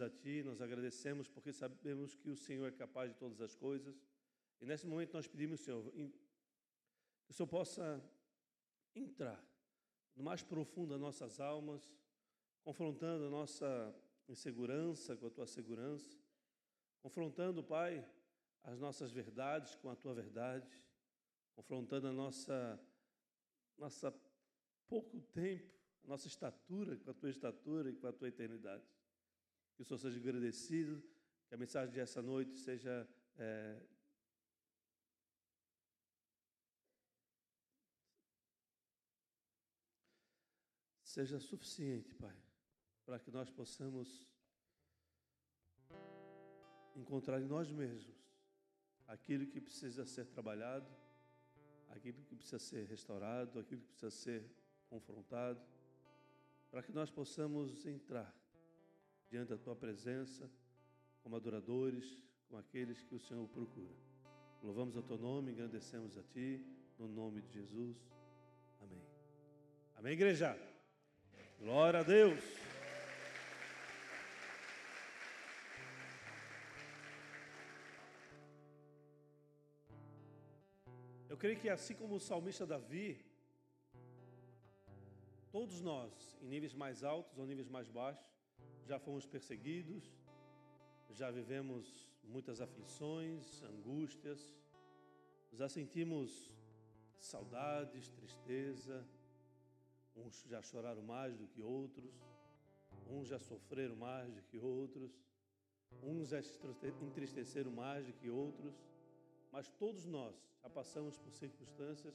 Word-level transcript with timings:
a 0.00 0.10
Ti, 0.10 0.42
nós 0.42 0.60
agradecemos 0.60 1.28
porque 1.28 1.52
sabemos 1.52 2.14
que 2.14 2.30
o 2.30 2.36
Senhor 2.36 2.66
é 2.66 2.72
capaz 2.72 3.10
de 3.10 3.18
todas 3.18 3.40
as 3.40 3.54
coisas. 3.54 4.00
E 4.60 4.66
nesse 4.66 4.86
momento 4.86 5.14
nós 5.14 5.26
pedimos, 5.26 5.60
Senhor, 5.60 5.90
que 5.92 6.12
o 7.30 7.32
Senhor 7.32 7.46
possa 7.46 8.02
entrar 8.94 9.42
no 10.16 10.24
mais 10.24 10.42
profundo 10.42 10.90
das 10.90 11.00
nossas 11.00 11.40
almas, 11.40 11.92
confrontando 12.62 13.26
a 13.26 13.30
nossa 13.30 13.94
insegurança 14.28 15.16
com 15.16 15.26
a 15.26 15.30
Tua 15.30 15.46
segurança, 15.46 16.18
confrontando, 17.00 17.62
Pai, 17.62 18.04
as 18.62 18.78
nossas 18.78 19.10
verdades 19.10 19.74
com 19.76 19.88
a 19.88 19.96
Tua 19.96 20.14
verdade, 20.14 20.68
confrontando 21.54 22.08
a 22.08 22.12
nossa, 22.12 22.80
nossa 23.76 24.12
pouco 24.88 25.20
tempo, 25.20 25.72
a 26.04 26.08
nossa 26.08 26.26
estatura 26.26 26.96
com 26.96 27.10
a 27.10 27.14
Tua 27.14 27.30
estatura 27.30 27.90
e 27.90 27.94
com 27.94 28.06
a 28.06 28.12
Tua 28.12 28.28
eternidade. 28.28 28.84
Que 29.78 29.82
o 29.82 29.84
Senhor 29.84 30.00
seja 30.00 30.18
agradecido, 30.18 31.00
que 31.46 31.54
a 31.54 31.56
mensagem 31.56 31.94
dessa 31.94 32.20
noite 32.20 32.58
seja 32.58 33.08
é, 33.36 33.80
seja 41.04 41.38
suficiente, 41.38 42.12
Pai, 42.16 42.36
para 43.06 43.20
que 43.20 43.30
nós 43.30 43.48
possamos 43.50 44.26
encontrar 46.96 47.40
em 47.40 47.46
nós 47.46 47.70
mesmos 47.70 48.20
aquilo 49.06 49.46
que 49.46 49.60
precisa 49.60 50.04
ser 50.04 50.26
trabalhado, 50.26 50.92
aquilo 51.90 52.20
que 52.24 52.34
precisa 52.34 52.58
ser 52.58 52.84
restaurado, 52.88 53.60
aquilo 53.60 53.82
que 53.82 53.92
precisa 53.92 54.10
ser 54.10 54.44
confrontado, 54.88 55.64
para 56.68 56.82
que 56.82 56.90
nós 56.90 57.12
possamos 57.12 57.86
entrar 57.86 58.34
diante 59.30 59.50
da 59.50 59.58
tua 59.58 59.76
presença, 59.76 60.50
como 61.22 61.36
adoradores, 61.36 62.22
como 62.46 62.58
aqueles 62.60 63.02
que 63.02 63.14
o 63.14 63.20
Senhor 63.20 63.46
procura. 63.48 63.94
Louvamos 64.62 64.96
o 64.96 65.02
teu 65.02 65.18
nome, 65.18 65.52
engrandecemos 65.52 66.16
a 66.16 66.22
ti, 66.22 66.64
no 66.98 67.06
nome 67.06 67.42
de 67.42 67.52
Jesus. 67.52 67.96
Amém. 68.80 69.04
Amém, 69.96 70.12
igreja? 70.14 70.58
Glória 71.60 72.00
a 72.00 72.02
Deus. 72.02 72.42
Eu 81.28 81.36
creio 81.36 81.60
que 81.60 81.68
assim 81.68 81.94
como 81.94 82.16
o 82.16 82.20
salmista 82.20 82.66
Davi, 82.66 83.24
todos 85.52 85.80
nós, 85.80 86.36
em 86.40 86.48
níveis 86.48 86.74
mais 86.74 87.04
altos 87.04 87.38
ou 87.38 87.46
níveis 87.46 87.68
mais 87.68 87.88
baixos, 87.88 88.37
já 88.88 88.98
fomos 88.98 89.26
perseguidos, 89.26 90.02
já 91.10 91.30
vivemos 91.30 92.10
muitas 92.24 92.58
aflições, 92.58 93.62
angústias, 93.62 94.56
já 95.52 95.68
sentimos 95.68 96.50
saudades, 97.18 98.08
tristeza, 98.08 99.06
uns 100.16 100.42
já 100.48 100.62
choraram 100.62 101.02
mais 101.02 101.36
do 101.36 101.46
que 101.48 101.62
outros, 101.62 102.14
uns 103.06 103.28
já 103.28 103.38
sofreram 103.38 103.94
mais 103.94 104.32
do 104.32 104.40
que 104.44 104.58
outros, 104.58 105.12
uns 106.02 106.30
já 106.30 106.40
entristeceram 107.02 107.70
mais 107.70 108.06
do 108.06 108.14
que 108.14 108.30
outros, 108.30 108.74
mas 109.52 109.68
todos 109.68 110.06
nós 110.06 110.34
já 110.62 110.70
passamos 110.70 111.18
por 111.18 111.30
circunstâncias 111.30 112.14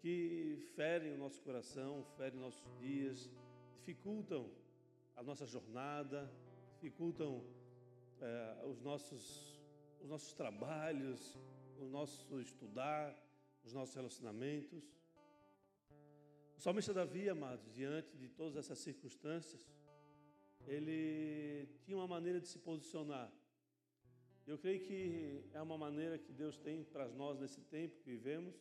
que 0.00 0.56
ferem 0.74 1.12
o 1.12 1.18
nosso 1.18 1.42
coração, 1.42 2.02
ferem 2.16 2.40
nossos 2.40 2.74
dias, 2.78 3.30
dificultam 3.76 4.63
a 5.16 5.22
nossa 5.22 5.46
jornada, 5.46 6.30
dificultam 6.72 7.44
é, 8.20 8.66
os, 8.66 8.80
nossos, 8.80 9.60
os 10.00 10.08
nossos 10.08 10.32
trabalhos, 10.34 11.38
o 11.78 11.86
nosso 11.86 12.40
estudar, 12.40 13.16
os 13.64 13.72
nossos 13.72 13.94
relacionamentos. 13.94 14.84
O 16.56 16.60
salmista 16.60 16.92
Davi, 16.92 17.28
amados, 17.28 17.72
diante 17.72 18.16
de 18.16 18.28
todas 18.28 18.56
essas 18.56 18.78
circunstâncias, 18.78 19.66
ele 20.66 21.68
tinha 21.82 21.96
uma 21.96 22.08
maneira 22.08 22.40
de 22.40 22.48
se 22.48 22.58
posicionar. 22.58 23.30
Eu 24.46 24.58
creio 24.58 24.80
que 24.80 25.44
é 25.52 25.62
uma 25.62 25.78
maneira 25.78 26.18
que 26.18 26.32
Deus 26.32 26.58
tem 26.58 26.84
para 26.84 27.08
nós 27.08 27.38
nesse 27.38 27.60
tempo 27.62 27.96
que 27.98 28.10
vivemos, 28.10 28.54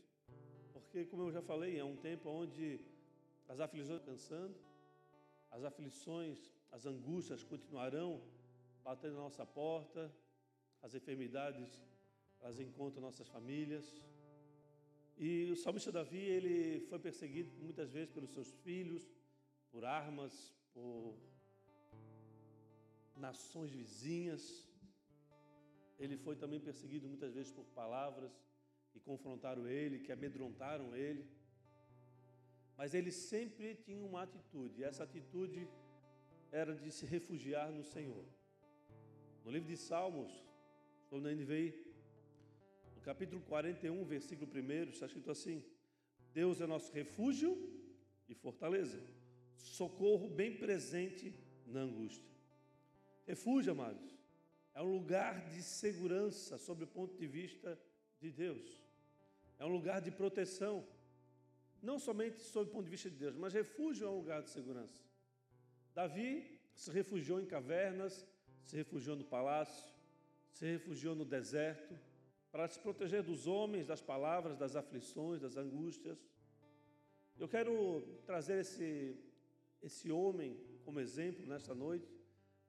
porque, 0.71 1.05
como 1.05 1.23
eu 1.23 1.31
já 1.31 1.41
falei, 1.41 1.77
é 1.77 1.83
um 1.83 1.97
tempo 1.97 2.29
onde 2.29 2.79
as 3.47 3.59
aflições 3.59 3.99
estão 3.99 4.13
cansando, 4.13 4.55
as 5.55 5.63
aflições, 5.63 6.37
as 6.71 6.83
angústias 6.91 7.43
continuarão 7.43 8.09
batendo 8.83 9.15
na 9.15 9.25
nossa 9.27 9.45
porta, 9.45 10.11
as 10.81 10.93
enfermidades, 10.99 11.71
elas 12.41 12.59
encontram 12.59 13.01
nossas 13.01 13.27
famílias. 13.35 13.85
E 15.15 15.51
o 15.51 15.55
salmista 15.55 15.91
Davi, 15.91 16.23
ele 16.37 16.79
foi 16.89 16.99
perseguido 17.07 17.51
muitas 17.61 17.91
vezes 17.91 18.09
pelos 18.15 18.31
seus 18.31 18.51
filhos, 18.65 19.03
por 19.71 19.85
armas, 19.85 20.33
por 20.73 21.15
nações 23.15 23.71
vizinhas. 23.71 24.43
Ele 25.99 26.17
foi 26.17 26.35
também 26.35 26.59
perseguido 26.59 27.07
muitas 27.07 27.31
vezes 27.37 27.51
por 27.51 27.65
palavras 27.81 28.33
que 28.91 28.99
confrontaram 28.99 29.67
ele, 29.67 29.99
que 29.99 30.11
amedrontaram 30.11 30.95
ele. 30.95 31.23
Mas 32.77 32.93
ele 32.93 33.11
sempre 33.11 33.75
tinha 33.75 34.03
uma 34.03 34.23
atitude, 34.23 34.81
e 34.81 34.83
essa 34.83 35.03
atitude 35.03 35.67
era 36.51 36.75
de 36.75 36.91
se 36.91 37.05
refugiar 37.05 37.71
no 37.71 37.83
Senhor. 37.83 38.25
No 39.43 39.51
livro 39.51 39.67
de 39.67 39.77
Salmos, 39.77 40.31
estou 41.03 41.19
na 41.19 41.31
NVI, 41.31 41.73
no 42.95 43.01
capítulo 43.01 43.41
41, 43.41 44.03
versículo 44.05 44.49
1, 44.51 44.89
está 44.89 45.05
escrito 45.05 45.31
assim: 45.31 45.63
Deus 46.33 46.61
é 46.61 46.67
nosso 46.67 46.91
refúgio 46.91 47.57
e 48.27 48.33
fortaleza, 48.33 49.01
socorro 49.55 50.27
bem 50.29 50.57
presente 50.57 51.33
na 51.67 51.81
angústia. 51.81 52.31
Refúgio, 53.27 53.71
amados, 53.71 54.17
é 54.73 54.81
um 54.81 54.91
lugar 54.91 55.47
de 55.49 55.61
segurança 55.61 56.57
sob 56.57 56.83
o 56.83 56.87
ponto 56.87 57.15
de 57.15 57.27
vista 57.27 57.79
de 58.19 58.31
Deus, 58.31 58.81
é 59.59 59.65
um 59.65 59.69
lugar 59.71 60.01
de 60.01 60.11
proteção 60.11 60.85
não 61.83 61.99
somente 61.99 62.39
sob 62.41 62.69
o 62.69 62.73
ponto 62.73 62.85
de 62.85 62.89
vista 62.89 63.09
de 63.09 63.17
Deus, 63.17 63.35
mas 63.35 63.53
refúgio 63.53 64.07
é 64.07 64.09
um 64.09 64.15
lugar 64.15 64.41
de 64.41 64.49
segurança. 64.49 65.03
Davi 65.93 66.59
se 66.73 66.89
refugiou 66.89 67.39
em 67.41 67.45
cavernas, 67.45 68.25
se 68.63 68.75
refugiou 68.75 69.15
no 69.15 69.25
palácio, 69.25 69.93
se 70.49 70.65
refugiou 70.65 71.13
no 71.13 71.25
deserto, 71.25 71.93
para 72.51 72.67
se 72.67 72.79
proteger 72.79 73.21
dos 73.21 73.47
homens, 73.47 73.85
das 73.85 74.01
palavras, 74.01 74.57
das 74.57 74.75
aflições, 74.75 75.41
das 75.41 75.57
angústias. 75.57 76.17
Eu 77.37 77.49
quero 77.49 78.01
trazer 78.25 78.61
esse, 78.61 79.17
esse 79.81 80.11
homem 80.11 80.57
como 80.85 80.99
exemplo 80.99 81.45
nesta 81.45 81.73
noite, 81.73 82.07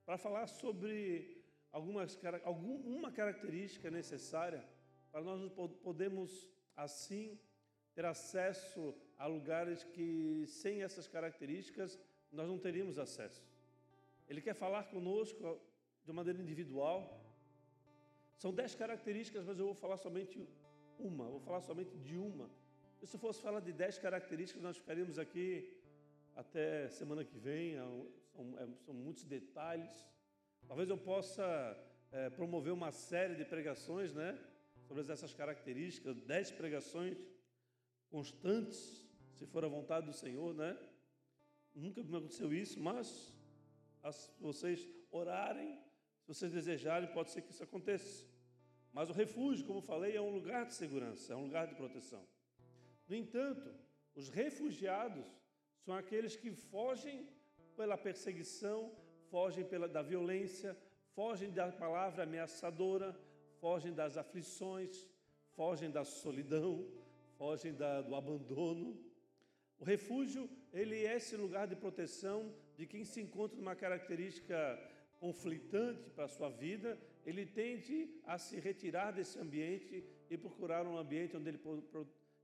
para 0.05 0.19
falar 0.19 0.47
sobre 0.47 1.45
algumas, 1.71 2.19
alguma 2.45 3.13
característica 3.13 3.91
necessária 3.91 4.67
para 5.11 5.23
nós 5.23 5.51
podermos, 5.83 6.51
assim, 6.77 7.39
ter 7.95 8.05
acesso 8.05 8.95
a 9.19 9.27
lugares 9.27 9.85
que, 9.85 10.45
sem 10.47 10.83
essas 10.83 11.07
características, 11.07 11.99
nós 12.33 12.49
não 12.49 12.59
teríamos 12.59 12.99
acesso. 12.99 13.43
Ele 14.29 14.41
quer 14.41 14.55
falar 14.55 14.85
conosco 14.85 15.61
de 16.05 16.13
maneira 16.13 16.41
individual. 16.41 17.21
São 18.37 18.53
dez 18.53 18.75
características, 18.75 19.45
mas 19.45 19.59
eu 19.59 19.67
vou 19.67 19.75
falar 19.75 19.97
somente 19.97 20.49
uma, 20.99 21.27
vou 21.29 21.41
falar 21.41 21.61
somente 21.61 21.97
de 21.99 22.17
uma. 22.17 22.51
E 23.03 23.07
se 23.07 23.19
fosse 23.19 23.41
falar 23.41 23.61
de 23.61 23.73
dez 23.73 23.99
características, 23.99 24.63
nós 24.63 24.77
ficaríamos 24.77 25.19
aqui 25.19 25.77
até 26.35 26.89
semana 26.89 27.25
que 27.25 27.39
vem, 27.39 27.77
é 27.77 27.83
são, 28.35 28.59
é, 28.59 28.67
são 28.85 28.95
muitos 28.95 29.25
detalhes. 29.25 30.07
Talvez 30.67 30.89
eu 30.89 30.99
possa 30.99 31.47
é, 32.11 32.31
promover 32.31 32.73
uma 32.73 32.91
série 32.91 33.35
de 33.35 33.45
pregações, 33.45 34.13
né? 34.15 34.39
Sobre 34.83 35.03
essas 35.03 35.33
características, 35.33 36.21
dez 36.23 36.51
pregações 36.51 37.17
constantes, 38.15 39.05
se 39.33 39.45
for 39.45 39.65
a 39.65 39.69
vontade 39.69 40.07
do 40.07 40.13
Senhor, 40.13 40.55
né? 40.55 40.79
Nunca 41.75 42.01
me 42.01 42.17
aconteceu 42.17 42.55
isso, 42.55 42.79
mas 42.79 43.35
se 44.13 44.31
vocês 44.41 44.89
orarem, 45.11 45.77
se 46.21 46.29
vocês 46.29 46.53
desejarem, 46.53 47.13
pode 47.13 47.33
ser 47.33 47.43
que 47.43 47.51
isso 47.51 47.65
aconteça. 47.65 48.25
Mas 48.93 49.11
o 49.11 49.13
refúgio, 49.13 49.67
como 49.67 49.81
falei, 49.81 50.17
é 50.17 50.21
um 50.21 50.31
lugar 50.31 50.65
de 50.65 50.75
segurança, 50.75 51.33
é 51.33 51.37
um 51.37 51.43
lugar 51.43 51.67
de 51.67 51.75
proteção. 51.75 52.25
No 53.09 53.17
entanto, 53.17 53.75
os 54.15 54.29
refugiados 54.29 55.27
são 55.81 55.93
aqueles 55.93 56.37
que 56.37 56.53
fogem 56.53 57.29
pela 57.77 57.99
perseguição, 57.99 58.95
fogem 59.29 59.65
pela, 59.65 59.89
da 59.89 60.03
violência, 60.03 60.79
fogem 61.17 61.51
da 61.51 61.73
palavra 61.73 62.23
ameaçadora, 62.23 63.13
fogem 63.61 63.93
das 63.93 64.17
aflições, 64.17 65.05
fogem 65.57 65.91
da 65.91 66.05
solidão, 66.05 66.89
fogem 67.39 67.73
da, 67.75 68.01
do 68.03 68.15
abandono. 68.15 68.99
O 69.79 69.85
refúgio, 69.85 70.49
ele 70.73 71.05
é 71.05 71.17
esse 71.17 71.37
lugar 71.37 71.67
de 71.67 71.77
proteção 71.77 72.55
de 72.77 72.87
quem 72.87 73.05
se 73.05 73.21
encontra 73.21 73.57
numa 73.57 73.77
característica 73.77 74.57
conflitante 75.19 76.11
para 76.11 76.25
a 76.25 76.29
sua 76.29 76.51
vida, 76.51 76.99
ele 77.25 77.47
tente 77.47 78.21
a 78.27 78.37
se 78.37 78.59
retirar 78.61 79.13
desse 79.13 79.39
ambiente 79.39 80.05
e 80.29 80.37
procurar 80.37 80.87
um 80.87 80.99
ambiente 80.99 81.37
onde 81.37 81.49
ele 81.49 81.61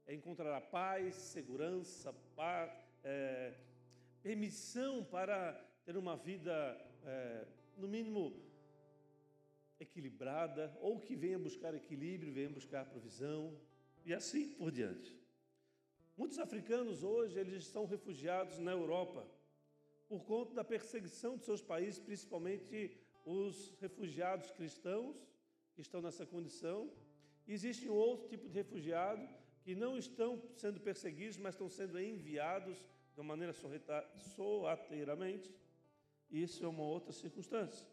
encontrará 0.08 0.60
paz, 0.60 1.14
segurança, 1.14 2.12
paz, 2.34 2.72
é, 3.04 3.54
permissão 4.22 5.04
para 5.04 5.52
ter 5.84 5.96
uma 5.96 6.16
vida, 6.16 6.52
é, 7.04 7.46
no 7.76 7.88
mínimo, 7.88 8.34
equilibrada, 9.78 10.76
ou 10.80 11.00
que 11.00 11.16
venha 11.16 11.38
buscar 11.38 11.74
equilíbrio, 11.74 12.32
venha 12.32 12.50
buscar 12.50 12.84
provisão, 12.84 13.58
e 14.04 14.14
assim 14.14 14.48
por 14.50 14.70
diante. 14.70 15.18
Muitos 16.16 16.38
africanos 16.38 17.02
hoje 17.02 17.38
eles 17.38 17.62
estão 17.62 17.86
refugiados 17.86 18.58
na 18.58 18.72
Europa 18.72 19.26
por 20.08 20.24
conta 20.24 20.52
da 20.54 20.64
perseguição 20.64 21.36
de 21.36 21.44
seus 21.44 21.62
países, 21.62 22.00
principalmente 22.00 22.98
os 23.24 23.74
refugiados 23.80 24.50
cristãos 24.50 25.16
que 25.74 25.80
estão 25.80 26.02
nessa 26.02 26.26
condição. 26.26 26.92
Existe 27.46 27.88
um 27.88 27.94
outro 27.94 28.28
tipo 28.28 28.48
de 28.48 28.54
refugiado 28.54 29.26
que 29.62 29.74
não 29.74 29.96
estão 29.96 30.42
sendo 30.56 30.80
perseguidos, 30.80 31.36
mas 31.36 31.54
estão 31.54 31.68
sendo 31.68 31.98
enviados 32.00 32.76
de 33.14 33.20
uma 33.20 33.24
maneira 33.24 33.54
sorrateiramente. 34.34 35.54
Isso 36.30 36.64
é 36.64 36.68
uma 36.68 36.82
outra 36.82 37.12
circunstância. 37.12 37.86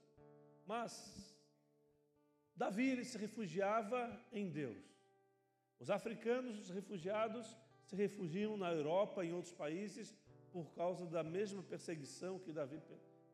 Mas 0.65 1.35
Davi 2.55 2.89
ele 2.89 3.05
se 3.05 3.17
refugiava 3.17 4.19
em 4.31 4.49
Deus. 4.49 4.96
Os 5.79 5.89
africanos, 5.89 6.59
os 6.59 6.69
refugiados, 6.69 7.55
se 7.85 7.95
refugiam 7.95 8.57
na 8.57 8.71
Europa 8.71 9.23
e 9.23 9.29
em 9.29 9.33
outros 9.33 9.53
países 9.53 10.15
por 10.51 10.73
causa 10.73 11.05
da 11.05 11.23
mesma 11.23 11.61
perseguição 11.61 12.39
que 12.39 12.51
Davi 12.51 12.81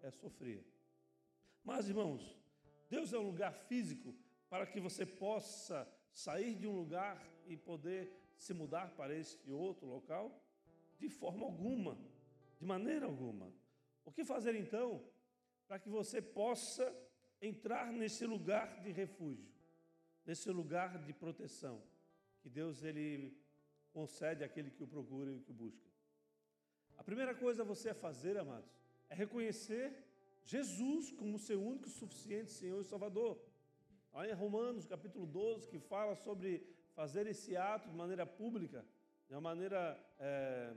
é, 0.01 0.11
sofria. 0.11 0.63
Mas, 1.63 1.87
irmãos, 1.87 2.37
Deus 2.89 3.13
é 3.13 3.17
um 3.17 3.27
lugar 3.27 3.53
físico 3.53 4.13
para 4.49 4.67
que 4.67 4.79
você 4.79 5.05
possa 5.05 5.87
sair 6.11 6.55
de 6.55 6.67
um 6.67 6.75
lugar 6.75 7.25
e 7.47 7.55
poder 7.55 8.11
se 8.37 8.53
mudar 8.53 8.91
para 8.95 9.15
este 9.15 9.51
outro 9.51 9.87
local? 9.87 10.43
De 10.99 11.09
forma 11.09 11.45
alguma, 11.45 11.97
de 12.59 12.65
maneira 12.65 13.05
alguma. 13.05 13.51
O 14.05 14.11
que 14.11 14.23
fazer 14.25 14.55
então 14.55 15.03
para 15.67 15.79
que 15.79 15.89
você 15.89 16.21
possa 16.21 16.93
entrar 17.41 17.91
nesse 17.91 18.25
lugar 18.25 18.81
de 18.81 18.91
refúgio, 18.91 19.49
nesse 20.25 20.51
lugar 20.51 20.99
de 20.99 21.13
proteção 21.13 21.81
que 22.43 22.49
Deus 22.49 22.83
ele 22.83 23.35
concede 23.91 24.43
àquele 24.43 24.69
que 24.69 24.83
o 24.83 24.87
procura 24.87 25.31
e 25.31 25.39
que 25.39 25.51
o 25.51 25.53
busca? 25.53 25.89
A 26.97 27.03
primeira 27.03 27.33
coisa 27.33 27.63
você 27.63 27.89
a 27.91 27.95
fazer, 27.95 28.37
amados, 28.37 28.69
é 29.09 29.15
reconhecer 29.15 29.87
Jesus 30.43 31.11
como 31.11 31.39
seu 31.39 31.59
único 31.71 31.89
suficiente 31.89 32.51
Senhor 32.51 32.81
e 32.81 32.83
Salvador. 32.83 33.39
Aí 34.13 34.29
em 34.29 34.33
Romanos 34.33 34.85
capítulo 34.85 35.25
12, 35.25 35.69
que 35.69 35.79
fala 35.79 36.15
sobre 36.15 36.51
fazer 36.93 37.25
esse 37.27 37.55
ato 37.55 37.89
de 37.89 37.95
maneira 37.95 38.25
pública, 38.25 38.85
de 39.27 39.33
uma 39.33 39.41
maneira 39.41 39.81
é, 40.19 40.73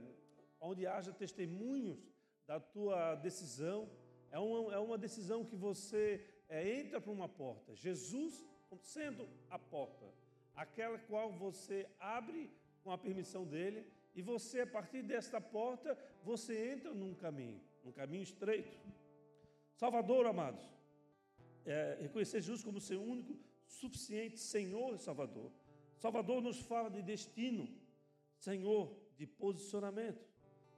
onde 0.61 0.87
haja 0.87 1.11
testemunhos 1.11 1.99
da 2.47 2.59
tua 2.59 3.15
decisão. 3.15 3.89
É 4.31 4.39
uma, 4.39 4.73
é 4.73 4.79
uma 4.79 4.97
decisão 4.97 5.45
que 5.45 5.55
você 5.55 6.25
é, 6.47 6.79
entra 6.79 7.01
por 7.01 7.11
uma 7.11 7.27
porta, 7.27 7.75
Jesus 7.75 8.45
sendo 8.81 9.27
a 9.49 9.57
porta, 9.57 10.05
aquela 10.57 10.97
qual 10.97 11.31
você 11.31 11.87
abre 11.99 12.49
com 12.83 12.91
a 12.91 12.97
permissão 12.97 13.45
dele, 13.45 13.85
e 14.15 14.21
você, 14.23 14.61
a 14.61 14.67
partir 14.67 15.03
desta 15.03 15.39
porta, 15.39 15.95
você 16.23 16.71
entra 16.73 16.91
num 16.91 17.13
caminho, 17.13 17.61
num 17.83 17.91
caminho 17.91 18.23
estreito. 18.23 18.75
Salvador, 19.75 20.25
amados, 20.25 20.63
é, 21.63 21.99
reconhecer 22.01 22.41
Jesus 22.41 22.63
como 22.63 22.81
seu 22.81 22.99
único, 22.99 23.37
suficiente 23.67 24.39
Senhor 24.39 24.95
e 24.95 24.97
Salvador. 24.97 25.51
Salvador 25.97 26.41
nos 26.41 26.59
fala 26.59 26.89
de 26.89 27.03
destino, 27.03 27.69
Senhor, 28.39 28.91
de 29.15 29.27
posicionamento. 29.27 30.25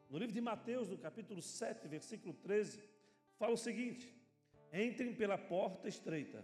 No 0.10 0.18
livro 0.18 0.34
de 0.34 0.42
Mateus, 0.42 0.90
no 0.90 0.98
capítulo 0.98 1.42
7, 1.42 1.88
versículo 1.88 2.34
13, 2.34 2.84
fala 3.38 3.54
o 3.54 3.58
seguinte: 3.58 4.14
Entrem 4.74 5.14
pela 5.16 5.38
porta 5.38 5.88
estreita, 5.88 6.44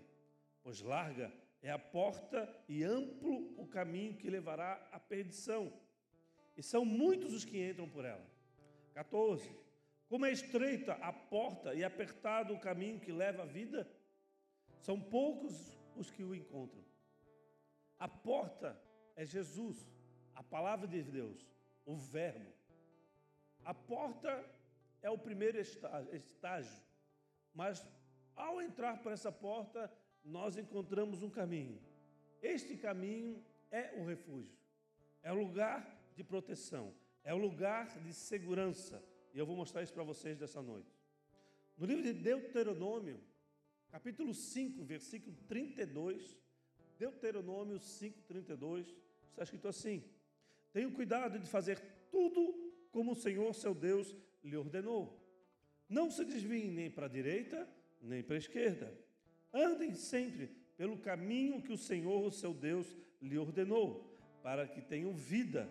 pois 0.64 0.80
larga 0.82 1.34
é 1.66 1.72
a 1.72 1.80
porta 1.80 2.48
e 2.70 2.84
amplo 2.84 3.60
o 3.60 3.66
caminho 3.66 4.16
que 4.16 4.30
levará 4.30 4.88
à 4.92 5.00
perdição, 5.00 5.74
e 6.56 6.62
são 6.62 6.86
muitos 6.86 7.34
os 7.34 7.44
que 7.44 7.58
entram 7.68 7.90
por 7.90 8.06
ela. 8.06 8.24
14. 8.94 9.50
Como 10.08 10.28
é 10.28 10.32
estreita 10.32 10.94
a 10.94 11.12
porta 11.12 11.74
e 11.74 11.84
apertado 11.84 12.54
o 12.54 12.60
caminho 12.60 13.00
que 13.00 13.12
leva 13.12 13.42
à 13.42 13.46
vida, 13.48 13.90
são 14.80 15.02
poucos 15.02 15.76
os 15.96 16.12
que 16.12 16.24
o 16.24 16.36
encontram. 16.36 16.86
A 17.98 18.08
porta 18.08 18.80
é 19.16 19.26
Jesus, 19.26 19.90
a 20.36 20.44
palavra 20.44 20.88
de 20.88 21.02
Deus, 21.02 21.50
o 21.84 21.96
Verbo. 21.96 22.54
A 23.64 23.74
porta 23.74 24.48
é 25.02 25.10
o 25.10 25.18
primeiro 25.18 25.58
estágio, 25.60 26.84
mas 27.56 27.84
ao 28.36 28.62
entrar 28.62 29.02
por 29.02 29.12
essa 29.12 29.32
porta, 29.32 29.92
nós 30.26 30.58
encontramos 30.58 31.22
um 31.22 31.30
caminho. 31.30 31.80
Este 32.42 32.76
caminho 32.76 33.44
é 33.72 33.94
o 33.98 34.06
refúgio, 34.06 34.58
é 35.22 35.32
o 35.32 35.36
lugar 35.36 36.12
de 36.16 36.24
proteção, 36.24 36.94
é 37.24 37.34
o 37.34 37.38
lugar 37.38 38.00
de 38.02 38.14
segurança. 38.14 39.04
E 39.34 39.38
eu 39.38 39.46
vou 39.46 39.56
mostrar 39.56 39.84
isso 39.84 39.94
para 39.94 40.04
vocês 40.04 40.38
dessa 40.38 40.62
noite. 40.62 40.90
No 41.78 41.86
livro 41.86 42.04
de 42.04 42.14
Deuteronômio, 42.14 43.20
capítulo 43.90 44.34
5, 44.34 44.84
versículo 44.84 45.36
32, 45.48 46.38
Deuteronômio 46.98 47.78
5,32, 47.78 48.96
está 49.30 49.44
escrito 49.44 49.68
assim: 49.68 50.04
Tenham 50.72 50.92
cuidado 50.92 51.38
de 51.38 51.48
fazer 51.48 51.80
tudo 52.10 52.54
como 52.92 53.12
o 53.12 53.16
Senhor 53.16 53.54
seu 53.54 53.76
Deus 53.76 54.16
lhe 54.44 54.56
ordenou. 54.56 55.22
Não 55.90 56.10
se 56.10 56.24
desviem 56.24 56.72
nem 56.72 56.90
para 56.90 57.06
a 57.06 57.10
direita, 57.10 57.70
nem 58.02 58.24
para 58.24 58.36
a 58.36 58.40
esquerda. 58.40 59.05
Andem 59.56 59.94
sempre 59.96 60.48
pelo 60.76 60.98
caminho 60.98 61.62
que 61.62 61.72
o 61.72 61.78
Senhor, 61.78 62.30
seu 62.34 62.54
Deus, 62.54 62.94
lhe 63.22 63.38
ordenou, 63.38 64.14
para 64.44 64.68
que 64.68 64.82
tenham 64.82 65.14
vida, 65.14 65.70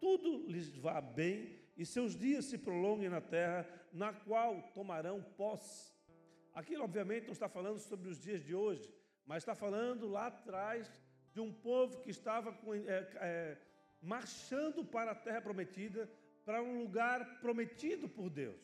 tudo 0.00 0.50
lhes 0.50 0.74
vá 0.74 0.98
bem 0.98 1.58
e 1.76 1.84
seus 1.84 2.16
dias 2.16 2.46
se 2.46 2.56
prolonguem 2.56 3.10
na 3.10 3.20
terra, 3.20 3.68
na 3.92 4.14
qual 4.14 4.62
tomarão 4.74 5.22
posse. 5.36 5.92
Aqui, 6.54 6.74
obviamente, 6.76 7.26
não 7.26 7.32
está 7.32 7.50
falando 7.50 7.78
sobre 7.78 8.08
os 8.08 8.18
dias 8.18 8.42
de 8.42 8.54
hoje, 8.54 8.92
mas 9.26 9.42
está 9.42 9.54
falando 9.54 10.08
lá 10.08 10.28
atrás 10.28 10.90
de 11.34 11.40
um 11.40 11.52
povo 11.52 12.00
que 12.00 12.10
estava 12.10 12.50
é, 12.86 13.08
é, 13.16 13.58
marchando 14.00 14.82
para 14.82 15.10
a 15.10 15.14
terra 15.14 15.42
prometida, 15.42 16.10
para 16.46 16.62
um 16.62 16.80
lugar 16.80 17.40
prometido 17.40 18.08
por 18.08 18.30
Deus. 18.30 18.58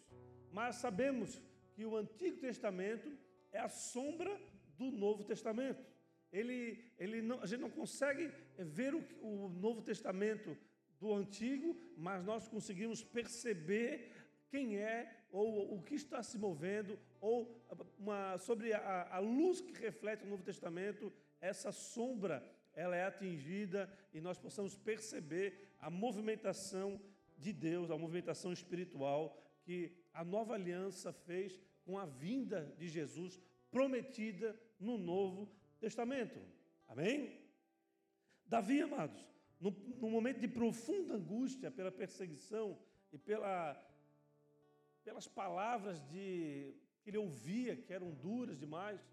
Mas 0.50 0.76
sabemos 0.76 1.40
que 1.75 1.85
o 1.85 1.97
Antigo 1.97 2.38
Testamento 2.38 3.12
é 3.52 3.61
a 3.61 3.68
sombra 3.68 4.40
do 4.78 4.90
Novo 4.90 5.25
Testamento. 5.25 5.85
Ele, 6.33 6.85
ele 6.99 7.23
não, 7.23 7.40
a 7.40 7.47
gente 7.47 7.61
não 7.61 7.71
consegue 7.71 8.31
ver 8.59 8.95
o, 8.95 9.04
o 9.23 9.49
Novo 9.49 9.83
Testamento 9.83 10.57
do 10.99 11.12
Antigo, 11.12 11.76
mas 11.97 12.25
nós 12.25 12.49
conseguimos 12.49 13.02
perceber 13.02 14.11
quem 14.49 14.78
é 14.78 15.25
ou 15.31 15.75
o 15.75 15.83
que 15.83 15.95
está 15.97 16.23
se 16.23 16.38
movendo, 16.38 16.97
ou 17.21 17.61
uma, 17.99 18.38
sobre 18.38 18.73
a, 18.73 19.09
a 19.16 19.19
luz 19.19 19.61
que 19.61 19.73
reflete 19.73 20.25
o 20.25 20.28
Novo 20.28 20.45
Testamento, 20.45 21.12
essa 21.40 21.73
sombra 21.73 22.43
ela 22.73 22.97
é 22.97 23.04
atingida 23.04 23.93
e 24.12 24.21
nós 24.21 24.38
possamos 24.38 24.76
perceber 24.76 25.75
a 25.81 25.90
movimentação 25.90 27.00
de 27.37 27.52
Deus, 27.52 27.90
a 27.90 27.99
movimentação 27.99 28.52
espiritual 28.52 29.37
que 29.62 29.93
a 30.12 30.25
nova 30.25 30.54
aliança 30.54 31.12
fez 31.12 31.61
com 31.85 31.99
a 31.99 32.07
vinda 32.07 32.73
de 32.78 32.88
Jesus 32.88 33.40
prometida 33.71 34.59
no 34.78 34.99
Novo 34.99 35.49
Testamento. 35.81 36.40
Amém? 36.88 37.40
Davi, 38.47 38.83
amados, 38.83 39.28
no, 39.61 39.71
no 39.71 40.11
momento 40.11 40.40
de 40.40 40.49
profunda 40.49 41.14
angústia 41.14 41.71
pela 41.71 41.90
perseguição 41.90 42.78
e 43.12 43.19
pela 43.19 43.81
pelas 45.04 45.28
palavras 45.28 46.00
de, 46.09 46.75
que 47.02 47.11
ele 47.11 47.19
ouvia, 47.19 47.76
que 47.76 47.93
eram 47.93 48.11
duras 48.11 48.59
demais. 48.59 49.07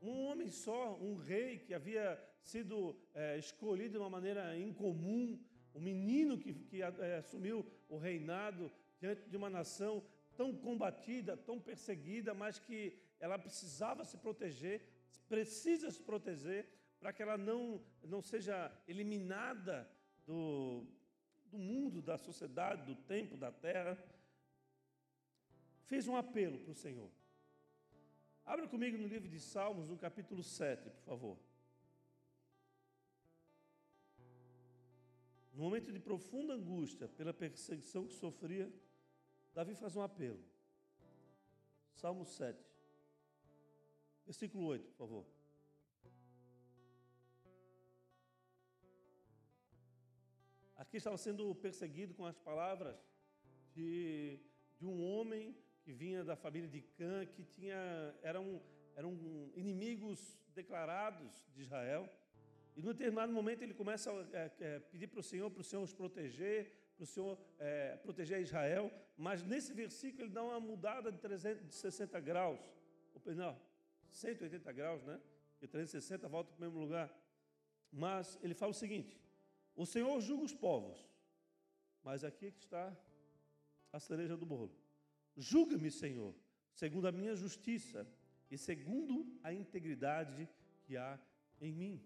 Um 0.00 0.26
homem 0.26 0.50
só, 0.50 0.94
um 1.00 1.16
rei 1.16 1.58
que 1.58 1.72
havia 1.74 2.22
sido 2.42 2.94
é, 3.14 3.38
escolhido 3.38 3.92
de 3.92 3.98
uma 3.98 4.10
maneira 4.10 4.56
incomum, 4.58 5.40
um 5.74 5.80
menino 5.80 6.38
que, 6.38 6.52
que 6.52 6.82
é, 6.82 7.16
assumiu 7.16 7.66
o 7.88 7.96
reinado 7.96 8.70
diante 9.00 9.28
de 9.28 9.36
uma 9.36 9.48
nação 9.48 10.04
tão 10.36 10.54
combatida, 10.54 11.36
tão 11.36 11.58
perseguida, 11.58 12.34
mas 12.34 12.58
que 12.58 12.96
ela 13.18 13.38
precisava 13.38 14.04
se 14.04 14.18
proteger, 14.18 14.82
precisa 15.28 15.90
se 15.90 16.00
proteger 16.02 16.68
para 17.00 17.12
que 17.12 17.22
ela 17.22 17.38
não, 17.38 17.80
não 18.02 18.20
seja 18.22 18.72
eliminada 18.86 19.88
do, 20.26 20.86
do 21.46 21.58
mundo, 21.58 22.02
da 22.02 22.18
sociedade, 22.18 22.82
do 22.84 22.94
tempo, 22.94 23.36
da 23.36 23.52
terra 23.52 23.96
fez 25.88 26.06
um 26.06 26.16
apelo 26.16 26.58
para 26.58 26.70
o 26.70 26.74
Senhor. 26.74 27.10
Abra 28.44 28.68
comigo 28.68 28.96
no 28.96 29.06
livro 29.06 29.28
de 29.28 29.40
Salmos, 29.40 29.88
no 29.88 29.96
capítulo 29.96 30.42
7, 30.42 30.90
por 30.90 31.02
favor. 31.02 31.38
No 35.52 35.64
momento 35.64 35.90
de 35.90 35.98
profunda 35.98 36.52
angústia 36.54 37.08
pela 37.08 37.32
perseguição 37.32 38.06
que 38.06 38.14
sofria, 38.14 38.72
Davi 39.54 39.74
faz 39.74 39.96
um 39.96 40.02
apelo. 40.02 40.42
Salmo 41.94 42.24
7, 42.24 42.62
versículo 44.28 44.66
8, 44.66 44.86
por 44.90 44.96
favor. 44.98 45.26
Aqui 50.76 50.98
estava 50.98 51.16
sendo 51.16 51.54
perseguido 51.54 52.12
com 52.12 52.26
as 52.26 52.38
palavras 52.38 52.96
de, 53.74 54.38
de 54.78 54.84
um 54.84 55.02
homem 55.02 55.56
que 55.82 55.94
vinha 55.94 56.22
da 56.22 56.36
família 56.36 56.68
de 56.68 56.82
Cã, 56.82 57.24
que 57.24 57.42
tinha, 57.42 57.80
eram, 58.22 58.60
eram 58.94 59.10
inimigos 59.56 60.38
declarados 60.54 61.32
de 61.54 61.62
Israel. 61.62 62.06
E 62.76 62.82
num 62.82 62.92
determinado 62.92 63.32
momento 63.32 63.62
ele 63.62 63.72
começa 63.72 64.10
a 64.12 64.14
é, 64.36 64.52
é, 64.60 64.78
pedir 64.78 65.06
para 65.06 65.20
o 65.20 65.22
Senhor, 65.22 65.50
para 65.50 65.62
o 65.62 65.64
Senhor 65.64 65.82
os 65.82 65.94
proteger, 65.94 66.70
para 66.96 67.04
o 67.04 67.06
Senhor 67.06 67.38
é, 67.58 67.96
proteger 67.96 68.42
Israel. 68.42 68.92
Mas 69.16 69.42
nesse 69.42 69.72
versículo 69.72 70.24
ele 70.24 70.32
dá 70.32 70.44
uma 70.44 70.60
mudada 70.60 71.10
de 71.10 71.18
360 71.18 72.20
graus. 72.20 72.60
Não, 73.34 73.58
180 74.10 74.72
graus, 74.72 75.02
né? 75.04 75.20
E 75.60 75.66
360 75.66 76.28
volta 76.28 76.52
para 76.52 76.58
o 76.58 76.60
mesmo 76.60 76.80
lugar. 76.80 77.12
Mas 77.90 78.38
ele 78.42 78.54
fala 78.54 78.72
o 78.72 78.74
seguinte: 78.74 79.20
O 79.74 79.86
Senhor 79.86 80.20
julga 80.20 80.44
os 80.44 80.54
povos, 80.54 80.98
mas 82.02 82.24
aqui 82.24 82.46
é 82.46 82.48
está 82.48 82.96
a 83.92 84.00
cereja 84.00 84.36
do 84.36 84.46
bolo. 84.46 84.74
Julga-me, 85.36 85.90
Senhor, 85.90 86.34
segundo 86.72 87.06
a 87.06 87.12
minha 87.12 87.34
justiça 87.34 88.06
e 88.50 88.58
segundo 88.58 89.38
a 89.42 89.52
integridade 89.52 90.48
que 90.82 90.96
há 90.96 91.18
em 91.60 91.72
mim. 91.72 92.02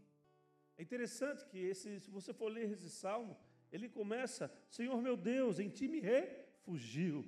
É 0.76 0.82
interessante 0.82 1.44
que 1.46 1.58
esse, 1.58 2.00
se 2.00 2.10
você 2.10 2.32
for 2.32 2.48
ler 2.48 2.70
esse 2.70 2.90
salmo, 2.90 3.36
ele 3.70 3.88
começa: 3.88 4.52
Senhor 4.68 5.00
meu 5.00 5.16
Deus, 5.16 5.58
em 5.58 5.68
ti 5.68 5.88
me 5.88 6.00
refugiu. 6.00 7.24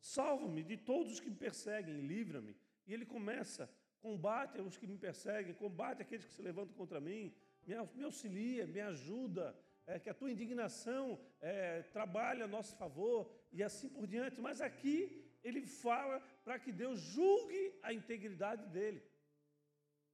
Salva-me 0.00 0.62
de 0.62 0.76
todos 0.76 1.12
os 1.12 1.20
que 1.20 1.30
me 1.30 1.36
perseguem, 1.36 2.00
livra-me. 2.00 2.56
E 2.86 2.92
ele 2.92 3.06
começa: 3.06 3.70
combate 4.02 4.60
os 4.60 4.76
que 4.76 4.86
me 4.86 4.98
perseguem, 4.98 5.54
combate 5.54 6.02
aqueles 6.02 6.24
que 6.24 6.32
se 6.32 6.42
levantam 6.42 6.74
contra 6.74 7.00
mim, 7.00 7.32
me, 7.66 8.04
auxilia, 8.04 8.66
me 8.66 8.80
ajuda, 8.80 9.56
é, 9.86 9.98
que 9.98 10.10
a 10.10 10.14
tua 10.14 10.30
indignação 10.30 11.18
é, 11.40 11.82
trabalhe 11.96 12.42
a 12.42 12.48
nosso 12.48 12.76
favor 12.76 13.30
e 13.52 13.62
assim 13.62 13.88
por 13.88 14.06
diante. 14.06 14.40
Mas 14.40 14.60
aqui 14.60 15.24
ele 15.42 15.62
fala 15.66 16.20
para 16.44 16.58
que 16.58 16.72
Deus 16.72 16.98
julgue 17.00 17.78
a 17.82 17.92
integridade 17.92 18.66
dele. 18.68 19.02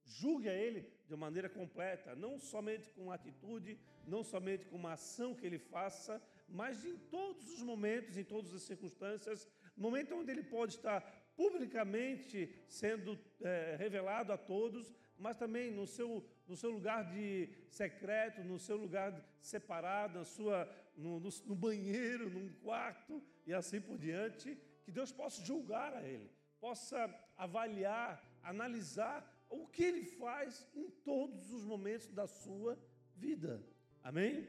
Julgue 0.05 0.49
a 0.49 0.53
ele 0.53 0.87
de 1.07 1.15
maneira 1.15 1.49
completa, 1.49 2.15
não 2.15 2.37
somente 2.39 2.89
com 2.91 3.11
atitude, 3.11 3.79
não 4.07 4.23
somente 4.23 4.65
com 4.65 4.75
uma 4.75 4.93
ação 4.93 5.35
que 5.35 5.45
ele 5.45 5.59
faça, 5.59 6.21
mas 6.47 6.85
em 6.85 6.97
todos 6.97 7.47
os 7.53 7.61
momentos, 7.61 8.17
em 8.17 8.23
todas 8.23 8.53
as 8.53 8.63
circunstâncias, 8.63 9.47
momento 9.77 10.15
onde 10.15 10.31
ele 10.31 10.43
pode 10.43 10.75
estar 10.75 10.99
publicamente 11.39 12.53
sendo 12.67 13.17
é, 13.41 13.77
revelado 13.79 14.33
a 14.33 14.37
todos, 14.37 14.93
mas 15.17 15.37
também 15.37 15.71
no 15.71 15.87
seu, 15.87 16.29
no 16.45 16.53
seu 16.57 16.69
lugar 16.69 17.09
de 17.13 17.49
secreto, 17.69 18.43
no 18.43 18.59
seu 18.59 18.75
lugar 18.75 19.09
separado, 19.39 20.19
na 20.19 20.25
sua, 20.25 20.69
no, 20.97 21.17
no, 21.17 21.29
no 21.45 21.55
banheiro, 21.55 22.29
num 22.29 22.49
quarto 22.55 23.23
e 23.47 23.53
assim 23.53 23.79
por 23.79 23.97
diante, 23.97 24.57
que 24.83 24.91
Deus 24.91 25.13
possa 25.13 25.41
julgar 25.45 25.93
a 25.93 26.03
ele, 26.03 26.29
possa 26.59 26.99
avaliar, 27.37 28.21
analisar 28.43 29.17
o 29.49 29.65
que 29.65 29.83
ele 29.83 30.03
faz 30.03 30.67
em 30.75 30.89
todos 30.89 31.53
os 31.53 31.63
momentos 31.63 32.09
da 32.09 32.27
sua 32.27 32.77
vida. 33.15 33.65
Amém? 34.03 34.45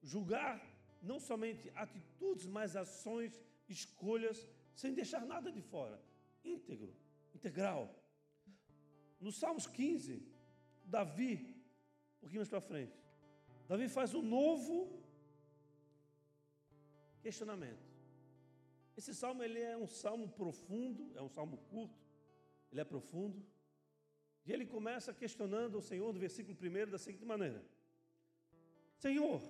Julgar 0.00 0.64
não 1.02 1.18
somente 1.18 1.68
atitudes, 1.74 2.46
mas 2.46 2.76
ações, 2.76 3.42
escolhas, 3.68 4.48
sem 4.72 4.94
deixar 4.94 5.26
nada 5.26 5.50
de 5.50 5.60
fora. 5.60 6.00
Íntegro, 6.44 6.94
integral. 7.34 7.94
No 9.20 9.30
Salmos 9.30 9.66
15, 9.66 10.22
Davi, 10.84 11.54
um 12.16 12.20
pouquinho 12.20 12.40
mais 12.40 12.48
para 12.48 12.60
frente, 12.60 12.96
Davi 13.68 13.88
faz 13.88 14.14
um 14.14 14.22
novo 14.22 15.02
questionamento. 17.22 17.92
Esse 18.96 19.14
salmo 19.14 19.42
ele 19.42 19.60
é 19.60 19.76
um 19.76 19.86
salmo 19.86 20.28
profundo, 20.28 21.12
é 21.16 21.22
um 21.22 21.28
salmo 21.28 21.56
curto, 21.70 22.04
ele 22.70 22.80
é 22.80 22.84
profundo. 22.84 23.42
E 24.44 24.52
ele 24.52 24.66
começa 24.66 25.14
questionando 25.14 25.78
o 25.78 25.82
Senhor 25.82 26.12
no 26.12 26.18
versículo 26.18 26.58
1 26.60 26.90
da 26.90 26.98
seguinte 26.98 27.24
maneira: 27.24 27.64
Senhor, 28.98 29.40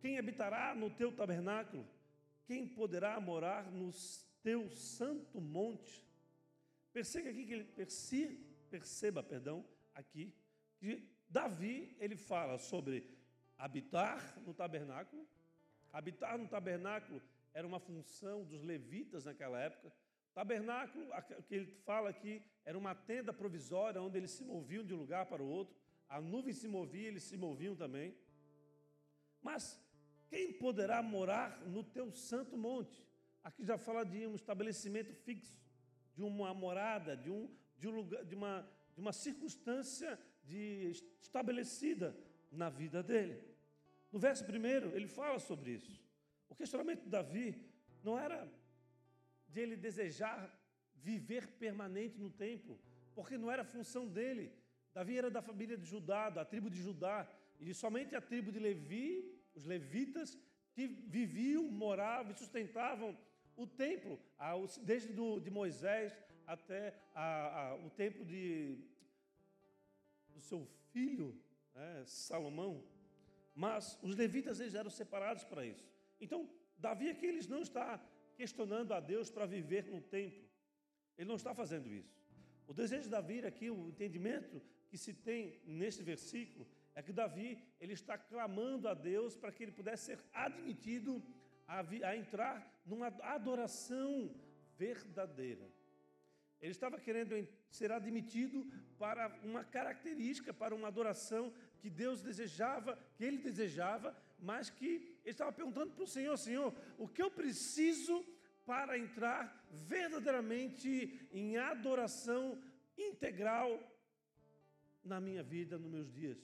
quem 0.00 0.18
habitará 0.18 0.74
no 0.74 0.88
teu 0.88 1.10
tabernáculo? 1.12 1.86
Quem 2.46 2.66
poderá 2.66 3.18
morar 3.20 3.70
no 3.72 3.90
teu 4.42 4.70
santo 4.70 5.40
monte? 5.40 6.05
Perceba 6.96 7.28
aqui 7.28 7.44
que 7.44 7.52
ele 7.52 7.64
perceba, 7.64 8.40
perceba, 8.70 9.22
perdão, 9.22 9.62
aqui 9.94 10.34
que 10.78 11.06
Davi 11.28 11.94
ele 12.00 12.16
fala 12.16 12.56
sobre 12.56 13.14
habitar 13.58 14.40
no 14.46 14.54
tabernáculo. 14.54 15.28
Habitar 15.92 16.38
no 16.38 16.48
tabernáculo 16.48 17.20
era 17.52 17.66
uma 17.66 17.78
função 17.78 18.44
dos 18.44 18.62
levitas 18.62 19.26
naquela 19.26 19.60
época. 19.60 19.92
Tabernáculo, 20.32 21.10
que 21.46 21.54
ele 21.54 21.66
fala 21.84 22.08
aqui, 22.08 22.42
era 22.64 22.78
uma 22.78 22.94
tenda 22.94 23.30
provisória 23.30 24.00
onde 24.00 24.16
eles 24.16 24.30
se 24.30 24.42
moviam 24.42 24.82
de 24.82 24.94
um 24.94 24.98
lugar 24.98 25.26
para 25.26 25.42
o 25.42 25.46
outro. 25.46 25.76
A 26.08 26.18
nuvem 26.18 26.54
se 26.54 26.66
movia, 26.66 27.08
eles 27.08 27.24
se 27.24 27.36
moviam 27.36 27.76
também. 27.76 28.16
Mas 29.42 29.78
quem 30.30 30.50
poderá 30.54 31.02
morar 31.02 31.60
no 31.66 31.84
teu 31.84 32.10
santo 32.10 32.56
monte? 32.56 33.06
Aqui 33.44 33.66
já 33.66 33.76
fala 33.76 34.02
de 34.02 34.26
um 34.26 34.34
estabelecimento 34.34 35.12
fixo, 35.12 35.65
de 36.16 36.22
uma 36.22 36.54
morada, 36.54 37.14
de, 37.14 37.30
um, 37.30 37.48
de, 37.78 37.86
um 37.86 37.94
lugar, 37.94 38.24
de, 38.24 38.34
uma, 38.34 38.66
de 38.94 39.00
uma 39.00 39.12
circunstância 39.12 40.18
de, 40.42 40.90
estabelecida 41.20 42.16
na 42.50 42.70
vida 42.70 43.02
dele. 43.02 43.44
No 44.10 44.18
verso 44.18 44.44
primeiro, 44.44 44.96
ele 44.96 45.06
fala 45.06 45.38
sobre 45.38 45.72
isso. 45.72 46.00
O 46.48 46.54
questionamento 46.54 47.02
de 47.02 47.10
Davi 47.10 47.54
não 48.02 48.18
era 48.18 48.50
de 49.48 49.60
ele 49.60 49.76
desejar 49.76 50.50
viver 50.94 51.46
permanente 51.58 52.18
no 52.18 52.30
templo, 52.30 52.80
porque 53.14 53.36
não 53.36 53.50
era 53.50 53.62
função 53.62 54.08
dele. 54.08 54.50
Davi 54.94 55.18
era 55.18 55.30
da 55.30 55.42
família 55.42 55.76
de 55.76 55.84
Judá, 55.84 56.30
da 56.30 56.44
tribo 56.44 56.70
de 56.70 56.80
Judá, 56.80 57.28
e 57.60 57.74
somente 57.74 58.14
a 58.16 58.20
tribo 58.20 58.50
de 58.50 58.58
Levi, 58.58 59.38
os 59.54 59.64
levitas, 59.64 60.38
que 60.72 60.86
viviam, 60.86 61.64
moravam 61.64 62.32
e 62.32 62.38
sustentavam 62.38 63.16
o 63.56 63.66
templo, 63.66 64.20
desde 64.82 65.12
do, 65.12 65.40
de 65.40 65.50
Moisés 65.50 66.12
até 66.46 66.94
a, 67.14 67.70
a, 67.70 67.74
o 67.76 67.90
templo 67.90 68.24
de, 68.24 68.78
do 70.28 70.40
seu 70.40 70.68
filho, 70.92 71.34
né, 71.74 72.04
Salomão. 72.06 72.84
Mas 73.54 73.98
os 74.02 74.14
levitas 74.14 74.60
eles 74.60 74.74
eram 74.74 74.90
separados 74.90 75.42
para 75.44 75.64
isso. 75.64 75.84
Então, 76.20 76.48
Davi 76.78 77.08
aqui 77.08 77.26
eles 77.26 77.48
não 77.48 77.62
está 77.62 77.98
questionando 78.36 78.92
a 78.92 79.00
Deus 79.00 79.30
para 79.30 79.46
viver 79.46 79.86
no 79.86 80.00
templo. 80.00 80.44
Ele 81.16 81.28
não 81.28 81.36
está 81.36 81.54
fazendo 81.54 81.90
isso. 81.90 82.14
O 82.66 82.74
desejo 82.74 83.04
de 83.04 83.08
Davi 83.08 83.44
aqui, 83.44 83.70
o 83.70 83.88
entendimento 83.88 84.62
que 84.88 84.98
se 84.98 85.14
tem 85.14 85.60
neste 85.64 86.02
versículo, 86.02 86.66
é 86.94 87.02
que 87.02 87.12
Davi 87.12 87.58
ele 87.80 87.92
está 87.92 88.18
clamando 88.18 88.88
a 88.88 88.94
Deus 88.94 89.36
para 89.36 89.52
que 89.52 89.62
ele 89.62 89.72
pudesse 89.72 90.06
ser 90.06 90.24
admitido 90.32 91.22
a, 91.66 91.80
a 91.80 92.16
entrar 92.16 92.80
numa 92.84 93.08
adoração 93.22 94.34
verdadeira. 94.76 95.68
Ele 96.60 96.72
estava 96.72 96.98
querendo 96.98 97.46
ser 97.68 97.92
admitido 97.92 98.66
para 98.98 99.38
uma 99.42 99.62
característica, 99.64 100.54
para 100.54 100.74
uma 100.74 100.88
adoração 100.88 101.52
que 101.78 101.90
Deus 101.90 102.22
desejava, 102.22 102.98
que 103.14 103.24
ele 103.24 103.38
desejava, 103.38 104.16
mas 104.38 104.70
que 104.70 105.18
ele 105.22 105.30
estava 105.30 105.52
perguntando 105.52 105.92
para 105.92 106.04
o 106.04 106.08
Senhor: 106.08 106.36
Senhor, 106.36 106.74
o 106.98 107.06
que 107.06 107.22
eu 107.22 107.30
preciso 107.30 108.24
para 108.64 108.98
entrar 108.98 109.64
verdadeiramente 109.70 111.28
em 111.30 111.56
adoração 111.56 112.60
integral 112.96 113.78
na 115.04 115.20
minha 115.20 115.42
vida, 115.42 115.78
nos 115.78 115.90
meus 115.90 116.10
dias? 116.10 116.38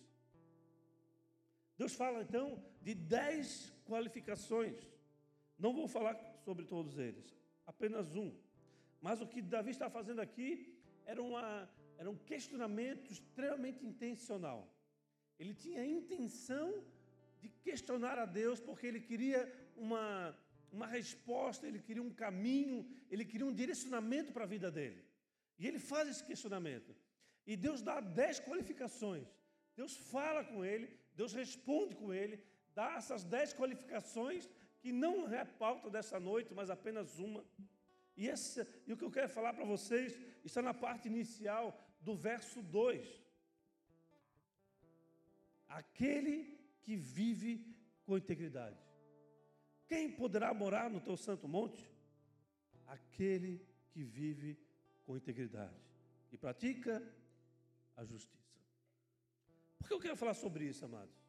Deus 1.76 1.94
fala 1.94 2.22
então 2.22 2.62
de 2.80 2.94
dez 2.94 3.72
qualificações. 3.86 4.76
Não 5.64 5.72
vou 5.72 5.86
falar 5.96 6.14
sobre 6.44 6.64
todos 6.64 6.98
eles, 6.98 7.26
apenas 7.72 8.16
um. 8.16 8.30
Mas 9.00 9.20
o 9.20 9.26
que 9.32 9.40
Davi 9.40 9.70
está 9.70 9.88
fazendo 9.96 10.20
aqui 10.20 10.48
era, 11.06 11.22
uma, 11.22 11.70
era 11.96 12.10
um 12.10 12.16
questionamento 12.30 13.12
extremamente 13.16 13.86
intencional. 13.90 14.60
Ele 15.38 15.54
tinha 15.54 15.80
a 15.82 15.86
intenção 15.86 16.68
de 17.40 17.48
questionar 17.66 18.18
a 18.18 18.26
Deus 18.40 18.58
porque 18.60 18.88
ele 18.88 19.00
queria 19.00 19.40
uma, 19.76 20.36
uma 20.72 20.88
resposta, 20.98 21.64
ele 21.64 21.78
queria 21.78 22.02
um 22.02 22.14
caminho, 22.24 22.84
ele 23.08 23.24
queria 23.24 23.46
um 23.46 23.54
direcionamento 23.62 24.32
para 24.32 24.42
a 24.42 24.52
vida 24.54 24.68
dele. 24.68 25.00
E 25.60 25.68
ele 25.68 25.78
faz 25.78 26.08
esse 26.08 26.24
questionamento. 26.24 26.92
E 27.46 27.56
Deus 27.56 27.82
dá 27.82 28.00
dez 28.00 28.40
qualificações. 28.40 29.28
Deus 29.76 29.96
fala 29.96 30.42
com 30.44 30.64
ele, 30.64 30.88
Deus 31.14 31.32
responde 31.32 31.94
com 31.94 32.12
ele, 32.12 32.42
dá 32.74 32.94
essas 32.96 33.22
dez 33.22 33.54
qualificações 33.54 34.48
que 34.82 34.90
não 34.90 35.32
é 35.32 35.44
pauta 35.44 35.88
dessa 35.88 36.18
noite, 36.18 36.52
mas 36.52 36.68
apenas 36.68 37.18
uma. 37.20 37.44
E, 38.16 38.26
esse, 38.26 38.66
e 38.84 38.92
o 38.92 38.96
que 38.96 39.04
eu 39.04 39.10
quero 39.12 39.28
falar 39.28 39.54
para 39.54 39.64
vocês 39.64 40.18
está 40.44 40.60
na 40.60 40.74
parte 40.74 41.06
inicial 41.06 41.80
do 42.00 42.16
verso 42.16 42.60
2. 42.60 43.22
Aquele 45.68 46.58
que 46.82 46.96
vive 46.96 47.64
com 48.04 48.18
integridade. 48.18 48.76
Quem 49.86 50.10
poderá 50.10 50.52
morar 50.52 50.90
no 50.90 51.00
teu 51.00 51.16
santo 51.16 51.46
monte? 51.46 51.88
Aquele 52.88 53.64
que 53.92 54.02
vive 54.02 54.58
com 55.04 55.16
integridade 55.16 55.80
e 56.32 56.36
pratica 56.36 57.00
a 57.96 58.04
justiça. 58.04 58.58
Por 59.78 59.86
que 59.86 59.94
eu 59.94 60.00
quero 60.00 60.16
falar 60.16 60.34
sobre 60.34 60.64
isso, 60.64 60.84
amados? 60.84 61.21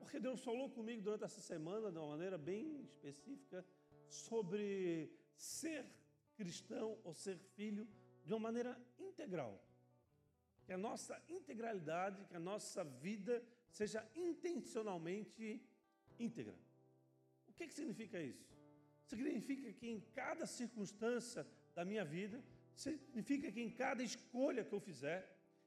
Porque 0.00 0.18
Deus 0.18 0.42
falou 0.42 0.68
comigo 0.70 1.02
durante 1.02 1.24
essa 1.24 1.40
semana, 1.40 1.92
de 1.92 1.98
uma 1.98 2.08
maneira 2.08 2.36
bem 2.36 2.80
específica, 2.82 3.64
sobre 4.08 5.12
ser 5.36 5.86
cristão 6.34 6.98
ou 7.04 7.14
ser 7.14 7.36
filho 7.54 7.86
de 8.24 8.32
uma 8.32 8.40
maneira 8.40 8.72
integral. 8.98 9.62
Que 10.64 10.72
a 10.72 10.78
nossa 10.78 11.22
integralidade, 11.28 12.24
que 12.24 12.34
a 12.34 12.40
nossa 12.40 12.82
vida 12.82 13.44
seja 13.68 14.04
intencionalmente 14.16 15.62
íntegra. 16.18 16.56
O 17.48 17.52
que, 17.52 17.68
que 17.68 17.74
significa 17.74 18.20
isso? 18.20 18.48
Significa 19.04 19.72
que 19.72 19.88
em 19.88 20.00
cada 20.14 20.46
circunstância 20.46 21.46
da 21.74 21.84
minha 21.84 22.04
vida, 22.04 22.42
significa 22.74 23.52
que 23.52 23.60
em 23.60 23.70
cada 23.70 24.02
escolha 24.02 24.64
que 24.64 24.72
eu 24.72 24.80
fizer, 24.80 25.20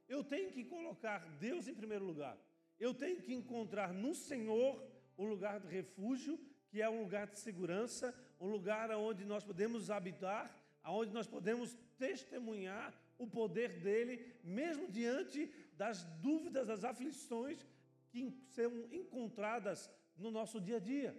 eu 0.08 0.24
tenho 0.24 0.52
que 0.52 0.66
colocar 0.66 1.20
Deus 1.38 1.68
em 1.68 1.75
primeiro 1.75 2.06
lugar. 2.06 2.38
Eu 2.86 2.94
tenho 2.94 3.22
que 3.22 3.34
encontrar 3.34 3.94
no 3.94 4.13
Senhor 4.13 4.72
o 5.16 5.25
lugar 5.25 5.58
de 5.62 5.68
refúgio, 5.68 6.38
que 6.68 6.82
é 6.82 6.90
um 6.90 7.04
lugar 7.04 7.28
de 7.28 7.38
segurança, 7.38 8.13
um 8.38 8.50
lugar 8.50 8.92
onde 8.92 9.24
nós 9.24 9.42
podemos 9.42 9.90
habitar, 9.90 10.54
onde 10.84 11.13
nós 11.13 11.25
podemos 11.25 11.78
testemunhar 11.98 12.94
o 13.18 13.25
poder 13.25 13.80
dele, 13.80 14.36
mesmo 14.44 14.92
diante 14.92 15.50
das 15.78 16.04
dúvidas, 16.28 16.68
das 16.68 16.84
aflições 16.84 17.66
que 18.10 18.22
são 18.50 18.70
encontradas 18.92 19.90
no 20.18 20.30
nosso 20.30 20.60
dia 20.60 20.75
a 20.75 20.80
dia. 20.80 21.16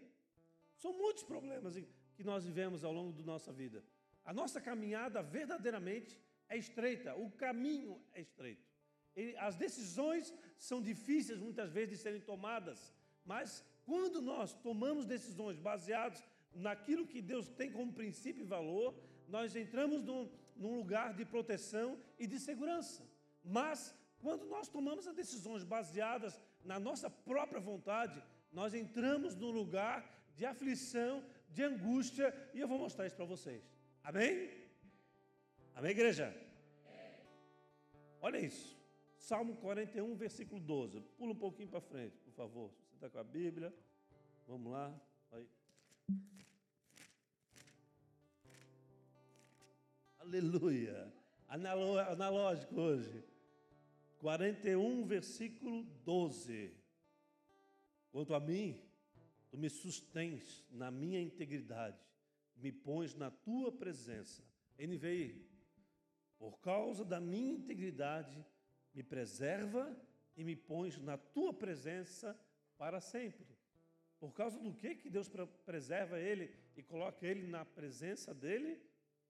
São 0.77 0.93
muitos 0.93 1.23
problemas 1.23 1.83
que 2.15 2.23
nós 2.23 2.45
vivemos 2.45 2.85
ao 2.85 2.93
longo 2.93 3.15
da 3.15 3.23
nossa 3.23 3.51
vida. 3.51 3.83
A 4.23 4.35
nossa 4.35 4.61
caminhada 4.61 5.23
verdadeiramente 5.23 6.21
é 6.47 6.59
estreita, 6.59 7.17
o 7.17 7.31
caminho 7.31 7.99
é 8.13 8.21
estreito. 8.21 8.74
As 9.39 9.57
decisões 9.57 10.35
são 10.59 10.83
difíceis 10.83 11.39
muitas 11.39 11.71
vezes 11.73 11.91
de 11.91 11.97
serem 11.97 12.21
tomadas, 12.21 12.93
mas 13.25 13.65
quando 13.85 14.21
nós 14.21 14.53
tomamos 14.53 15.05
decisões 15.05 15.59
baseadas 15.59 16.23
naquilo 16.53 17.07
que 17.07 17.21
Deus 17.21 17.49
tem 17.49 17.71
como 17.71 17.93
princípio 17.93 18.43
e 18.43 18.47
valor, 18.47 18.95
nós 19.29 19.55
entramos 19.55 20.03
num, 20.03 20.31
num 20.57 20.77
lugar 20.77 21.15
de 21.15 21.25
proteção 21.25 21.99
e 22.19 22.27
de 22.27 22.39
segurança. 22.39 23.03
Mas 23.45 23.95
quando 24.19 24.47
nós 24.47 24.69
tomamos 24.69 25.07
as 25.07 25.15
decisões 25.15 25.65
baseadas 25.65 26.41
na 26.65 26.81
nossa 26.81 27.09
própria 27.11 27.61
vontade, 27.61 28.23
nós 28.53 28.73
entramos 28.75 29.35
num 29.37 29.51
lugar 29.51 30.11
de 30.35 30.45
aflição, 30.47 31.25
de 31.51 31.63
angústia, 31.63 32.35
e 32.53 32.61
eu 32.61 32.67
vou 32.67 32.79
mostrar 32.79 33.07
isso 33.07 33.17
para 33.17 33.25
vocês. 33.25 33.63
Amém? 34.03 34.51
Amém, 35.75 35.91
igreja? 35.91 36.35
Olha 38.21 38.39
isso. 38.39 38.74
Salmo 39.25 39.57
41, 39.57 40.15
versículo 40.17 40.61
12. 40.61 41.01
Pula 41.17 41.33
um 41.33 41.37
pouquinho 41.37 41.69
para 41.69 41.81
frente, 41.81 42.15
por 42.19 42.33
favor. 42.35 42.71
Você 42.91 42.97
está 42.97 43.09
com 43.09 43.19
a 43.19 43.25
Bíblia. 43.25 43.75
Vamos 44.47 44.71
lá. 44.71 44.95
Aí. 45.33 45.49
Aleluia. 50.19 51.11
Analógico 51.49 52.79
hoje. 52.79 53.25
41, 54.19 55.07
versículo 55.07 55.85
12. 56.05 56.77
Quanto 58.13 58.35
a 58.35 58.41
mim, 58.41 58.79
tu 59.51 59.57
me 59.57 59.71
sustens 59.71 60.67
na 60.71 60.91
minha 60.91 61.19
integridade, 61.19 61.99
me 62.57 62.71
pões 62.71 63.15
na 63.15 63.31
tua 63.31 63.73
presença. 63.73 64.45
NVI, 64.79 65.49
por 66.39 66.59
causa 66.61 67.07
da 67.07 67.19
minha 67.19 67.55
integridade, 67.55 68.45
me 68.95 69.03
preserva 69.03 69.95
e 70.37 70.45
me 70.45 70.57
pões 70.57 70.99
na 70.99 71.19
tua 71.19 71.53
presença 71.53 72.39
para 72.79 73.01
sempre. 73.01 73.47
Por 74.19 74.33
causa 74.33 74.59
do 74.59 74.73
que 74.73 74.95
que 74.95 75.11
Deus 75.11 75.31
preserva 75.67 76.19
ele 76.19 76.55
e 76.77 76.83
coloca 76.83 77.27
ele 77.27 77.47
na 77.47 77.65
presença 77.65 78.33
dele 78.33 78.81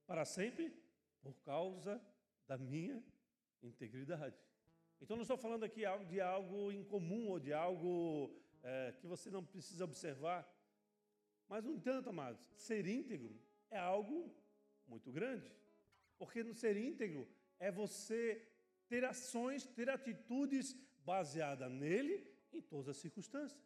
para 0.06 0.24
sempre? 0.24 0.72
Por 1.22 1.34
causa 1.40 2.00
da 2.46 2.58
minha 2.58 3.02
integridade. 3.62 4.36
Então 5.00 5.16
não 5.16 5.22
estou 5.22 5.36
falando 5.36 5.64
aqui 5.64 5.82
de 6.08 6.20
algo 6.20 6.70
incomum 6.70 7.28
ou 7.28 7.40
de 7.40 7.52
algo 7.52 8.30
é, 8.62 8.92
que 8.92 9.06
você 9.06 9.30
não 9.30 9.44
precisa 9.44 9.84
observar. 9.84 10.48
Mas, 11.48 11.62
no 11.62 11.72
entanto, 11.72 12.08
amados, 12.08 12.40
ser 12.56 12.86
íntegro 12.86 13.38
é 13.70 13.78
algo 13.78 14.34
muito 14.86 15.10
grande. 15.12 15.50
Porque 16.16 16.42
no 16.42 16.54
ser 16.54 16.76
íntegro 16.76 17.28
é 17.58 17.70
você 17.70 18.46
ter 18.88 19.04
ações, 19.04 19.66
ter 19.66 19.88
atitudes 19.90 20.76
baseadas 21.04 21.70
nele 21.70 22.26
em 22.52 22.60
todas 22.60 22.88
as 22.88 22.96
circunstâncias. 22.96 23.60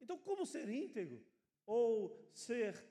Então, 0.00 0.18
como 0.18 0.46
ser 0.46 0.68
íntegro 0.68 1.24
ou 1.66 2.16
ser 2.32 2.84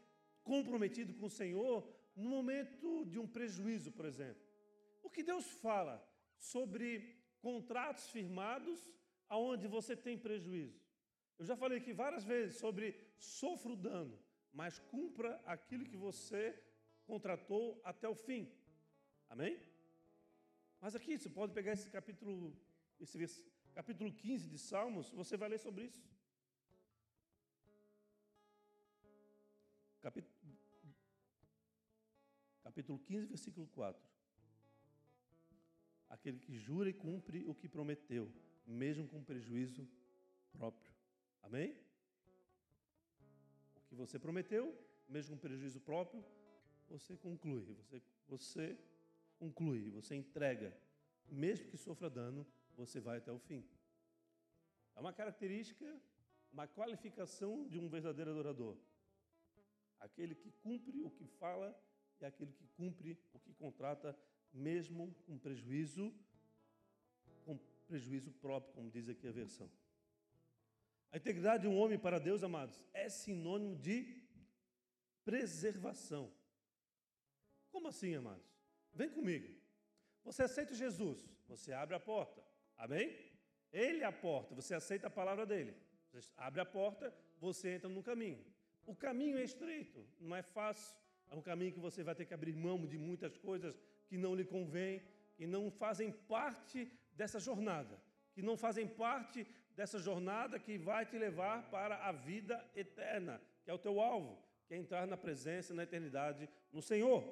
comprometido 0.44 1.14
com 1.14 1.28
o 1.28 1.30
Senhor 1.30 1.88
no 2.16 2.30
momento 2.30 3.06
de 3.06 3.20
um 3.20 3.28
prejuízo, 3.28 3.92
por 3.92 4.06
exemplo? 4.06 4.42
O 5.04 5.10
que 5.10 5.24
Deus 5.24 5.46
fala 5.46 5.96
sobre 6.38 7.16
contratos 7.42 8.10
firmados 8.10 8.92
aonde 9.30 9.68
você 9.68 9.96
tem 9.96 10.18
prejuízo? 10.18 10.82
Eu 11.38 11.46
já 11.46 11.56
falei 11.56 11.78
aqui 11.78 11.94
várias 11.94 12.24
vezes 12.24 12.58
sobre 12.58 12.96
sofra 13.18 13.72
o 13.72 13.76
dano, 13.76 14.20
mas 14.52 14.80
cumpra 14.80 15.40
aquilo 15.46 15.86
que 15.86 15.96
você 15.96 16.60
contratou 17.06 17.80
até 17.84 18.08
o 18.10 18.16
fim. 18.16 18.52
Amém? 19.30 19.60
Mas 20.80 20.96
aqui, 20.96 21.18
você 21.18 21.30
pode 21.30 21.54
pegar 21.54 21.74
esse 21.74 21.90
capítulo, 21.90 22.56
esse 23.00 23.46
capítulo 23.74 24.12
15 24.14 24.50
de 24.50 24.60
Salmos, 24.60 25.10
você 25.10 25.36
vai 25.36 25.50
ler 25.50 25.60
sobre 25.60 25.86
isso. 25.86 26.04
Capítulo, 30.02 30.36
capítulo 32.64 33.00
15, 33.00 33.26
versículo 33.26 33.68
4. 33.68 34.02
Aquele 36.10 36.40
que 36.40 36.56
jura 36.56 36.90
e 36.90 36.94
cumpre 36.94 37.44
o 37.46 37.54
que 37.54 37.68
prometeu, 37.68 38.32
mesmo 38.66 39.08
com 39.08 39.24
prejuízo 39.24 39.88
próprio. 40.52 40.92
Amém? 41.42 41.76
O 43.76 43.82
que 43.88 43.96
você 43.96 44.18
prometeu, 44.20 44.64
mesmo 45.10 45.36
com 45.36 45.42
prejuízo 45.42 45.80
próprio, 45.82 46.24
você 46.88 47.18
conclui, 47.18 47.74
você, 47.74 48.02
você 48.28 48.78
conclui, 49.38 49.90
você 49.90 50.16
entrega, 50.16 50.76
mesmo 51.28 51.68
que 51.68 51.78
sofra 51.78 52.10
dano, 52.10 52.46
você 52.76 53.00
vai 53.00 53.18
até 53.18 53.32
o 53.32 53.40
fim. 53.40 53.66
É 54.96 55.00
uma 55.00 55.14
característica, 55.14 55.86
uma 56.52 56.68
qualificação 56.68 57.68
de 57.68 57.80
um 57.80 57.88
verdadeiro 57.88 58.32
adorador. 58.32 58.78
Aquele 60.00 60.36
que 60.36 60.52
cumpre 60.52 61.02
o 61.02 61.10
que 61.10 61.26
fala 61.26 61.76
e 62.20 62.26
aquele 62.26 62.52
que 62.52 62.68
cumpre 62.76 63.20
o 63.34 63.40
que 63.40 63.54
contrata, 63.54 64.18
mesmo 64.54 65.14
com 65.26 65.38
prejuízo, 65.38 66.14
com 67.46 67.58
prejuízo 67.88 68.32
próprio, 68.32 68.74
como 68.74 68.90
diz 68.90 69.08
aqui 69.08 69.28
a 69.28 69.32
versão. 69.32 69.70
A 71.12 71.18
integridade 71.18 71.64
de 71.64 71.68
um 71.68 71.78
homem 71.78 71.98
para 71.98 72.20
Deus, 72.20 72.44
amados, 72.44 72.82
é 72.94 73.10
sinônimo 73.10 73.76
de 73.76 74.22
preservação. 75.24 76.32
Como 77.72 77.88
assim, 77.88 78.16
amados? 78.16 78.57
Vem 78.98 79.10
comigo. 79.10 79.48
Você 80.26 80.42
aceita 80.44 80.74
Jesus, 80.74 81.20
você 81.48 81.72
abre 81.72 81.96
a 81.96 82.00
porta. 82.00 82.44
Amém? 82.76 83.16
Ele 83.72 84.02
é 84.02 84.06
a 84.06 84.12
porta, 84.12 84.56
você 84.56 84.74
aceita 84.74 85.06
a 85.06 85.10
palavra 85.20 85.46
dele. 85.46 85.74
Você 86.12 86.32
abre 86.36 86.62
a 86.62 86.66
porta, 86.66 87.14
você 87.40 87.70
entra 87.76 87.88
no 87.88 88.02
caminho. 88.02 88.44
O 88.86 88.96
caminho 88.96 89.38
é 89.38 89.44
estreito, 89.44 90.04
não 90.20 90.36
é 90.36 90.42
fácil. 90.42 90.98
É 91.30 91.36
um 91.36 91.42
caminho 91.42 91.74
que 91.74 91.80
você 91.80 92.02
vai 92.04 92.16
ter 92.16 92.26
que 92.26 92.34
abrir 92.34 92.54
mão 92.54 92.88
de 92.88 92.98
muitas 92.98 93.38
coisas 93.38 93.80
que 94.08 94.18
não 94.18 94.34
lhe 94.34 94.46
convêm, 94.46 95.04
que 95.36 95.46
não 95.46 95.70
fazem 95.70 96.12
parte 96.12 96.92
dessa 97.14 97.40
jornada, 97.40 98.02
que 98.34 98.42
não 98.42 98.58
fazem 98.58 98.88
parte 98.88 99.46
dessa 99.76 100.00
jornada 100.00 100.58
que 100.58 100.76
vai 100.76 101.06
te 101.06 101.20
levar 101.20 101.70
para 101.70 101.98
a 101.98 102.12
vida 102.12 102.66
eterna, 102.76 103.40
que 103.64 103.70
é 103.70 103.74
o 103.74 103.78
teu 103.78 104.00
alvo, 104.00 104.42
que 104.68 104.74
é 104.74 104.78
entrar 104.78 105.06
na 105.06 105.18
presença, 105.18 105.74
na 105.74 105.84
eternidade 105.84 106.50
no 106.72 106.82
Senhor. 106.82 107.24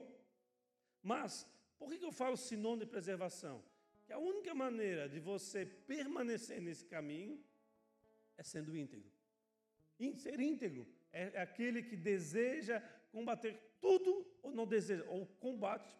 Mas 1.01 1.47
por 1.77 1.89
que 1.89 2.03
eu 2.03 2.11
falo 2.11 2.37
sinônimo 2.37 2.85
de 2.85 2.91
preservação? 2.91 3.63
Que 4.05 4.13
a 4.13 4.17
única 4.17 4.53
maneira 4.53 5.09
de 5.09 5.19
você 5.19 5.65
permanecer 5.65 6.61
nesse 6.61 6.85
caminho 6.85 7.43
é 8.37 8.43
sendo 8.43 8.75
íntegro. 8.77 9.11
Ser 10.17 10.39
íntegro 10.39 10.87
é 11.11 11.39
aquele 11.39 11.81
que 11.81 11.95
deseja 11.95 12.81
combater 13.11 13.57
tudo 13.79 14.25
ou 14.43 14.51
não 14.51 14.67
deseja, 14.67 15.05
ou 15.07 15.25
combate 15.39 15.95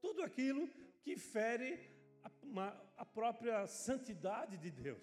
tudo 0.00 0.22
aquilo 0.22 0.68
que 1.02 1.16
fere 1.16 1.78
a, 2.22 2.30
a 2.98 3.06
própria 3.06 3.66
santidade 3.66 4.56
de 4.58 4.70
Deus. 4.70 5.02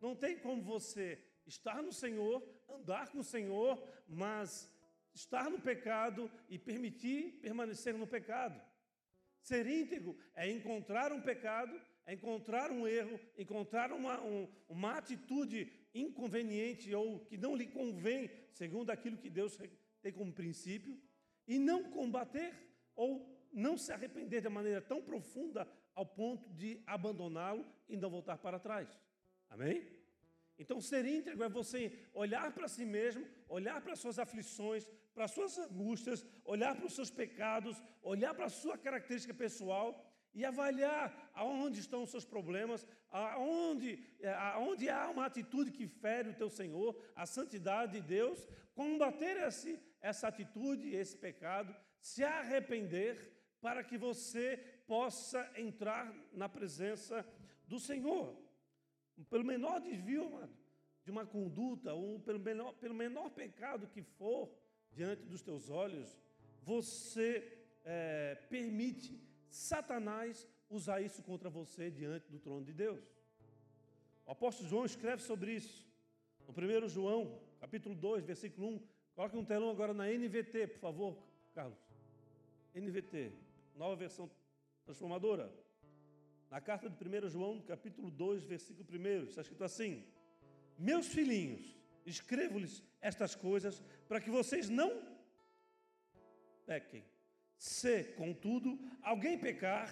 Não 0.00 0.16
tem 0.16 0.38
como 0.38 0.62
você 0.62 1.18
estar 1.46 1.82
no 1.82 1.92
Senhor, 1.92 2.42
andar 2.68 3.10
com 3.10 3.18
o 3.18 3.24
Senhor, 3.24 3.82
mas 4.08 4.70
estar 5.14 5.48
no 5.48 5.60
pecado 5.60 6.30
e 6.48 6.58
permitir 6.58 7.38
permanecer 7.40 7.94
no 7.94 8.06
pecado. 8.06 8.60
Ser 9.44 9.66
íntegro 9.66 10.16
é 10.34 10.50
encontrar 10.50 11.12
um 11.12 11.20
pecado, 11.20 11.78
é 12.06 12.14
encontrar 12.14 12.70
um 12.70 12.88
erro, 12.88 13.20
encontrar 13.36 13.92
uma, 13.92 14.18
um, 14.24 14.48
uma 14.66 14.96
atitude 14.96 15.70
inconveniente 15.94 16.94
ou 16.94 17.20
que 17.26 17.36
não 17.36 17.54
lhe 17.54 17.66
convém, 17.66 18.30
segundo 18.50 18.88
aquilo 18.88 19.18
que 19.18 19.28
Deus 19.28 19.58
tem 20.00 20.12
como 20.14 20.32
princípio, 20.32 20.98
e 21.46 21.58
não 21.58 21.90
combater 21.90 22.54
ou 22.96 23.38
não 23.52 23.76
se 23.76 23.92
arrepender 23.92 24.40
de 24.40 24.48
maneira 24.48 24.80
tão 24.80 25.02
profunda 25.02 25.68
ao 25.94 26.06
ponto 26.06 26.48
de 26.54 26.82
abandoná-lo 26.86 27.66
e 27.86 27.98
não 27.98 28.08
voltar 28.08 28.38
para 28.38 28.58
trás. 28.58 28.88
Amém? 29.50 29.86
Então, 30.58 30.80
ser 30.80 31.04
íntegro 31.04 31.44
é 31.44 31.50
você 31.50 32.06
olhar 32.14 32.50
para 32.54 32.66
si 32.66 32.86
mesmo, 32.86 33.26
olhar 33.46 33.82
para 33.82 33.92
as 33.92 33.98
suas 33.98 34.18
aflições, 34.18 34.90
para 35.14 35.24
as 35.24 35.30
suas 35.30 35.56
angústias, 35.58 36.26
olhar 36.44 36.74
para 36.74 36.86
os 36.86 36.94
seus 36.94 37.10
pecados, 37.10 37.82
olhar 38.02 38.34
para 38.34 38.46
a 38.46 38.50
sua 38.50 38.76
característica 38.76 39.32
pessoal 39.32 40.04
e 40.34 40.44
avaliar 40.44 41.30
aonde 41.32 41.78
estão 41.78 42.02
os 42.02 42.10
seus 42.10 42.24
problemas, 42.24 42.86
aonde, 43.08 44.04
é, 44.20 44.32
aonde 44.34 44.88
há 44.90 45.08
uma 45.08 45.26
atitude 45.26 45.70
que 45.70 45.86
fere 45.86 46.30
o 46.30 46.34
teu 46.34 46.50
Senhor, 46.50 47.00
a 47.14 47.24
santidade 47.24 47.92
de 47.92 48.00
Deus, 48.00 48.46
combater 48.74 49.36
esse, 49.46 49.80
essa 50.00 50.26
atitude, 50.26 50.94
esse 50.94 51.16
pecado, 51.16 51.74
se 52.00 52.24
arrepender 52.24 53.32
para 53.60 53.84
que 53.84 53.96
você 53.96 54.56
possa 54.86 55.48
entrar 55.56 56.12
na 56.32 56.48
presença 56.48 57.24
do 57.68 57.78
Senhor. 57.78 58.36
Pelo 59.30 59.44
menor 59.44 59.80
desvio 59.80 60.26
amado, 60.26 60.52
de 61.04 61.10
uma 61.10 61.24
conduta, 61.24 61.94
ou 61.94 62.18
pelo 62.18 62.40
menor, 62.40 62.72
pelo 62.74 62.94
menor 62.94 63.30
pecado 63.30 63.86
que 63.86 64.02
for 64.02 64.52
diante 64.94 65.24
dos 65.26 65.42
teus 65.42 65.68
olhos, 65.68 66.16
você 66.62 67.58
é, 67.84 68.36
permite 68.48 69.20
Satanás 69.50 70.48
usar 70.70 71.00
isso 71.00 71.22
contra 71.22 71.50
você 71.50 71.90
diante 71.90 72.30
do 72.30 72.38
trono 72.38 72.64
de 72.64 72.72
Deus. 72.72 73.02
O 74.26 74.30
apóstolo 74.32 74.68
João 74.68 74.84
escreve 74.84 75.22
sobre 75.22 75.52
isso. 75.52 75.86
No 76.46 76.54
1 76.54 76.88
João, 76.88 77.40
capítulo 77.60 77.94
2, 77.94 78.24
versículo 78.24 78.68
1. 78.68 78.80
Coloque 79.14 79.36
um 79.36 79.44
telão 79.44 79.70
agora 79.70 79.92
na 79.92 80.08
NVT, 80.08 80.66
por 80.68 80.78
favor, 80.78 81.18
Carlos. 81.54 81.78
NVT, 82.74 83.32
nova 83.76 83.94
versão 83.94 84.30
transformadora. 84.84 85.52
Na 86.50 86.60
carta 86.60 86.88
de 86.88 86.96
1 86.96 87.28
João, 87.28 87.60
capítulo 87.62 88.10
2, 88.10 88.44
versículo 88.44 88.86
1, 88.90 89.24
está 89.24 89.42
escrito 89.42 89.64
assim: 89.64 90.04
Meus 90.78 91.06
filhinhos, 91.06 91.76
escrevo-lhes 92.04 92.82
estas 93.10 93.34
coisas 93.34 93.82
para 94.08 94.20
que 94.22 94.30
vocês 94.30 94.70
não 94.80 94.90
pequem. 96.64 97.04
Se, 97.58 98.04
contudo, 98.20 98.70
alguém 99.02 99.38
pecar, 99.38 99.88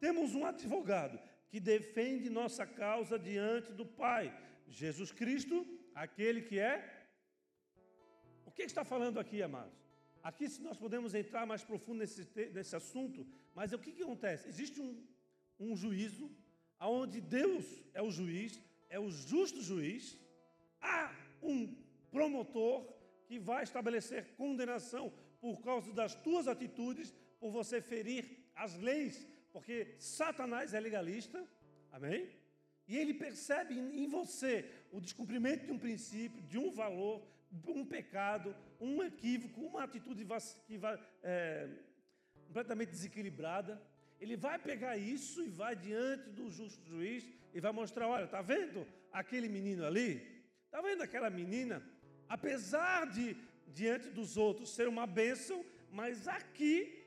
temos 0.00 0.34
um 0.34 0.44
advogado 0.44 1.16
que 1.48 1.60
defende 1.60 2.28
nossa 2.28 2.66
causa 2.66 3.16
diante 3.18 3.72
do 3.72 3.86
Pai, 3.86 4.26
Jesus 4.66 5.12
Cristo, 5.12 5.64
aquele 5.94 6.42
que 6.42 6.58
é. 6.58 6.74
O 8.44 8.50
que 8.50 8.62
está 8.62 8.84
falando 8.84 9.20
aqui, 9.20 9.40
amados? 9.42 9.78
Aqui, 10.20 10.48
se 10.48 10.60
nós 10.60 10.76
podemos 10.76 11.14
entrar 11.14 11.46
mais 11.46 11.62
profundo 11.62 12.00
nesse, 12.00 12.26
nesse 12.52 12.74
assunto, 12.74 13.24
mas 13.54 13.72
o 13.72 13.78
que, 13.78 13.92
que 13.92 14.02
acontece? 14.02 14.48
Existe 14.48 14.80
um, 14.80 15.06
um 15.60 15.76
juízo, 15.76 16.28
aonde 16.80 17.20
Deus 17.20 17.64
é 17.94 18.02
o 18.02 18.10
juiz, 18.10 18.60
é 18.88 18.98
o 18.98 19.08
justo 19.08 19.62
juiz, 19.62 20.18
há 20.80 21.14
um 21.40 21.85
promotor 22.16 22.76
que 23.26 23.36
vai 23.38 23.62
estabelecer 23.68 24.20
condenação 24.42 25.04
por 25.44 25.56
causa 25.66 25.92
das 26.00 26.14
tuas 26.26 26.46
atitudes, 26.54 27.08
por 27.40 27.50
você 27.58 27.76
ferir 27.80 28.22
as 28.64 28.72
leis, 28.88 29.16
porque 29.52 29.76
Satanás 29.98 30.72
é 30.72 30.80
legalista, 30.80 31.38
amém? 31.92 32.20
E 32.88 32.96
ele 32.96 33.14
percebe 33.24 33.74
em 34.02 34.06
você 34.18 34.54
o 34.92 35.00
descumprimento 35.06 35.66
de 35.66 35.72
um 35.72 35.78
princípio, 35.86 36.42
de 36.42 36.58
um 36.64 36.70
valor, 36.82 37.16
um 37.66 37.84
pecado, 37.84 38.54
um 38.80 39.02
equívoco, 39.02 39.60
uma 39.60 39.82
atitude 39.82 40.26
que 40.66 40.76
vai, 40.78 40.94
é, 41.22 41.68
completamente 42.46 42.90
desequilibrada 42.90 43.74
ele 44.20 44.36
vai 44.36 44.58
pegar 44.58 44.96
isso 44.96 45.42
e 45.42 45.48
vai 45.48 45.76
diante 45.76 46.30
do 46.30 46.50
justo 46.50 46.82
juiz 46.86 47.28
e 47.52 47.60
vai 47.60 47.72
mostrar: 47.72 48.08
olha, 48.08 48.24
está 48.24 48.40
vendo 48.40 48.86
aquele 49.12 49.48
menino 49.48 49.84
ali? 49.84 50.44
Está 50.64 50.80
vendo 50.80 51.02
aquela 51.02 51.30
menina? 51.30 51.82
Apesar 52.28 53.06
de, 53.06 53.36
diante 53.68 54.08
dos 54.10 54.36
outros, 54.36 54.70
ser 54.70 54.88
uma 54.88 55.06
bênção, 55.06 55.64
mas 55.90 56.26
aqui 56.26 57.04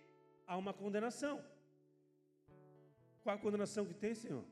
há 0.48 0.56
uma 0.58 0.74
condenação. 0.74 1.44
Qual 3.22 3.36
a 3.36 3.40
condenação 3.40 3.86
que 3.86 3.94
tem, 3.94 4.16
Senhor? 4.16 4.44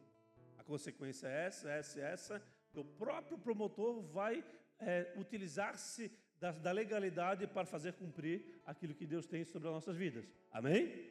A 0.57 0.63
consequência 0.63 1.27
é 1.27 1.45
essa, 1.45 1.69
essa, 1.69 1.99
essa. 1.99 2.43
O 2.73 2.83
próprio 2.83 3.37
promotor 3.37 4.01
vai 4.01 4.43
é, 4.79 5.13
utilizar-se 5.17 6.11
da, 6.39 6.51
da 6.51 6.71
legalidade 6.71 7.47
para 7.47 7.65
fazer 7.65 7.93
cumprir 7.93 8.61
aquilo 8.65 8.93
que 8.93 9.05
Deus 9.05 9.25
tem 9.25 9.43
sobre 9.43 9.67
as 9.67 9.73
nossas 9.73 9.95
vidas. 9.95 10.25
Amém? 10.51 11.09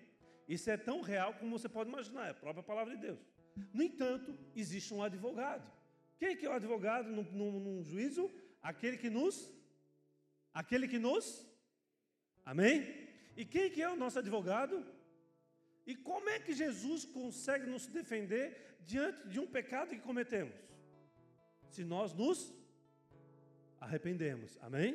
Isso 0.49 0.71
é 0.71 0.77
tão 0.77 1.01
real 1.01 1.35
como 1.35 1.59
você 1.59 1.69
pode 1.69 1.91
imaginar, 1.91 2.29
é 2.29 2.31
a 2.31 2.35
própria 2.35 2.63
palavra 2.63 2.95
de 2.95 3.03
Deus. 3.03 3.19
No 3.73 3.83
entanto, 3.83 4.39
existe 4.55 4.95
um 4.95 5.03
advogado. 5.03 5.73
Quem 6.19 6.37
que 6.37 6.47
é 6.47 6.49
o 6.49 6.53
advogado 6.53 7.11
num, 7.11 7.25
num, 7.25 7.61
num 7.61 7.83
juízo? 7.83 8.31
Aquele 8.71 8.97
que 9.03 9.11
nos. 9.17 9.37
Aquele 10.61 10.87
que 10.93 10.99
nos. 10.99 11.27
Amém? 12.53 12.75
E 13.37 13.45
quem 13.45 13.71
que 13.71 13.83
é 13.83 13.89
o 13.89 14.01
nosso 14.03 14.19
advogado? 14.19 14.85
E 15.87 15.95
como 15.95 16.29
é 16.29 16.39
que 16.41 16.53
Jesus 16.53 17.05
consegue 17.05 17.67
nos 17.67 17.87
defender 17.87 18.45
diante 18.91 19.21
de 19.29 19.39
um 19.39 19.47
pecado 19.47 19.91
que 19.91 20.07
cometemos? 20.11 20.57
Se 21.75 21.85
nós 21.85 22.13
nos 22.13 22.39
arrependemos. 23.81 24.59
Amém? 24.61 24.91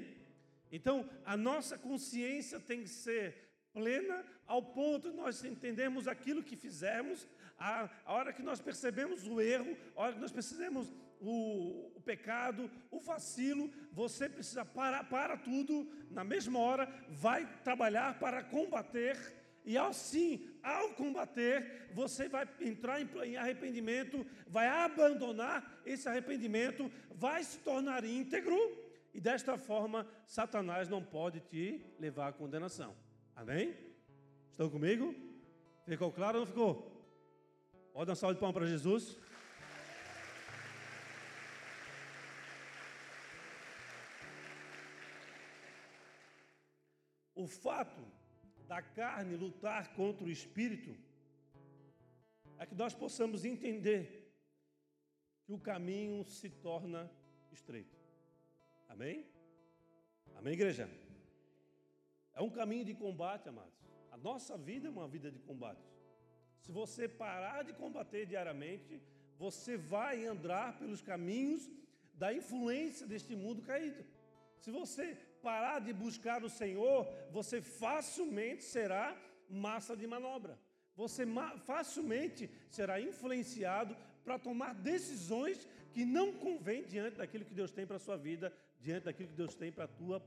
Então, 0.69 1.10
a 1.23 1.38
nossa 1.38 1.77
consciência 1.77 2.60
tem 2.60 2.81
que 2.84 2.89
ser 2.89 3.25
plena 3.73 4.25
ao 4.45 4.62
ponto 4.62 5.10
de 5.10 5.15
nós 5.15 5.45
entendermos 5.45 6.10
aquilo 6.10 6.43
que 6.43 6.57
fizemos, 6.57 7.25
a, 7.57 7.89
hora 8.05 8.34
que 8.34 8.43
nós 8.43 8.60
percebemos 8.60 9.25
o 9.27 9.39
erro, 9.39 9.77
a 9.95 10.01
hora 10.01 10.13
que 10.13 10.19
nós 10.19 10.31
percebemos 10.31 10.91
o, 11.21 11.91
o, 11.95 12.01
pecado, 12.01 12.69
o 12.89 12.99
vacilo, 12.99 13.69
você 13.91 14.27
precisa 14.27 14.65
parar 14.65 15.03
para 15.05 15.38
tudo, 15.38 15.88
na 16.10 16.23
mesma 16.23 16.60
hora, 16.60 16.91
vai 17.10 17.45
trabalhar 17.63 18.19
para 18.19 18.43
combater, 18.43 19.17
e 19.63 19.77
assim, 19.77 20.49
ao 20.63 20.89
combater, 20.89 21.89
você 21.93 22.27
vai 22.27 22.49
entrar 22.60 22.99
em, 22.99 23.07
em 23.25 23.38
arrependimento, 23.38 24.25
vai 24.47 24.67
abandonar 24.67 25.81
esse 25.86 26.10
arrependimento, 26.10 26.91
vai 27.12 27.43
se 27.43 27.60
tornar 27.60 28.03
íntegro, 28.03 28.57
e 29.13 29.19
desta 29.19 29.57
forma, 29.57 30.07
Satanás 30.25 30.89
não 30.89 31.03
pode 31.03 31.41
te 31.41 31.86
levar 31.99 32.29
à 32.29 32.34
condenação. 32.34 32.95
Amém? 33.36 33.75
Estão 34.49 34.69
comigo? 34.69 35.13
Ficou 35.86 36.12
claro 36.12 36.39
ou 36.39 36.45
não 36.45 36.47
ficou? 36.47 36.91
Pode 37.93 38.05
dar 38.05 38.13
um 38.13 38.15
salve 38.15 38.36
de 38.36 38.39
palmas 38.39 38.57
para 38.57 38.67
Jesus. 38.67 39.19
O 47.41 47.47
fato 47.47 48.04
da 48.67 48.82
carne 48.84 49.36
lutar 49.36 49.95
contra 49.95 50.23
o 50.23 50.30
espírito 50.30 50.95
é 52.60 52.67
que 52.67 52.75
nós 52.75 52.93
possamos 52.93 53.43
entender 53.43 54.32
que 55.43 55.51
o 55.51 55.60
caminho 55.60 56.23
se 56.23 56.49
torna 56.67 57.01
estreito. 57.51 57.97
Amém? 58.88 59.25
Amém, 60.36 60.54
igreja? 60.54 60.88
É 62.36 62.41
um 62.43 62.51
caminho 62.60 62.86
de 62.86 62.93
combate, 62.93 63.49
amados. 63.49 63.80
A 64.12 64.17
nossa 64.17 64.56
vida 64.56 64.88
é 64.88 64.91
uma 64.91 65.08
vida 65.08 65.32
de 65.32 65.39
combate. 65.39 65.84
Se 66.60 66.71
você 66.71 67.08
parar 67.08 67.63
de 67.63 67.73
combater 67.73 68.27
diariamente, 68.27 69.01
você 69.39 69.77
vai 69.77 70.25
andar 70.27 70.77
pelos 70.77 71.01
caminhos 71.01 71.67
da 72.13 72.32
influência 72.32 73.08
deste 73.08 73.36
mundo 73.36 73.63
caído. 73.63 74.06
Se 74.60 74.69
você 74.69 75.17
parar 75.41 75.80
de 75.80 75.91
buscar 75.93 76.43
o 76.43 76.49
Senhor, 76.49 77.08
você 77.32 77.62
facilmente 77.62 78.63
será 78.63 79.06
massa 79.49 79.95
de 79.95 80.08
manobra. 80.08 80.58
você 80.95 81.23
facilmente 81.65 82.49
será 82.69 83.01
influenciado 83.01 83.95
para 84.23 84.38
tomar 84.38 84.73
decisões 84.73 85.67
que 85.93 86.06
não 86.06 86.34
convêm 86.34 86.84
diante 86.84 87.17
daquilo 87.17 87.45
que 87.45 87.54
Deus 87.54 87.71
tem 87.71 87.86
para 87.88 87.95
a 87.95 88.06
sua 88.08 88.17
vida, 88.17 88.54
diante 88.80 89.06
daquilo 89.06 89.30
que 89.30 89.36
Deus 89.36 89.56
tem 89.56 89.71
para 89.71 89.86
a 89.86 89.88
tua 89.88 90.21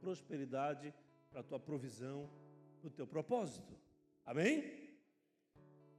prosperidade, 0.00 0.94
para 1.30 1.40
a 1.40 1.42
tua 1.42 1.60
provisão, 1.60 2.30
para 2.80 2.88
o 2.88 2.90
teu 2.90 3.06
propósito. 3.06 3.76
Amém? 4.24 4.88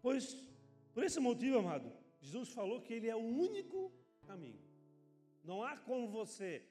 Pois, 0.01 0.36
por 0.93 1.03
esse 1.03 1.19
motivo, 1.19 1.60
amado, 1.60 1.91
Jesus 2.19 2.49
falou 2.49 2.82
que 2.82 2.93
Ele 2.93 3.10
é 3.10 3.15
o 3.15 3.19
único 3.19 3.91
caminho. 4.25 4.60
Não 5.43 5.63
há 5.63 5.77
como 5.77 6.08
você 6.10 6.63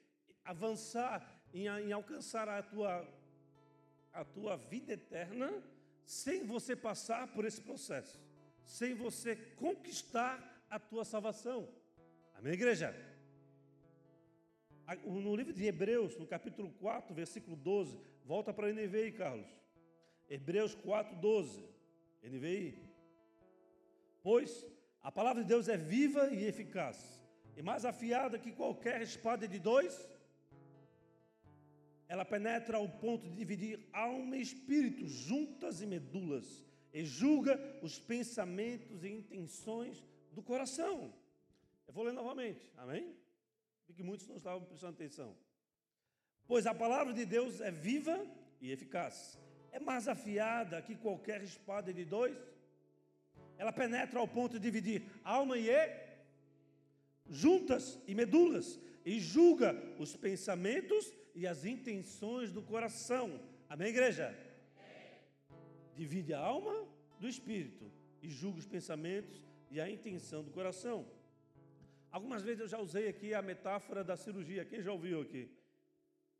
avançar 0.43 1.36
em, 1.53 1.67
em 1.67 1.91
alcançar 1.91 2.47
a 2.49 2.61
tua, 2.61 3.07
a 4.13 4.23
tua 4.23 4.55
vida 4.55 4.93
eterna 4.93 5.63
sem 6.05 6.45
você 6.45 6.75
passar 6.75 7.27
por 7.27 7.45
esse 7.45 7.61
processo, 7.61 8.19
sem 8.63 8.93
você 8.93 9.35
conquistar 9.35 10.63
a 10.69 10.79
tua 10.79 11.03
salvação. 11.03 11.67
Amém, 12.35 12.53
igreja? 12.53 12.95
No 15.03 15.35
livro 15.35 15.53
de 15.53 15.65
Hebreus, 15.65 16.15
no 16.17 16.25
capítulo 16.25 16.71
4, 16.79 17.13
versículo 17.13 17.57
12, 17.57 17.99
volta 18.25 18.53
para 18.53 18.67
a 18.67 18.71
NVI, 18.71 19.11
Carlos. 19.11 19.47
Hebreus 20.29 20.73
4, 20.75 21.15
12. 21.17 21.77
NVI. 22.23 22.77
Pois 24.23 24.65
a 25.01 25.11
palavra 25.11 25.41
de 25.41 25.47
Deus 25.47 25.67
é 25.69 25.77
viva 25.77 26.29
e 26.33 26.45
eficaz, 26.45 27.21
e 27.55 27.61
mais 27.61 27.85
afiada 27.85 28.37
que 28.37 28.51
qualquer 28.51 29.01
espada 29.01 29.47
de 29.47 29.59
dois 29.59 30.07
ela 32.07 32.23
penetra 32.23 32.77
ao 32.77 32.87
ponto 32.87 33.27
de 33.27 33.35
dividir 33.35 33.79
alma 33.91 34.37
e 34.37 34.41
espírito, 34.41 35.05
juntas 35.07 35.81
e 35.81 35.85
medulas, 35.85 36.65
e 36.93 37.03
julga 37.03 37.59
os 37.81 37.99
pensamentos 37.99 39.03
e 39.03 39.09
intenções 39.09 40.03
do 40.31 40.41
coração. 40.41 41.13
Eu 41.87 41.93
vou 41.93 42.03
ler 42.03 42.13
novamente, 42.13 42.71
amém? 42.77 43.13
Porque 43.85 44.03
muitos 44.03 44.27
não 44.27 44.37
estavam 44.37 44.63
prestando 44.63 44.93
atenção. 44.93 45.35
Pois 46.47 46.65
a 46.65 46.73
palavra 46.73 47.13
de 47.13 47.25
Deus 47.25 47.59
é 47.59 47.71
viva 47.71 48.25
e 48.61 48.71
eficaz, 48.71 49.37
é 49.71 49.79
mais 49.79 50.07
afiada 50.07 50.81
que 50.81 50.95
qualquer 50.95 51.43
espada 51.43 51.93
de 51.93 52.05
dois. 52.05 52.37
Ela 53.57 53.73
penetra 53.73 54.19
ao 54.19 54.27
ponto 54.27 54.53
de 54.53 54.59
dividir 54.59 55.03
alma 55.23 55.57
e, 55.57 55.69
juntas 57.29 57.99
e 58.07 58.15
medulas, 58.15 58.79
e 59.05 59.19
julga 59.19 59.75
os 59.99 60.15
pensamentos 60.15 61.13
e 61.39 61.45
as 61.45 61.63
intenções 61.65 62.51
do 62.51 62.63
coração. 62.63 63.39
Amém, 63.69 63.89
igreja? 63.89 64.35
Divide 65.95 66.33
a 66.33 66.39
alma 66.39 66.75
do 67.19 67.27
espírito 67.27 67.85
e 68.23 68.27
julga 68.27 68.57
os 68.57 68.65
pensamentos 68.65 69.45
e 69.69 69.79
a 69.79 69.87
intenção 69.87 70.43
do 70.43 70.49
coração. 70.49 70.97
Algumas 72.09 72.41
vezes 72.41 72.61
eu 72.61 72.67
já 72.67 72.79
usei 72.79 73.07
aqui 73.07 73.35
a 73.35 73.41
metáfora 73.43 74.03
da 74.03 74.17
cirurgia. 74.17 74.65
Quem 74.65 74.81
já 74.81 74.91
ouviu 74.91 75.21
aqui? 75.21 75.47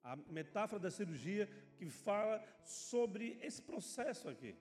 A 0.03 0.15
metáfora 0.15 0.81
da 0.81 0.89
cirurgia 0.89 1.47
que 1.77 1.87
fala 2.07 2.43
sobre 2.63 3.37
esse 3.39 3.61
processo 3.61 4.27
aqui. 4.27 4.55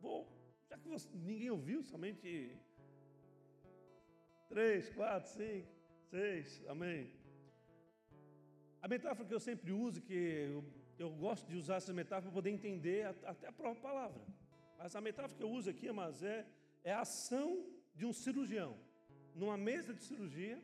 Bom, 0.00 0.26
já 0.68 0.76
que 0.76 0.88
você, 0.88 1.08
ninguém 1.14 1.50
ouviu, 1.50 1.84
somente 1.84 2.50
três, 4.48 4.88
quatro, 4.88 5.30
cinco, 5.30 5.68
seis, 6.10 6.60
amém. 6.66 7.17
A 8.80 8.88
metáfora 8.88 9.26
que 9.28 9.34
eu 9.34 9.40
sempre 9.40 9.72
uso, 9.72 10.00
que 10.00 10.14
eu, 10.14 10.64
eu 10.98 11.10
gosto 11.10 11.46
de 11.48 11.56
usar 11.56 11.76
essa 11.76 11.92
metáfora 11.92 12.30
para 12.30 12.32
poder 12.32 12.50
entender 12.50 13.06
até 13.24 13.48
a 13.48 13.52
própria 13.52 13.82
palavra. 13.82 14.20
Mas 14.78 14.94
a 14.94 15.00
metáfora 15.00 15.36
que 15.36 15.42
eu 15.42 15.50
uso 15.50 15.68
aqui, 15.70 15.90
mas 15.90 16.22
é, 16.22 16.46
é 16.84 16.92
a 16.92 17.00
ação 17.00 17.66
de 17.94 18.06
um 18.06 18.12
cirurgião 18.12 18.76
numa 19.34 19.56
mesa 19.56 19.92
de 19.94 20.02
cirurgia, 20.02 20.62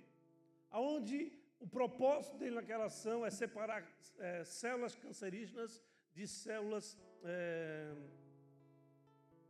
onde 0.72 1.33
o 1.61 1.66
propósito 1.66 2.37
dele 2.37 2.57
naquela 2.57 2.87
ação 2.87 3.24
é 3.24 3.31
separar 3.31 3.83
é, 4.18 4.44
células 4.44 4.94
cancerígenas 4.94 5.83
de 6.12 6.27
células, 6.27 6.98
é, 7.24 7.94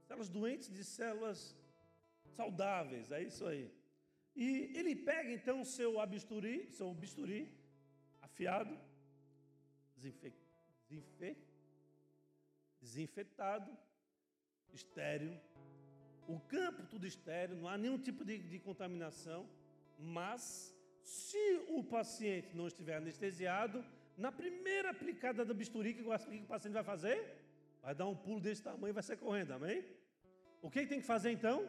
células 0.06 0.28
doentes 0.28 0.70
de 0.70 0.84
células 0.84 1.56
saudáveis, 2.30 3.10
é 3.10 3.22
isso 3.22 3.46
aí. 3.46 3.70
E 4.34 4.72
ele 4.74 4.96
pega 4.96 5.30
então 5.32 5.64
seu 5.64 6.04
bisturi, 6.06 6.66
seu 6.70 6.92
bisturi 6.92 7.63
afiado, 8.34 8.76
desinfe, 9.96 10.32
desinfe, 10.88 11.36
desinfetado, 12.80 13.70
estéreo, 14.72 15.40
o 16.26 16.40
campo 16.40 16.82
tudo 16.90 17.06
estéreo, 17.06 17.56
não 17.56 17.68
há 17.68 17.78
nenhum 17.78 17.96
tipo 17.96 18.24
de, 18.24 18.38
de 18.38 18.58
contaminação, 18.58 19.48
mas 19.98 20.74
se 21.04 21.64
o 21.68 21.84
paciente 21.84 22.56
não 22.56 22.66
estiver 22.66 22.96
anestesiado, 22.96 23.84
na 24.16 24.32
primeira 24.32 24.90
aplicada 24.90 25.44
da 25.44 25.54
bisturi, 25.54 25.94
que 25.94 26.02
o 26.02 26.46
paciente 26.46 26.74
vai 26.74 26.84
fazer? 26.84 27.18
Vai 27.82 27.94
dar 27.94 28.06
um 28.06 28.16
pulo 28.16 28.40
desse 28.40 28.62
tamanho 28.62 28.88
e 28.88 28.92
vai 28.92 29.02
ser 29.02 29.16
correndo, 29.16 29.52
amém? 29.52 29.84
O 30.60 30.70
que 30.70 30.86
tem 30.86 31.00
que 31.00 31.06
fazer 31.06 31.30
então? 31.30 31.68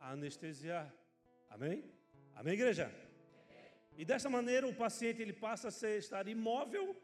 Anestesiar, 0.00 0.92
amém? 1.48 1.84
Amém, 2.34 2.54
igreja? 2.54 3.03
E 3.96 4.04
dessa 4.04 4.28
maneira 4.28 4.66
o 4.66 4.74
paciente 4.74 5.22
ele 5.22 5.32
passa 5.32 5.68
a 5.68 5.70
ser, 5.70 5.98
estar 5.98 6.26
imóvel 6.26 6.96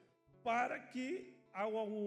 para 0.43 0.79
que 0.79 1.37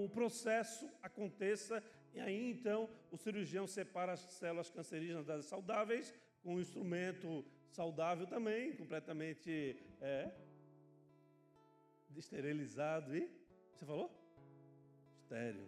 o 0.03 0.09
processo 0.09 0.89
aconteça 1.01 1.83
e 2.13 2.19
aí 2.19 2.51
então 2.51 2.89
o 3.11 3.17
cirurgião 3.17 3.65
separa 3.67 4.13
as 4.13 4.21
células 4.21 4.69
cancerígenas 4.69 5.25
das 5.25 5.45
saudáveis 5.45 6.13
com 6.41 6.55
um 6.55 6.59
instrumento 6.59 7.43
saudável 7.69 8.27
também, 8.27 8.75
completamente 8.75 9.75
é, 9.99 10.31
esterilizado 12.15 13.15
e 13.15 13.29
você 13.73 13.85
falou? 13.85 14.11
Estéreo. 15.21 15.67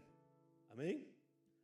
Amém? 0.69 1.07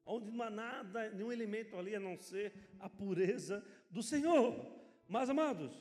Onde 0.05 0.31
não 0.31 0.43
há 0.43 0.49
nada, 0.49 1.09
nenhum 1.11 1.31
elemento 1.31 1.77
ali 1.77 1.95
a 1.95 1.99
não 1.99 2.17
ser 2.17 2.53
a 2.79 2.89
pureza 2.89 3.63
do 3.89 4.01
Senhor. 4.01 4.55
Mas 5.07 5.29
amados, 5.29 5.71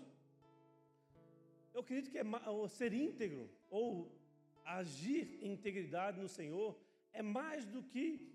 eu 1.72 1.80
acredito 1.80 2.10
que 2.10 2.18
é 2.18 2.24
ser 2.68 2.92
íntegro 2.92 3.50
ou 3.68 4.18
agir 4.64 5.38
em 5.42 5.52
integridade 5.52 6.20
no 6.20 6.28
Senhor 6.28 6.78
é 7.12 7.22
mais 7.22 7.64
do 7.64 7.82
que 7.82 8.30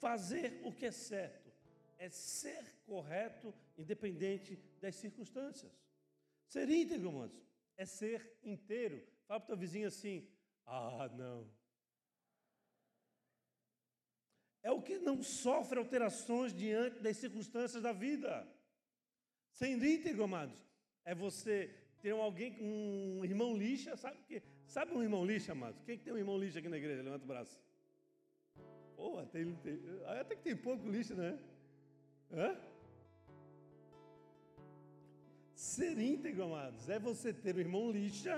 fazer 0.00 0.60
o 0.64 0.72
que 0.72 0.86
é 0.86 0.90
certo, 0.90 1.50
é 1.98 2.08
ser 2.08 2.64
correto, 2.86 3.54
independente 3.76 4.56
das 4.80 4.96
circunstâncias. 4.96 5.72
Ser 6.46 6.68
íntegro, 6.68 7.08
irmãos, 7.08 7.32
é 7.76 7.84
ser 7.84 8.38
inteiro. 8.42 9.02
Fala 9.26 9.40
para 9.40 9.44
o 9.44 9.48
teu 9.48 9.56
vizinho 9.56 9.88
assim: 9.88 10.28
ah, 10.66 11.08
não. 11.14 11.50
É 14.62 14.70
o 14.70 14.80
que 14.80 14.98
não 14.98 15.22
sofre 15.22 15.78
alterações 15.78 16.52
diante 16.52 17.00
das 17.00 17.16
circunstâncias 17.18 17.82
da 17.82 17.92
vida. 17.92 18.48
Ser 19.52 19.68
íntegro, 19.68 20.24
amados, 20.24 20.58
é 21.04 21.14
você 21.14 21.83
ter 22.04 22.12
alguém, 22.12 22.54
um 22.60 23.24
irmão 23.24 23.56
lixa, 23.56 23.96
sabe 23.96 24.18
que 24.28 24.42
Sabe 24.66 24.92
um 24.94 25.02
irmão 25.02 25.24
lixa, 25.24 25.52
amados? 25.52 25.80
Quem 25.84 25.96
que 25.96 26.04
tem 26.04 26.12
um 26.12 26.18
irmão 26.18 26.36
lixa 26.36 26.58
aqui 26.58 26.68
na 26.68 26.76
igreja? 26.76 27.02
Levanta 27.02 27.24
o 27.24 27.28
braço. 27.28 27.62
Pô, 28.96 29.22
tem, 29.32 29.54
tem, 29.56 29.78
até 30.20 30.34
que 30.36 30.42
tem 30.42 30.56
pouco 30.56 30.88
lixo, 30.88 31.14
né? 31.14 31.38
Hã? 32.32 32.56
Ser 35.54 35.98
íntegro, 35.98 36.44
amados, 36.44 36.88
é 36.88 36.98
você 36.98 37.32
ter 37.32 37.54
um 37.56 37.60
irmão 37.60 37.90
lixa, 37.90 38.36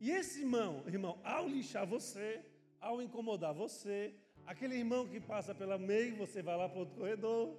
e 0.00 0.10
esse 0.10 0.40
irmão, 0.40 0.82
irmão, 0.86 1.18
ao 1.24 1.48
lixar 1.48 1.86
você, 1.86 2.40
ao 2.80 3.00
incomodar 3.00 3.54
você, 3.54 4.14
aquele 4.44 4.74
irmão 4.76 5.06
que 5.06 5.20
passa 5.20 5.54
pela 5.54 5.78
meio, 5.78 6.16
você 6.16 6.42
vai 6.42 6.56
lá 6.56 6.68
para 6.68 6.80
outro 6.80 6.96
corredor, 6.96 7.56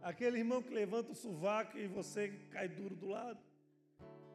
aquele 0.00 0.38
irmão 0.38 0.62
que 0.62 0.72
levanta 0.72 1.12
o 1.12 1.16
sovaco 1.16 1.76
e 1.76 1.86
você 1.86 2.28
cai 2.50 2.68
duro 2.68 2.94
do 2.94 3.08
lado. 3.08 3.47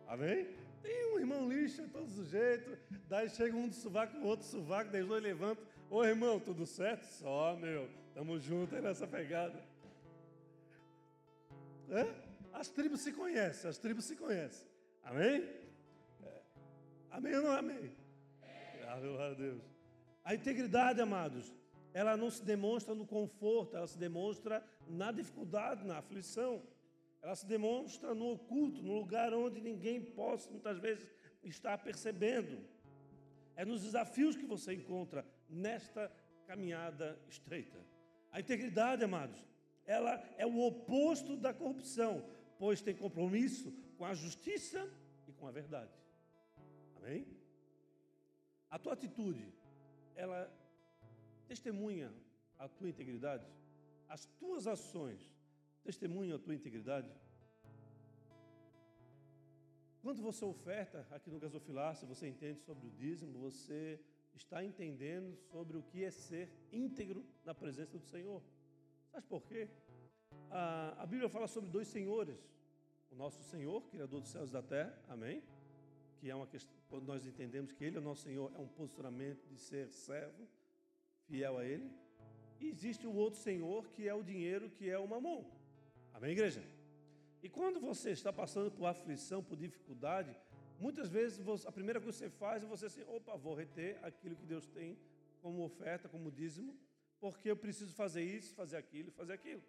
Amém? 0.08 0.48
Tem 0.82 1.14
um 1.14 1.20
irmão 1.20 1.48
lixa, 1.48 1.88
todos 1.92 2.18
os 2.18 2.30
jeitos, 2.30 2.78
daí 3.08 3.30
chega 3.30 3.56
um 3.56 3.68
do 3.68 3.76
sovaco, 3.76 4.18
o 4.18 4.26
outro 4.26 4.46
sovaco, 4.46 4.92
daí 4.92 5.02
os 5.02 5.08
dois 5.08 5.24
levantam, 5.24 5.64
Ô 5.94 6.04
irmão, 6.04 6.40
tudo 6.40 6.66
certo? 6.66 7.04
Só, 7.04 7.56
meu. 7.56 7.88
Tamo 8.16 8.40
junto 8.40 8.76
aí 8.76 8.82
nessa 8.82 9.06
pegada. 9.06 9.64
É? 11.88 12.08
As 12.52 12.68
tribos 12.68 13.02
se 13.02 13.14
conhecem, 13.14 13.70
as 13.70 13.78
tribos 13.78 14.06
se 14.06 14.16
conhecem. 14.16 14.68
Amém? 15.04 15.48
É. 16.24 16.42
Amém 17.12 17.36
ou 17.36 17.44
não 17.44 17.52
amém? 17.52 17.96
Glória 19.02 19.32
a 19.32 19.34
Deus. 19.36 19.62
A 20.24 20.34
integridade, 20.34 21.00
amados, 21.00 21.54
ela 21.94 22.18
não 22.18 22.32
se 22.32 22.44
demonstra 22.44 22.96
no 22.96 23.06
conforto, 23.06 23.78
ela 23.78 23.86
se 23.86 23.98
demonstra 23.98 24.66
na 24.88 25.12
dificuldade, 25.12 25.86
na 25.86 26.00
aflição. 26.00 26.64
Ela 27.24 27.36
se 27.38 27.46
demonstra 27.46 28.14
no 28.14 28.34
oculto, 28.34 28.84
no 28.84 29.00
lugar 29.00 29.34
onde 29.34 29.62
ninguém 29.62 30.02
possa, 30.02 30.52
muitas 30.52 30.78
vezes, 30.78 31.10
estar 31.42 31.78
percebendo. 31.78 32.62
É 33.56 33.64
nos 33.64 33.82
desafios 33.82 34.36
que 34.36 34.46
você 34.46 34.74
encontra 34.74 35.26
nesta 35.50 36.12
caminhada 36.46 37.18
estreita. 37.30 37.80
A 38.30 38.42
integridade, 38.42 39.06
amados, 39.06 39.40
ela 39.86 40.22
é 40.38 40.46
o 40.46 40.60
oposto 40.60 41.38
da 41.38 41.54
corrupção, 41.54 42.26
pois 42.60 42.82
tem 42.82 42.94
compromisso 42.94 43.72
com 43.98 44.04
a 44.04 44.14
justiça 44.14 44.92
e 45.26 45.32
com 45.32 45.48
a 45.48 45.52
verdade. 45.52 45.94
Amém? 46.98 47.26
A 48.70 48.78
tua 48.78 48.94
atitude, 48.94 49.48
ela 50.14 50.52
testemunha 51.48 52.12
a 52.60 52.68
tua 52.68 52.90
integridade? 52.90 53.48
As 54.10 54.26
tuas 54.26 54.68
ações 54.68 55.34
testemunham 55.84 56.38
a 56.38 56.40
tua 56.40 56.56
integridade? 56.56 57.10
Quando 60.02 60.22
você 60.22 60.44
oferta 60.44 61.08
aqui 61.12 61.30
no 61.30 61.40
gasofilácio, 61.40 62.08
você 62.08 62.28
entende 62.28 62.60
sobre 62.60 62.88
o 62.88 62.92
dízimo, 62.92 63.40
você 63.40 64.00
está 64.36 64.64
entendendo 64.64 65.36
sobre 65.52 65.78
o 65.78 65.84
que 65.84 66.04
é 66.04 66.12
ser 66.12 66.50
íntegro 66.72 67.26
na 67.46 67.54
presença 67.54 67.98
do 67.98 68.06
Senhor. 68.06 68.42
Sabe 69.12 69.26
por 69.28 69.44
quê? 69.44 69.70
A, 70.50 71.04
a 71.04 71.06
Bíblia 71.06 71.30
fala 71.30 71.48
sobre 71.48 71.70
dois 71.70 71.88
senhores. 71.88 72.38
O 73.12 73.16
nosso 73.16 73.42
Senhor, 73.44 73.82
Criador 73.84 74.22
dos 74.22 74.30
céus 74.30 74.50
e 74.50 74.54
da 74.54 74.62
terra, 74.62 74.98
amém? 75.08 75.42
Que 76.20 76.30
é 76.30 76.36
uma 76.36 76.48
questão, 76.48 76.76
quando 76.90 77.06
nós 77.06 77.26
entendemos 77.26 77.72
que 77.72 77.84
Ele 77.86 77.98
é 77.98 78.00
o 78.00 78.04
nosso 78.04 78.24
Senhor, 78.24 78.52
é 78.56 78.60
um 78.60 78.68
posicionamento 78.68 79.46
de 79.48 79.58
ser 79.58 79.88
servo, 79.90 80.48
fiel 81.28 81.58
a 81.58 81.66
Ele. 81.66 81.90
E 82.60 82.68
existe 82.68 83.06
o 83.06 83.14
outro 83.14 83.40
Senhor, 83.40 83.88
que 83.90 84.08
é 84.08 84.14
o 84.14 84.24
dinheiro, 84.24 84.70
que 84.70 84.90
é 84.90 84.98
o 84.98 85.08
mamon. 85.08 85.46
Amém, 86.14 86.32
igreja? 86.32 86.64
E 87.42 87.50
quando 87.50 87.80
você 87.80 88.12
está 88.12 88.32
passando 88.32 88.72
por 88.72 88.86
aflição, 88.86 89.44
por 89.44 89.58
dificuldade, 89.58 90.34
muitas 90.80 91.10
vezes 91.10 91.42
a 91.66 91.72
primeira 91.72 92.00
coisa 92.00 92.18
que 92.18 92.24
você 92.26 92.30
faz 92.30 92.64
é 92.64 92.68
você 92.68 92.86
assim, 92.86 93.04
opa, 93.08 93.36
vou 93.36 93.56
reter 93.56 94.00
aquilo 94.04 94.36
que 94.36 94.46
Deus 94.46 94.68
tem 94.68 94.98
como 95.42 95.64
oferta, 95.64 96.08
como 96.08 96.32
dízimo, 96.32 96.78
porque 97.20 97.50
eu 97.50 97.58
preciso 97.58 97.94
fazer 97.94 98.24
isso, 98.24 98.54
fazer 98.54 98.78
aquilo, 98.78 99.12
fazer 99.12 99.34
aquilo. 99.34 99.62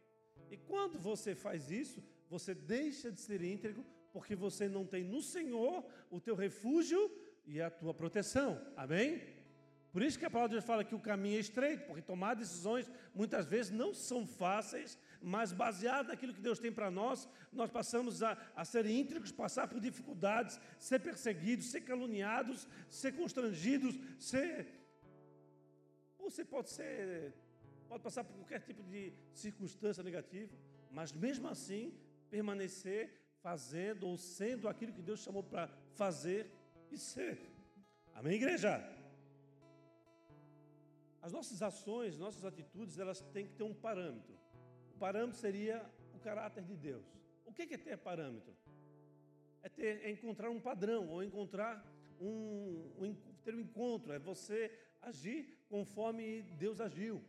E 0.51 0.57
quando 0.57 0.99
você 0.99 1.35
faz 1.35 1.71
isso, 1.71 2.03
você 2.29 2.55
deixa 2.55 3.11
de 3.11 3.21
ser 3.21 3.43
íntegro, 3.43 3.85
porque 4.13 4.37
você 4.37 4.69
não 4.69 4.85
tem 4.87 5.03
no 5.03 5.23
Senhor 5.23 5.85
o 6.11 6.21
teu 6.21 6.37
refúgio 6.37 7.11
e 7.47 7.61
a 7.61 7.71
tua 7.71 7.95
proteção. 7.95 8.61
Amém? 8.77 9.21
Por 9.95 10.03
isso 10.03 10.19
que 10.19 10.25
a 10.25 10.31
palavra 10.31 10.49
de 10.49 10.55
Deus 10.57 10.65
fala 10.65 10.83
que 10.83 10.95
o 10.95 10.99
caminho 10.99 11.37
é 11.37 11.41
estreito, 11.41 11.87
porque 11.87 12.03
tomar 12.03 12.35
decisões 12.35 12.91
muitas 13.15 13.47
vezes 13.47 13.71
não 13.71 13.95
são 13.95 14.27
fáceis, 14.27 14.99
mas 15.25 15.53
baseado 15.53 16.09
naquilo 16.09 16.35
que 16.35 16.41
Deus 16.41 16.59
tem 16.59 16.71
para 16.71 16.91
nós, 16.91 17.29
nós 17.51 17.71
passamos 17.71 18.23
a, 18.23 18.37
a 18.55 18.65
ser 18.65 18.85
íntegros, 18.85 19.33
passar 19.33 19.67
por 19.67 19.81
dificuldades, 19.81 20.61
ser 20.79 20.99
perseguidos, 20.99 21.71
ser 21.71 21.81
caluniados, 21.81 22.69
ser 22.91 23.13
constrangidos, 23.13 23.99
ser. 24.19 24.67
Você 26.19 26.45
pode 26.45 26.71
ser. 26.71 27.35
Pode 27.89 28.03
passar 28.03 28.23
por 28.25 28.35
qualquer 28.35 28.61
tipo 28.61 28.83
de 28.83 29.13
circunstância 29.33 30.03
negativa, 30.03 30.53
mas 30.91 31.13
mesmo 31.13 31.49
assim 31.49 31.95
permanecer 32.31 33.25
fazendo 33.41 34.07
ou 34.09 34.17
sendo 34.17 34.69
aquilo 34.69 34.93
que 34.93 35.03
Deus 35.03 35.21
chamou 35.21 35.43
para 35.43 35.69
fazer 35.95 36.51
e 36.91 36.99
ser. 36.99 37.39
Amém, 38.15 38.35
igreja? 38.35 38.83
As 41.21 41.33
nossas 41.33 41.63
ações, 41.63 42.19
nossas 42.19 42.45
atitudes, 42.45 42.99
elas 42.99 43.21
têm 43.33 43.47
que 43.47 43.55
ter 43.55 43.65
um 43.65 43.75
parâmetro. 43.75 44.34
Parâmetro 44.99 45.39
seria 45.39 45.85
o 46.15 46.19
caráter 46.19 46.63
de 46.65 46.77
Deus. 46.77 47.05
O 47.45 47.53
que 47.53 47.63
é 47.63 47.79
ter 47.79 47.99
parâmetro? 47.99 48.55
É, 49.63 49.69
ter, 49.69 50.05
é 50.05 50.11
encontrar 50.11 50.51
um 50.51 50.61
padrão, 50.61 51.09
ou 51.09 51.23
encontrar 51.23 51.85
um, 52.21 52.91
um, 52.99 53.17
ter 53.45 53.55
um 53.55 53.61
encontro, 53.61 54.13
é 54.13 54.19
você 54.19 54.71
agir 55.03 55.59
conforme 55.69 56.43
Deus 56.43 56.81
agiu. 56.81 57.23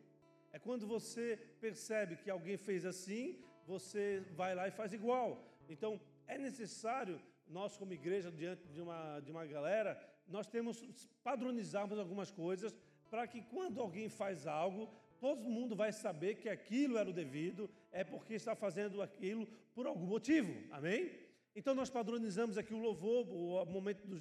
É 0.52 0.60
quando 0.60 0.88
você 0.88 1.38
percebe 1.60 2.16
que 2.18 2.30
alguém 2.30 2.58
fez 2.58 2.86
assim, 2.86 3.44
você 3.66 4.24
vai 4.32 4.56
lá 4.56 4.68
e 4.68 4.72
faz 4.72 4.94
igual. 4.94 5.30
Então, 5.68 6.00
é 6.28 6.38
necessário, 6.38 7.20
nós 7.48 7.76
como 7.78 7.94
igreja, 7.94 8.32
diante 8.32 8.68
de 8.68 8.82
uma, 8.82 9.20
de 9.20 9.32
uma 9.32 9.46
galera, 9.46 10.00
nós 10.28 10.48
temos 10.48 10.84
padronizarmos 11.24 12.00
algumas 12.00 12.32
coisas 12.32 12.76
para 13.10 13.28
que 13.28 13.42
quando 13.42 13.82
alguém 13.82 14.10
faz 14.10 14.48
algo, 14.48 14.90
todo 15.20 15.50
mundo 15.50 15.76
vai 15.76 15.92
saber 15.92 16.36
que 16.36 16.50
aquilo 16.50 16.98
era 16.98 17.10
o 17.10 17.14
devido, 17.14 17.70
é 17.92 18.04
porque 18.04 18.34
está 18.34 18.56
fazendo 18.56 19.02
aquilo 19.02 19.48
por 19.74 19.88
algum 19.88 20.06
motivo. 20.06 20.54
Amém? 20.72 21.12
Então 21.56 21.74
nós 21.74 21.90
padronizamos 21.90 22.58
aqui 22.58 22.74
o 22.74 22.80
louvor, 22.80 23.28
o 23.30 23.66
momento 23.66 24.06
do 24.06 24.18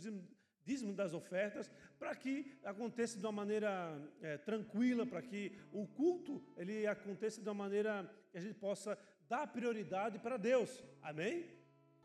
dízimo 0.64 0.92
das 0.92 1.12
ofertas, 1.12 1.70
para 1.98 2.14
que 2.14 2.52
aconteça 2.64 3.18
de 3.18 3.24
uma 3.24 3.32
maneira 3.32 4.00
é, 4.22 4.38
tranquila, 4.38 5.04
para 5.04 5.20
que 5.20 5.52
o 5.72 5.86
culto 5.86 6.42
ele 6.56 6.86
aconteça 6.86 7.42
de 7.42 7.48
uma 7.48 7.54
maneira 7.54 8.10
que 8.30 8.38
a 8.38 8.40
gente 8.40 8.54
possa 8.54 8.98
dar 9.28 9.46
prioridade 9.46 10.18
para 10.18 10.36
Deus. 10.36 10.82
Amém? 11.02 11.46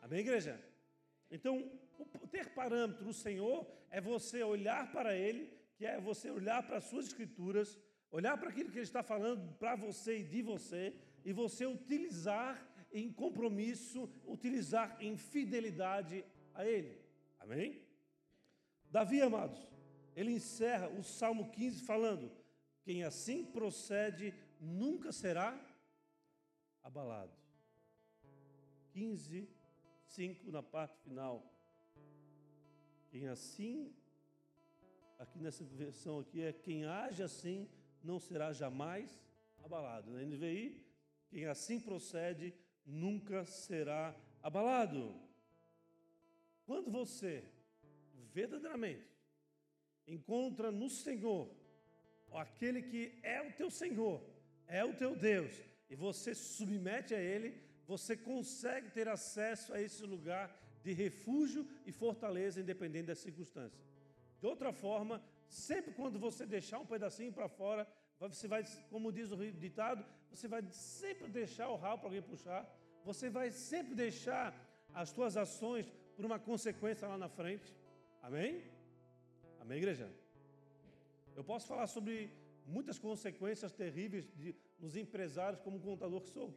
Amém, 0.02 0.19
igreja? 0.19 0.60
Então, 1.30 1.69
ter 2.32 2.49
parâmetro 2.49 3.06
no 3.06 3.13
Senhor 3.13 3.65
é 3.89 4.02
você 4.02 4.43
olhar 4.43 4.91
para 4.91 5.15
Ele, 5.15 5.52
que 5.75 5.86
é 5.86 5.99
você 5.99 6.30
olhar 6.30 6.63
para 6.63 6.78
as 6.78 6.86
suas 6.86 7.08
escrituras, 7.08 7.78
Olhar 8.12 8.38
para 8.38 8.50
aquilo 8.50 8.72
que 8.72 8.78
ele 8.78 8.84
está 8.84 9.04
falando 9.04 9.54
para 9.56 9.76
você 9.76 10.19
e 10.19 10.24
de 10.24 10.41
você, 10.41 10.95
e 11.24 11.32
você 11.32 11.65
utilizar 11.65 12.67
em 12.91 13.12
compromisso, 13.12 14.10
utilizar 14.26 14.98
em 15.00 15.15
fidelidade 15.15 16.26
a 16.54 16.65
ele. 16.65 17.00
Amém? 17.39 17.82
Davi, 18.89 19.22
amados, 19.22 19.60
ele 20.15 20.32
encerra 20.32 20.89
o 20.89 21.04
Salmo 21.04 21.52
15 21.52 21.84
falando: 21.84 22.32
quem 22.84 23.04
assim 23.04 23.45
procede 23.45 24.34
nunca 24.60 25.12
será 25.12 25.60
abalado. 26.82 27.32
15, 28.91 29.48
5 30.08 30.52
na 30.52 30.63
parte 30.63 30.98
final. 31.02 31.45
Quem 33.12 33.28
assim, 33.28 33.93
aqui 35.19 35.39
nessa 35.39 35.63
versão 35.63 36.19
aqui 36.19 36.41
é 36.41 36.52
quem 36.52 36.86
age 36.86 37.22
assim 37.22 37.69
não 38.04 38.20
será 38.20 38.54
jamais 38.54 39.20
abalado. 39.64 40.12
Na 40.12 40.22
NVI, 40.22 40.86
quem 41.30 41.46
assim 41.46 41.80
procede 41.80 42.54
nunca 42.86 43.46
será 43.46 44.16
abalado. 44.42 45.16
Quando 46.66 46.92
você 46.92 47.44
verdadeiramente 48.34 49.08
encontra 50.08 50.72
no 50.72 50.90
Senhor 50.90 51.50
aquele 52.32 52.82
que 52.82 53.20
é 53.24 53.42
o 53.42 53.52
teu 53.54 53.70
Senhor, 53.70 54.22
é 54.68 54.84
o 54.84 54.96
teu 54.96 55.16
Deus, 55.16 55.52
e 55.90 55.96
você 55.96 56.36
submete 56.36 57.14
a 57.14 57.20
Ele, 57.20 57.60
você 57.88 58.16
consegue 58.16 58.92
ter 58.92 59.08
acesso 59.08 59.74
a 59.74 59.82
esse 59.82 60.04
lugar 60.04 60.56
de 60.84 60.94
refúgio 60.94 61.68
e 61.86 61.92
fortaleza, 61.92 62.62
independente 62.62 63.08
das 63.08 63.20
circunstâncias. 63.20 63.84
De 64.40 64.46
outra 64.46 64.72
forma, 64.72 65.22
Sempre 65.50 65.92
quando 65.94 66.20
você 66.20 66.46
deixar 66.46 66.80
um 66.80 66.86
pedacinho 66.86 67.34
para 67.34 67.50
fora, 67.50 67.88
você 68.20 68.48
vai, 68.48 68.64
como 68.90 69.12
diz 69.12 69.32
o 69.32 69.38
ditado, 69.52 70.06
você 70.30 70.48
vai 70.48 70.62
sempre 70.72 71.28
deixar 71.28 71.70
o 71.70 71.76
ralo 71.76 71.98
para 71.98 72.08
alguém 72.08 72.22
puxar. 72.22 72.64
Você 73.04 73.30
vai 73.30 73.50
sempre 73.50 73.96
deixar 73.96 74.54
as 74.94 75.10
suas 75.10 75.36
ações 75.36 75.92
por 76.16 76.26
uma 76.26 76.38
consequência 76.38 77.08
lá 77.08 77.18
na 77.18 77.30
frente. 77.30 77.74
Amém? 78.22 78.64
Amém, 79.60 79.78
igreja? 79.78 80.12
Eu 81.36 81.44
posso 81.44 81.66
falar 81.68 81.88
sobre 81.88 82.32
muitas 82.68 83.00
consequências 83.00 83.72
terríveis 83.72 84.30
de, 84.36 84.56
nos 84.80 84.96
empresários, 84.96 85.62
como 85.62 85.80
contador 85.80 86.22
que 86.22 86.30
sou. 86.30 86.54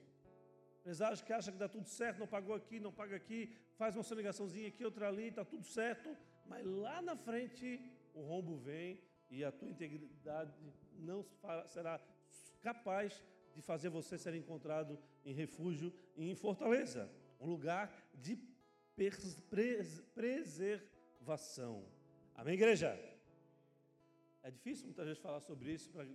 Empresários 0.80 1.22
que 1.22 1.32
acham 1.32 1.52
que 1.54 1.60
dá 1.60 1.68
tudo 1.68 1.88
certo, 1.88 2.18
não 2.18 2.26
pagou 2.26 2.54
aqui, 2.54 2.80
não 2.80 2.92
paga 2.92 3.16
aqui, 3.16 3.56
faz 3.76 3.94
uma 3.96 4.02
sonegaçãozinha 4.02 4.68
aqui, 4.68 4.84
outra 4.84 5.08
ali, 5.08 5.28
está 5.28 5.44
tudo 5.44 5.64
certo, 5.64 6.14
mas 6.44 6.66
lá 6.66 7.00
na 7.00 7.16
frente 7.16 7.80
o 8.14 8.22
rombo 8.22 8.56
vem 8.56 9.00
e 9.30 9.44
a 9.44 9.52
tua 9.52 9.68
integridade 9.68 10.52
não 10.98 11.24
será 11.66 12.00
capaz 12.60 13.24
de 13.54 13.62
fazer 13.62 13.88
você 13.88 14.18
ser 14.18 14.34
encontrado 14.34 14.98
em 15.24 15.32
refúgio 15.32 15.92
e 16.16 16.30
em 16.30 16.34
fortaleza, 16.34 17.10
um 17.40 17.46
lugar 17.46 17.92
de 18.14 18.38
preservação. 20.10 21.84
Amém, 22.34 22.54
igreja? 22.54 22.98
É 24.42 24.50
difícil 24.50 24.86
muitas 24.86 25.06
vezes 25.06 25.22
falar 25.22 25.40
sobre 25.40 25.72
isso 25.72 25.90
para 25.90 26.06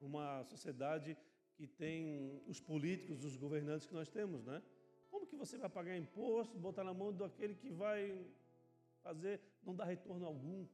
uma 0.00 0.42
sociedade 0.44 1.16
que 1.54 1.66
tem 1.66 2.42
os 2.46 2.60
políticos, 2.60 3.24
os 3.24 3.36
governantes 3.36 3.86
que 3.86 3.94
nós 3.94 4.08
temos, 4.08 4.44
né? 4.44 4.62
Como 5.10 5.26
que 5.26 5.36
você 5.36 5.58
vai 5.58 5.68
pagar 5.68 5.96
imposto, 5.96 6.58
botar 6.58 6.84
na 6.84 6.94
mão 6.94 7.12
daquele 7.12 7.54
que 7.54 7.70
vai 7.70 8.26
fazer, 9.02 9.40
não 9.62 9.74
dar 9.74 9.84
retorno 9.84 10.26
algum? 10.26 10.66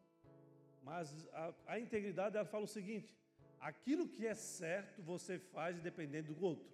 Mas 0.88 1.14
a, 1.34 1.54
a 1.66 1.78
integridade, 1.78 2.36
ela 2.36 2.46
fala 2.46 2.64
o 2.64 2.74
seguinte: 2.78 3.14
aquilo 3.60 4.08
que 4.08 4.26
é 4.26 4.34
certo 4.34 5.02
você 5.02 5.38
faz 5.38 5.76
independente 5.76 6.32
do 6.32 6.42
outro. 6.42 6.66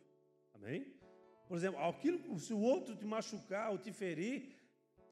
Amém? 0.55 0.87
Por 1.49 1.57
exemplo, 1.57 1.81
aquilo, 1.81 2.39
se 2.39 2.55
o 2.55 2.61
outro 2.61 2.95
te 2.95 3.05
machucar 3.05 3.73
ou 3.73 3.79
te 3.79 3.93
ferir, 3.93 4.55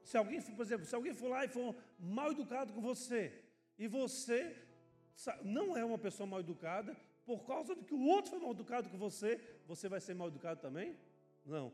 se 0.04 0.16
alguém, 0.16 0.40
por 0.40 0.62
exemplo, 0.64 0.86
se 0.86 0.94
alguém 0.94 1.14
for 1.14 1.28
lá 1.28 1.44
e 1.44 1.48
for 1.48 1.74
mal 1.98 2.30
educado 2.30 2.72
com 2.72 2.80
você, 2.80 3.44
e 3.76 3.88
você 3.88 4.56
não 5.42 5.76
é 5.76 5.84
uma 5.84 5.98
pessoa 5.98 6.26
mal 6.26 6.40
educada, 6.40 6.96
por 7.26 7.44
causa 7.44 7.74
de 7.74 7.84
que 7.84 7.94
o 7.94 8.06
outro 8.06 8.30
foi 8.30 8.40
mal 8.40 8.52
educado 8.52 8.88
com 8.88 8.98
você, 8.98 9.40
você 9.66 9.88
vai 9.88 10.00
ser 10.00 10.14
mal 10.14 10.28
educado 10.28 10.60
também? 10.60 10.96
Não. 11.44 11.72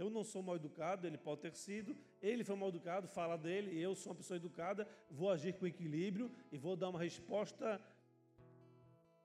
Eu 0.00 0.08
não 0.08 0.24
sou 0.24 0.42
mal 0.42 0.56
educado, 0.56 1.06
ele 1.06 1.18
pode 1.18 1.42
ter 1.42 1.54
sido, 1.54 1.94
ele 2.22 2.42
foi 2.42 2.56
mal 2.56 2.70
educado, 2.70 3.06
fala 3.06 3.36
dele, 3.36 3.78
eu 3.78 3.94
sou 3.94 4.12
uma 4.12 4.16
pessoa 4.16 4.38
educada, 4.38 4.88
vou 5.10 5.30
agir 5.30 5.52
com 5.52 5.66
equilíbrio 5.66 6.30
e 6.50 6.56
vou 6.56 6.74
dar 6.74 6.88
uma 6.88 6.98
resposta, 6.98 7.78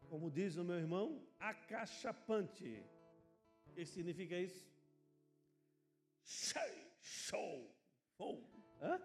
como 0.10 0.30
diz 0.30 0.58
o 0.58 0.66
meu 0.66 0.76
irmão, 0.76 1.22
acachapante. 1.40 2.84
O 3.68 3.72
que 3.74 3.86
significa 3.86 4.38
isso? 4.38 4.68
Show! 6.26 6.74
Show! 8.18 8.44
Hã? 8.82 9.00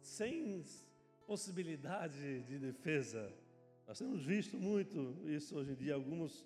Sem 0.00 0.64
possibilidade 1.24 2.42
de 2.42 2.58
defesa. 2.58 3.32
Nós 3.86 3.96
temos 3.96 4.24
visto 4.24 4.58
muito 4.58 4.98
isso 5.28 5.56
hoje 5.56 5.70
em 5.70 5.76
dia, 5.76 5.94
alguns, 5.94 6.44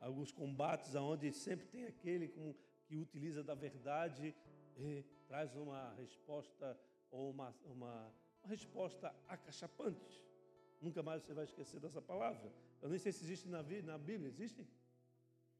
alguns 0.00 0.32
combates 0.32 0.94
onde 0.94 1.30
sempre 1.32 1.66
tem 1.66 1.84
aquele 1.84 2.28
com, 2.28 2.54
que 2.86 2.96
utiliza 2.96 3.42
da 3.42 3.54
verdade 3.54 4.34
traz 5.26 5.54
uma 5.56 5.92
resposta 5.94 6.78
ou 7.10 7.30
uma, 7.30 7.54
uma, 7.64 8.12
uma 8.42 8.48
resposta 8.48 9.14
acachapante. 9.28 10.24
Nunca 10.80 11.02
mais 11.02 11.22
você 11.22 11.34
vai 11.34 11.44
esquecer 11.44 11.80
dessa 11.80 12.00
palavra. 12.00 12.52
Eu 12.80 12.88
nem 12.88 12.98
sei 12.98 13.12
se 13.12 13.24
existe 13.24 13.48
na, 13.48 13.62
na 13.62 13.98
Bíblia, 13.98 14.28
existe? 14.28 14.66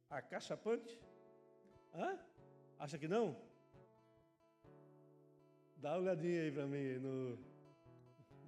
Acachapante? 0.09 1.01
Hã? 1.95 2.19
Acha 2.79 2.99
que 2.99 3.09
não? 3.09 3.37
Dá 5.79 5.93
uma 5.93 5.99
olhadinha 5.99 6.43
aí 6.43 6.53
para 6.53 6.67
mim 6.67 6.99
no, 6.99 7.39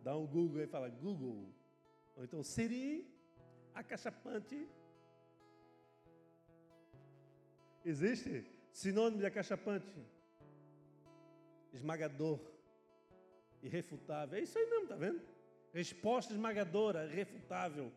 Dá 0.03 0.17
um 0.17 0.27
Google 0.27 0.61
aí 0.61 0.65
e 0.65 0.69
fala 0.69 0.89
Google. 0.89 1.53
Ou 2.17 2.25
então 2.25 2.43
Siri, 2.43 3.07
acachapante. 3.75 4.69
Existe 7.85 8.58
sinônimo 8.73 9.21
de 9.21 9.27
acachapante? 9.27 9.87
Esmagador, 11.73 12.41
irrefutável. 13.63 14.39
É 14.39 14.43
isso 14.43 14.59
aí 14.59 14.67
mesmo, 14.69 14.89
tá 14.89 14.97
vendo? 14.97 15.21
Resposta 15.73 16.33
esmagadora, 16.33 17.07
irrefutável. 17.07 17.93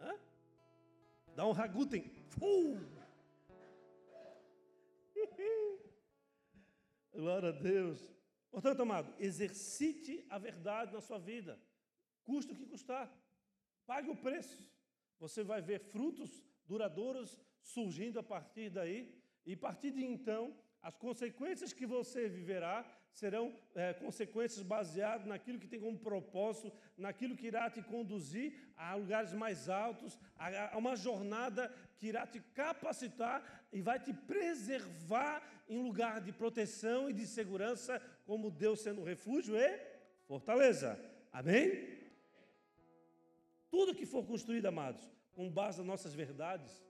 Hã? 0.00 0.14
Dá 1.36 1.46
um 1.46 1.52
raguten. 1.52 2.10
Glória 7.12 7.48
a 7.48 7.52
Deus. 7.52 8.08
Portanto, 8.50 8.80
amado, 8.80 9.14
exercite 9.18 10.24
a 10.30 10.38
verdade 10.38 10.92
na 10.92 11.00
sua 11.00 11.18
vida, 11.18 11.60
custa 12.24 12.52
o 12.52 12.56
que 12.56 12.64
custar, 12.64 13.12
pague 13.86 14.08
o 14.08 14.16
preço. 14.16 14.58
Você 15.18 15.42
vai 15.42 15.60
ver 15.60 15.80
frutos 15.80 16.42
duradouros 16.64 17.38
surgindo 17.60 18.18
a 18.18 18.22
partir 18.22 18.70
daí, 18.70 19.20
e 19.48 19.54
a 19.54 19.56
partir 19.56 19.90
de 19.92 20.04
então, 20.04 20.54
as 20.82 20.94
consequências 20.94 21.72
que 21.72 21.86
você 21.86 22.28
viverá 22.28 22.84
serão 23.10 23.56
é, 23.74 23.94
consequências 23.94 24.62
baseadas 24.62 25.26
naquilo 25.26 25.58
que 25.58 25.66
tem 25.66 25.80
como 25.80 25.98
propósito, 25.98 26.70
naquilo 26.98 27.34
que 27.34 27.46
irá 27.46 27.70
te 27.70 27.82
conduzir 27.82 28.52
a 28.76 28.94
lugares 28.94 29.32
mais 29.32 29.70
altos, 29.70 30.18
a, 30.36 30.74
a 30.74 30.76
uma 30.76 30.94
jornada 30.96 31.74
que 31.96 32.08
irá 32.08 32.26
te 32.26 32.40
capacitar 32.52 33.66
e 33.72 33.80
vai 33.80 33.98
te 33.98 34.12
preservar 34.12 35.42
em 35.66 35.82
lugar 35.82 36.20
de 36.20 36.30
proteção 36.30 37.08
e 37.08 37.14
de 37.14 37.26
segurança, 37.26 38.02
como 38.26 38.50
Deus 38.50 38.82
sendo 38.82 39.02
refúgio 39.02 39.56
e 39.56 39.80
fortaleza. 40.26 41.02
Amém? 41.32 41.88
Tudo 43.70 43.94
que 43.94 44.04
for 44.04 44.26
construído, 44.26 44.66
amados, 44.66 45.10
com 45.32 45.50
base 45.50 45.78
nas 45.78 45.86
nossas 45.86 46.12
verdades, 46.12 46.84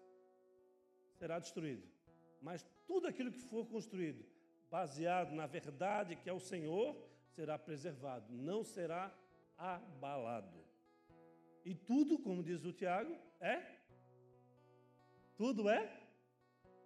será 1.21 1.39
destruído. 1.39 1.97
Mas 2.41 2.66
tudo 2.86 3.07
aquilo 3.07 3.32
que 3.32 3.41
for 3.41 3.66
construído 3.66 4.24
baseado 4.70 5.32
na 5.32 5.47
verdade 5.47 6.16
que 6.16 6.28
é 6.28 6.32
o 6.32 6.41
Senhor, 6.41 6.97
será 7.34 7.59
preservado, 7.59 8.32
não 8.32 8.62
será 8.62 9.14
abalado. 9.57 10.59
E 11.64 11.74
tudo, 11.74 12.18
como 12.18 12.43
diz 12.43 12.64
o 12.64 12.72
Tiago, 12.72 13.16
é? 13.41 13.62
Tudo 15.36 15.68
é? 15.68 16.01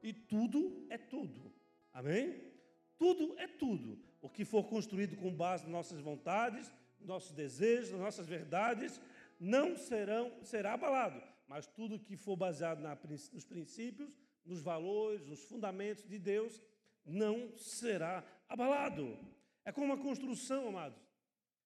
E 0.02 0.12
tudo 0.12 0.86
é 0.90 0.98
tudo. 0.98 1.52
Amém? 1.92 2.52
Tudo 2.98 3.38
é 3.38 3.46
tudo. 3.46 3.98
O 4.20 4.28
que 4.28 4.44
for 4.44 4.64
construído 4.64 5.16
com 5.16 5.34
base 5.34 5.64
nas 5.64 5.72
nossas 5.72 6.00
vontades, 6.00 6.72
nossos 7.00 7.32
desejos, 7.32 7.90
nas 7.92 8.00
nossas 8.00 8.26
verdades, 8.26 9.00
não 9.38 9.76
serão, 9.76 10.32
será 10.42 10.74
abalado. 10.74 11.22
Mas 11.48 11.66
tudo 11.66 11.98
que 11.98 12.16
for 12.16 12.36
baseado 12.36 12.80
na, 12.80 12.96
nos 13.32 13.44
princípios, 13.44 14.10
nos 14.44 14.62
valores, 14.62 15.26
nos 15.26 15.42
fundamentos 15.44 16.06
de 16.08 16.18
Deus, 16.18 16.62
não 17.04 17.56
será 17.56 18.24
abalado. 18.48 19.18
É 19.64 19.72
como 19.72 19.86
uma 19.86 19.98
construção, 19.98 20.68
amados, 20.68 21.00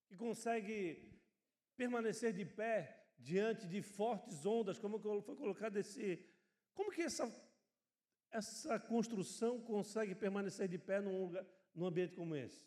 que 0.07 0.16
consegue 0.16 1.12
permanecer 1.77 2.33
de 2.33 2.45
pé 2.45 3.07
diante 3.18 3.66
de 3.66 3.83
fortes 3.83 4.45
ondas, 4.45 4.79
como 4.79 4.99
foi 4.99 5.37
colocado 5.37 5.77
esse. 5.77 6.24
Como 6.74 6.91
que 6.91 7.03
essa, 7.03 7.33
essa 8.31 8.79
construção 8.79 9.61
consegue 9.61 10.14
permanecer 10.14 10.68
de 10.68 10.79
pé 10.79 11.01
num, 11.01 11.22
lugar, 11.22 11.45
num 11.74 11.87
ambiente 11.87 12.14
como 12.14 12.37
esse? 12.37 12.66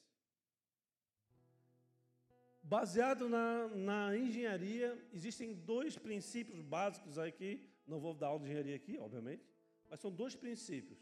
Baseado 2.62 3.30
na, 3.30 3.68
na 3.70 4.18
engenharia, 4.18 4.98
existem 5.14 5.54
dois 5.54 5.98
princípios 5.98 6.62
básicos 6.62 7.18
aqui. 7.18 7.68
Não 7.88 8.00
vou 8.00 8.14
dar 8.14 8.28
aula 8.28 8.40
de 8.40 8.46
engenharia 8.46 8.76
aqui, 8.76 8.98
obviamente, 9.00 9.44
mas 9.90 10.00
são 10.00 10.12
dois 10.12 10.36
princípios 10.36 11.00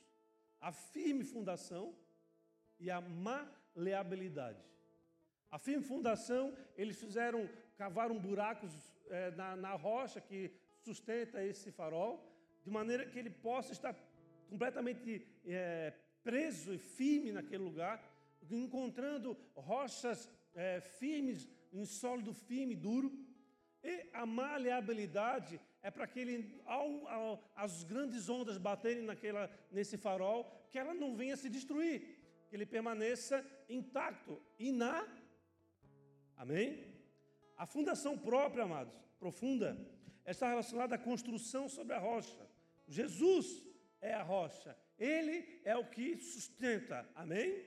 a 0.60 0.72
firme 0.72 1.24
fundação 1.24 1.96
e 2.80 2.90
a 2.90 3.00
maleabilidade. 3.02 4.64
A 5.50 5.58
firme 5.58 5.84
fundação, 5.84 6.56
eles 6.76 7.00
fizeram, 7.00 7.50
cavaram 7.78 8.20
buracos 8.20 8.72
é, 9.10 9.32
na, 9.32 9.56
na 9.56 9.74
rocha 9.74 10.20
que 10.20 10.52
sustenta 10.82 11.44
esse 11.44 11.72
farol, 11.72 12.14
de 12.64 12.72
maneira 12.72 13.06
que 13.06 13.18
ele 13.18 13.30
possa 13.30 13.72
estar 13.72 13.96
completamente 14.50 15.26
é, 15.46 15.94
preso 16.24 16.74
e 16.74 16.78
firme 16.78 17.32
naquele 17.32 17.64
lugar, 17.64 18.04
encontrando 18.50 19.38
rochas 19.56 20.30
é, 20.54 20.82
firmes, 20.82 21.48
em 21.72 21.86
sólido 21.86 22.34
firme, 22.34 22.76
duro. 22.76 23.12
E 23.84 24.10
a 24.12 24.26
maleabilidade 24.26 25.62
é 25.88 25.92
para 25.92 26.06
que 26.06 26.20
ele, 26.20 26.62
ao, 26.66 27.08
ao, 27.08 27.44
as 27.56 27.84
grandes 27.84 28.28
ondas 28.28 28.58
baterem 28.58 29.04
naquela, 29.04 29.50
nesse 29.72 29.98
farol, 29.98 30.44
que 30.70 30.78
ela 30.78 30.94
não 30.94 31.16
venha 31.16 31.38
se 31.38 31.50
destruir, 31.50 32.02
que 32.50 32.56
ele 32.58 32.66
permaneça 32.66 33.36
intacto, 33.70 34.38
iná. 34.60 35.08
Amém? 36.36 36.84
A 37.56 37.66
fundação 37.66 38.18
própria, 38.18 38.66
amados, 38.66 38.94
profunda, 39.18 39.70
está 40.26 40.50
relacionada 40.50 40.96
à 40.96 40.98
construção 40.98 41.70
sobre 41.70 41.94
a 41.94 42.00
rocha. 42.00 42.46
Jesus 42.86 43.64
é 44.02 44.14
a 44.14 44.24
rocha, 44.24 44.76
ele 45.00 45.62
é 45.64 45.78
o 45.78 45.86
que 45.86 46.18
sustenta. 46.18 47.10
Amém? 47.16 47.64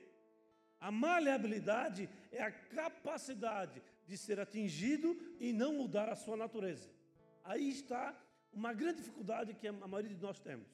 A 0.79 0.91
maleabilidade 0.91 2.07
é 2.31 2.43
a 2.43 2.51
capacidade 2.51 3.81
de 4.05 4.15
ser 4.15 4.39
atingido 4.39 5.19
e 5.39 5.51
não 5.51 5.73
mudar 5.73 6.07
a 6.07 6.15
sua 6.15 6.37
natureza. 6.37 7.00
Aí 7.43 7.69
está 7.69 8.15
uma 8.51 8.73
grande 8.73 8.97
dificuldade 8.97 9.53
que 9.53 9.67
a 9.67 9.73
maioria 9.73 10.15
de 10.15 10.21
nós 10.21 10.39
temos: 10.39 10.67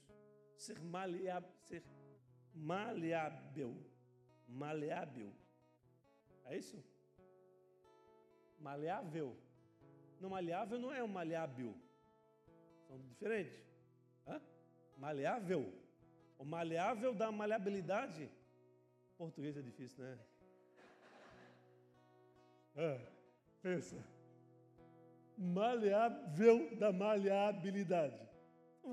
ser 0.55 0.79
maleável. 0.81 1.49
Ser 1.63 1.83
maleável. 2.53 3.75
Maleável. 4.47 5.31
É 6.45 6.57
isso? 6.57 6.83
Maleável. 8.59 9.37
Não, 10.19 10.29
maleável 10.29 10.79
não 10.79 10.91
é 10.93 11.03
um 11.03 11.07
maleável. 11.07 11.75
São 12.87 12.99
diferentes. 13.01 13.59
Hã? 14.25 14.41
Maleável. 14.97 15.73
O 16.39 16.45
maleável 16.45 17.13
da 17.13 17.31
maleabilidade. 17.31 18.29
Português 19.17 19.57
é 19.57 19.61
difícil, 19.61 20.03
né? 20.03 20.19
É, 22.75 22.99
pensa 23.61 24.16
maleável 25.37 26.75
da 26.77 26.91
maleabilidade. 26.91 28.19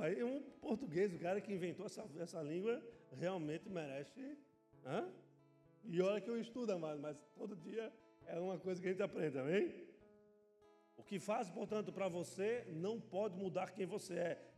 Aí 0.01 0.23
um 0.23 0.43
português, 0.61 1.15
o 1.15 1.19
cara 1.19 1.41
que 1.41 1.53
inventou 1.53 1.87
essa, 1.87 2.05
essa 2.19 2.43
língua, 2.43 2.83
realmente 3.13 3.69
merece. 3.69 4.37
Hã? 4.85 5.09
E 5.85 6.01
olha 6.01 6.21
que 6.21 6.29
eu 6.29 6.41
estudo, 6.41 6.73
amado, 6.73 7.01
mas 7.01 7.17
todo 7.35 7.57
dia 7.57 7.93
é 8.27 8.39
uma 8.39 8.59
coisa 8.59 8.81
que 8.81 8.89
a 8.89 8.91
gente 8.91 9.03
aprende, 9.03 9.39
amém? 9.39 9.87
O 10.97 11.03
que 11.03 11.19
faz, 11.19 11.51
portanto, 11.51 11.93
para 11.93 12.09
você 12.09 12.67
não 12.71 13.01
pode 13.01 13.37
mudar 13.37 13.73
quem 13.73 13.87
você 13.87 14.15
é. 14.15 14.51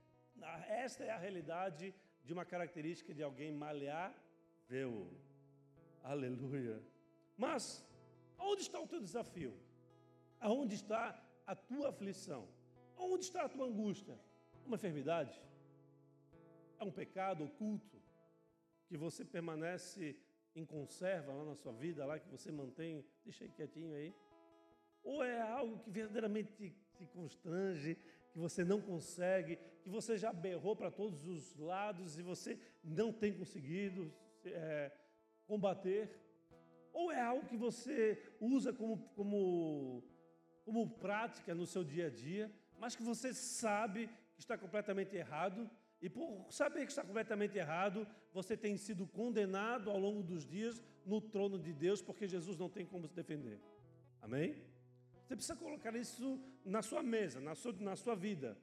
Esta 0.68 1.04
é 1.04 1.10
a 1.10 1.18
realidade 1.18 1.94
de 2.24 2.32
uma 2.32 2.44
característica 2.44 3.14
de 3.14 3.22
alguém 3.22 3.52
maleável. 3.52 5.10
Aleluia. 6.02 6.80
Mas, 7.36 7.84
onde 8.38 8.62
está 8.62 8.80
o 8.80 8.86
teu 8.86 9.00
desafio? 9.00 9.54
Aonde 10.40 10.74
está 10.74 11.25
a 11.46 11.54
tua 11.54 11.90
aflição? 11.90 12.48
Onde 12.98 13.24
está 13.24 13.44
a 13.44 13.48
tua 13.48 13.66
angústia? 13.66 14.18
uma 14.66 14.76
enfermidade? 14.76 15.40
É 16.78 16.84
um 16.84 16.90
pecado 16.90 17.44
oculto 17.44 18.02
que 18.88 18.96
você 18.96 19.24
permanece 19.24 20.16
em 20.54 20.64
conserva 20.64 21.32
lá 21.32 21.44
na 21.44 21.54
sua 21.54 21.72
vida, 21.72 22.04
lá 22.04 22.18
que 22.18 22.28
você 22.28 22.50
mantém, 22.50 23.04
deixa 23.24 23.44
aí 23.44 23.50
quietinho 23.50 23.94
aí? 23.94 24.14
Ou 25.02 25.22
é 25.22 25.40
algo 25.40 25.78
que 25.78 25.90
verdadeiramente 25.90 26.52
te, 26.52 27.06
constrange, 27.12 27.96
que 28.32 28.38
você 28.38 28.64
não 28.64 28.80
consegue, 28.80 29.58
que 29.82 29.90
você 29.90 30.16
já 30.16 30.32
berrou 30.32 30.74
para 30.74 30.90
todos 30.90 31.26
os 31.26 31.56
lados 31.56 32.18
e 32.18 32.22
você 32.22 32.58
não 32.82 33.12
tem 33.12 33.36
conseguido 33.36 34.12
é, 34.44 34.90
combater? 35.46 36.10
Ou 36.92 37.12
é 37.12 37.20
algo 37.20 37.46
que 37.46 37.56
você 37.56 38.20
usa 38.40 38.72
como, 38.72 38.98
como, 39.14 40.02
como 40.66 40.90
prática 40.90 41.54
no 41.54 41.64
seu 41.64 41.84
dia 41.84 42.08
a 42.08 42.10
dia, 42.10 42.50
mas 42.80 42.96
que 42.96 43.02
você 43.04 43.32
sabe 43.32 44.10
que 44.34 44.40
está 44.40 44.58
completamente 44.58 45.14
errado 45.14 45.70
e 46.02 46.10
por 46.10 46.46
saber 46.50 46.84
que 46.84 46.90
está 46.90 47.04
completamente 47.04 47.56
errado, 47.56 48.04
você 48.32 48.56
tem 48.56 48.76
sido 48.76 49.06
condenado 49.06 49.88
ao 49.88 49.98
longo 49.98 50.24
dos 50.24 50.44
dias 50.44 50.82
no 51.06 51.20
trono 51.20 51.56
de 51.56 51.72
Deus, 51.72 52.02
porque 52.02 52.26
Jesus 52.26 52.58
não 52.58 52.68
tem 52.68 52.84
como 52.84 53.06
se 53.06 53.14
defender. 53.14 53.60
Amém? 54.20 54.56
Você 55.24 55.36
precisa 55.36 55.54
colocar 55.54 55.94
isso 55.94 56.40
na 56.64 56.82
sua 56.82 57.02
mesa, 57.02 57.40
na 57.40 57.54
sua, 57.54 57.72
na 57.74 57.94
sua 57.94 58.16
vida. 58.16 58.58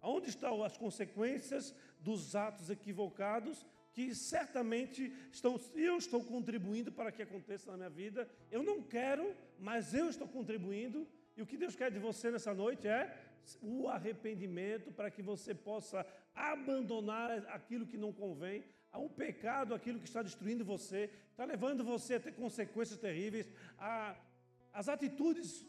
Onde 0.00 0.28
estão 0.28 0.62
as 0.62 0.76
consequências 0.76 1.74
dos 1.98 2.36
atos 2.36 2.70
equivocados 2.70 3.66
que 3.92 4.14
certamente 4.14 5.12
estão, 5.32 5.60
eu 5.74 5.98
estou 5.98 6.22
contribuindo 6.22 6.92
para 6.92 7.10
que 7.10 7.20
aconteça 7.20 7.72
na 7.72 7.76
minha 7.76 7.90
vida. 7.90 8.30
Eu 8.48 8.62
não 8.62 8.80
quero, 8.80 9.34
mas 9.58 9.92
eu 9.92 10.08
estou 10.08 10.28
contribuindo. 10.28 11.06
E 11.38 11.42
o 11.42 11.46
que 11.46 11.56
Deus 11.56 11.76
quer 11.76 11.88
de 11.88 12.00
você 12.00 12.32
nessa 12.32 12.52
noite 12.52 12.88
é 12.88 13.16
o 13.62 13.86
arrependimento 13.86 14.90
para 14.90 15.08
que 15.08 15.22
você 15.22 15.54
possa 15.54 16.04
abandonar 16.34 17.30
aquilo 17.50 17.86
que 17.86 17.96
não 17.96 18.12
convém, 18.12 18.64
um 18.98 19.08
pecado, 19.08 19.72
aquilo 19.72 20.00
que 20.00 20.06
está 20.06 20.20
destruindo 20.20 20.64
você, 20.64 21.08
está 21.30 21.44
levando 21.44 21.84
você 21.84 22.14
a 22.14 22.20
ter 22.20 22.32
consequências 22.32 22.98
terríveis, 22.98 23.48
a, 23.78 24.16
as 24.72 24.88
atitudes 24.88 25.64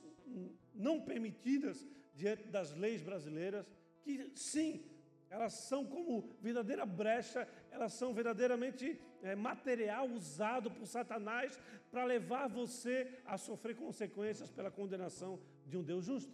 não 0.74 1.00
permitidas 1.02 1.88
diante 2.16 2.48
das 2.48 2.76
leis 2.76 3.04
brasileiras, 3.04 3.68
que 4.02 4.32
sim, 4.34 4.84
elas 5.30 5.54
são 5.54 5.86
como 5.86 6.36
verdadeira 6.42 6.84
brecha, 6.84 7.48
elas 7.70 7.94
são 7.94 8.12
verdadeiramente 8.12 9.00
é, 9.22 9.36
material 9.36 10.08
usado 10.10 10.72
por 10.72 10.88
Satanás 10.88 11.60
para 11.92 12.04
levar 12.04 12.48
você 12.48 13.20
a 13.24 13.38
sofrer 13.38 13.76
consequências 13.76 14.50
pela 14.50 14.72
condenação 14.72 15.40
de 15.70 15.78
um 15.78 15.84
Deus 15.84 16.06
justo. 16.06 16.34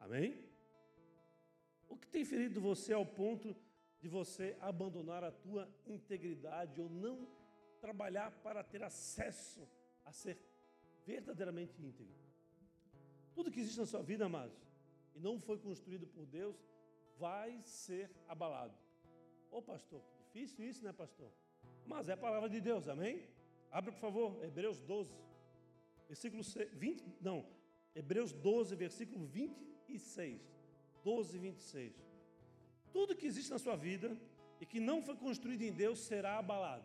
Amém? 0.00 0.42
O 1.88 1.96
que 1.96 2.08
tem 2.08 2.24
ferido 2.24 2.60
você 2.60 2.92
ao 2.92 3.04
ponto 3.04 3.54
de 4.00 4.08
você 4.08 4.56
abandonar 4.60 5.24
a 5.24 5.32
tua 5.32 5.68
integridade 5.86 6.80
ou 6.80 6.88
não 6.88 7.28
trabalhar 7.80 8.30
para 8.42 8.62
ter 8.62 8.82
acesso 8.82 9.68
a 10.04 10.12
ser 10.12 10.38
verdadeiramente 11.04 11.80
íntegro. 11.82 12.14
Tudo 13.34 13.50
que 13.50 13.60
existe 13.60 13.78
na 13.78 13.86
sua 13.86 14.02
vida, 14.02 14.26
amados, 14.26 14.56
e 15.14 15.20
não 15.20 15.38
foi 15.38 15.58
construído 15.58 16.06
por 16.06 16.26
Deus, 16.26 16.56
vai 17.18 17.60
ser 17.62 18.10
abalado. 18.28 18.76
Ô 19.50 19.62
pastor, 19.62 20.02
difícil 20.18 20.64
isso, 20.64 20.84
né, 20.84 20.92
pastor? 20.92 21.30
Mas 21.86 22.08
é 22.08 22.12
a 22.12 22.16
palavra 22.16 22.48
de 22.48 22.60
Deus, 22.60 22.88
amém? 22.88 23.28
Abra, 23.70 23.92
por 23.92 24.00
favor, 24.00 24.44
Hebreus 24.44 24.82
12, 24.82 25.14
versículo 26.08 26.42
20, 26.72 27.04
não, 27.20 27.46
Hebreus 27.96 28.30
12, 28.30 28.76
versículo 28.76 29.24
26. 29.26 30.40
12, 31.02 31.38
26. 31.38 31.94
Tudo 32.92 33.16
que 33.16 33.26
existe 33.26 33.50
na 33.50 33.58
sua 33.58 33.74
vida 33.74 34.14
e 34.60 34.66
que 34.66 34.78
não 34.78 35.00
foi 35.02 35.16
construído 35.16 35.62
em 35.62 35.72
Deus 35.72 36.00
será 36.00 36.38
abalado. 36.38 36.84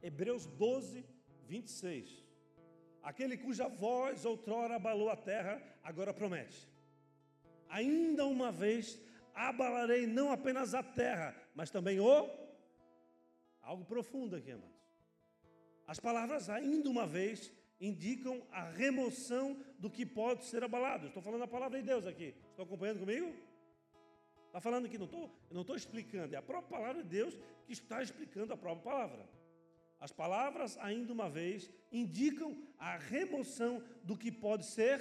Hebreus 0.00 0.46
12, 0.46 1.04
26. 1.48 2.24
Aquele 3.02 3.36
cuja 3.36 3.66
voz 3.66 4.24
outrora 4.24 4.76
abalou 4.76 5.10
a 5.10 5.16
terra, 5.16 5.60
agora 5.82 6.14
promete: 6.14 6.68
Ainda 7.68 8.26
uma 8.26 8.52
vez 8.52 9.00
abalarei 9.34 10.06
não 10.06 10.30
apenas 10.30 10.74
a 10.74 10.82
terra, 10.82 11.34
mas 11.54 11.70
também 11.70 11.98
o. 11.98 12.30
Algo 13.62 13.84
profundo 13.84 14.36
aqui, 14.36 14.52
amados. 14.52 14.80
As 15.86 15.98
palavras 15.98 16.48
ainda 16.48 16.88
uma 16.88 17.06
vez 17.06 17.52
indicam 17.80 18.46
a 18.50 18.62
remoção 18.62 19.58
do 19.78 19.88
que 19.88 20.04
pode 20.04 20.44
ser 20.44 20.62
abalado. 20.62 21.06
Estou 21.06 21.22
falando 21.22 21.42
a 21.42 21.48
palavra 21.48 21.80
de 21.80 21.86
Deus 21.86 22.06
aqui. 22.06 22.34
Estão 22.50 22.64
acompanhando 22.64 23.00
comigo? 23.00 23.34
Está 24.46 24.60
falando 24.60 24.86
aqui, 24.86 24.98
não 24.98 25.06
estou, 25.06 25.30
não 25.50 25.60
estou 25.60 25.76
explicando, 25.76 26.34
é 26.34 26.38
a 26.38 26.42
própria 26.42 26.78
palavra 26.78 27.04
de 27.04 27.08
Deus 27.08 27.38
que 27.64 27.72
está 27.72 28.02
explicando 28.02 28.52
a 28.52 28.56
própria 28.56 28.82
palavra. 28.82 29.28
As 30.00 30.10
palavras, 30.10 30.76
ainda 30.78 31.12
uma 31.12 31.30
vez, 31.30 31.70
indicam 31.92 32.56
a 32.76 32.96
remoção 32.96 33.82
do 34.02 34.16
que 34.16 34.32
pode 34.32 34.66
ser 34.66 35.00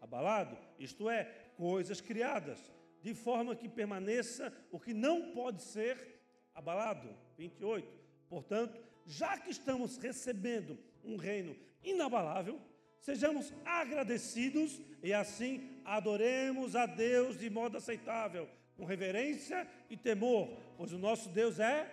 abalado, 0.00 0.58
isto 0.78 1.08
é, 1.08 1.24
coisas 1.56 2.02
criadas, 2.02 2.60
de 3.02 3.14
forma 3.14 3.56
que 3.56 3.68
permaneça 3.68 4.52
o 4.70 4.78
que 4.78 4.92
não 4.92 5.32
pode 5.32 5.62
ser 5.62 6.20
abalado. 6.54 7.16
28. 7.38 7.88
Portanto, 8.28 8.78
já 9.06 9.38
que 9.38 9.50
estamos 9.50 9.96
recebendo 9.96 10.78
um 11.04 11.16
reino 11.16 11.56
inabalável, 11.82 12.60
sejamos 13.00 13.52
agradecidos 13.64 14.80
e 15.02 15.12
assim 15.12 15.80
adoremos 15.84 16.74
a 16.74 16.86
Deus 16.86 17.38
de 17.38 17.48
modo 17.48 17.76
aceitável, 17.76 18.48
com 18.76 18.84
reverência 18.84 19.68
e 19.88 19.96
temor, 19.96 20.48
pois 20.76 20.92
o 20.92 20.98
nosso 20.98 21.28
Deus 21.30 21.58
é 21.58 21.90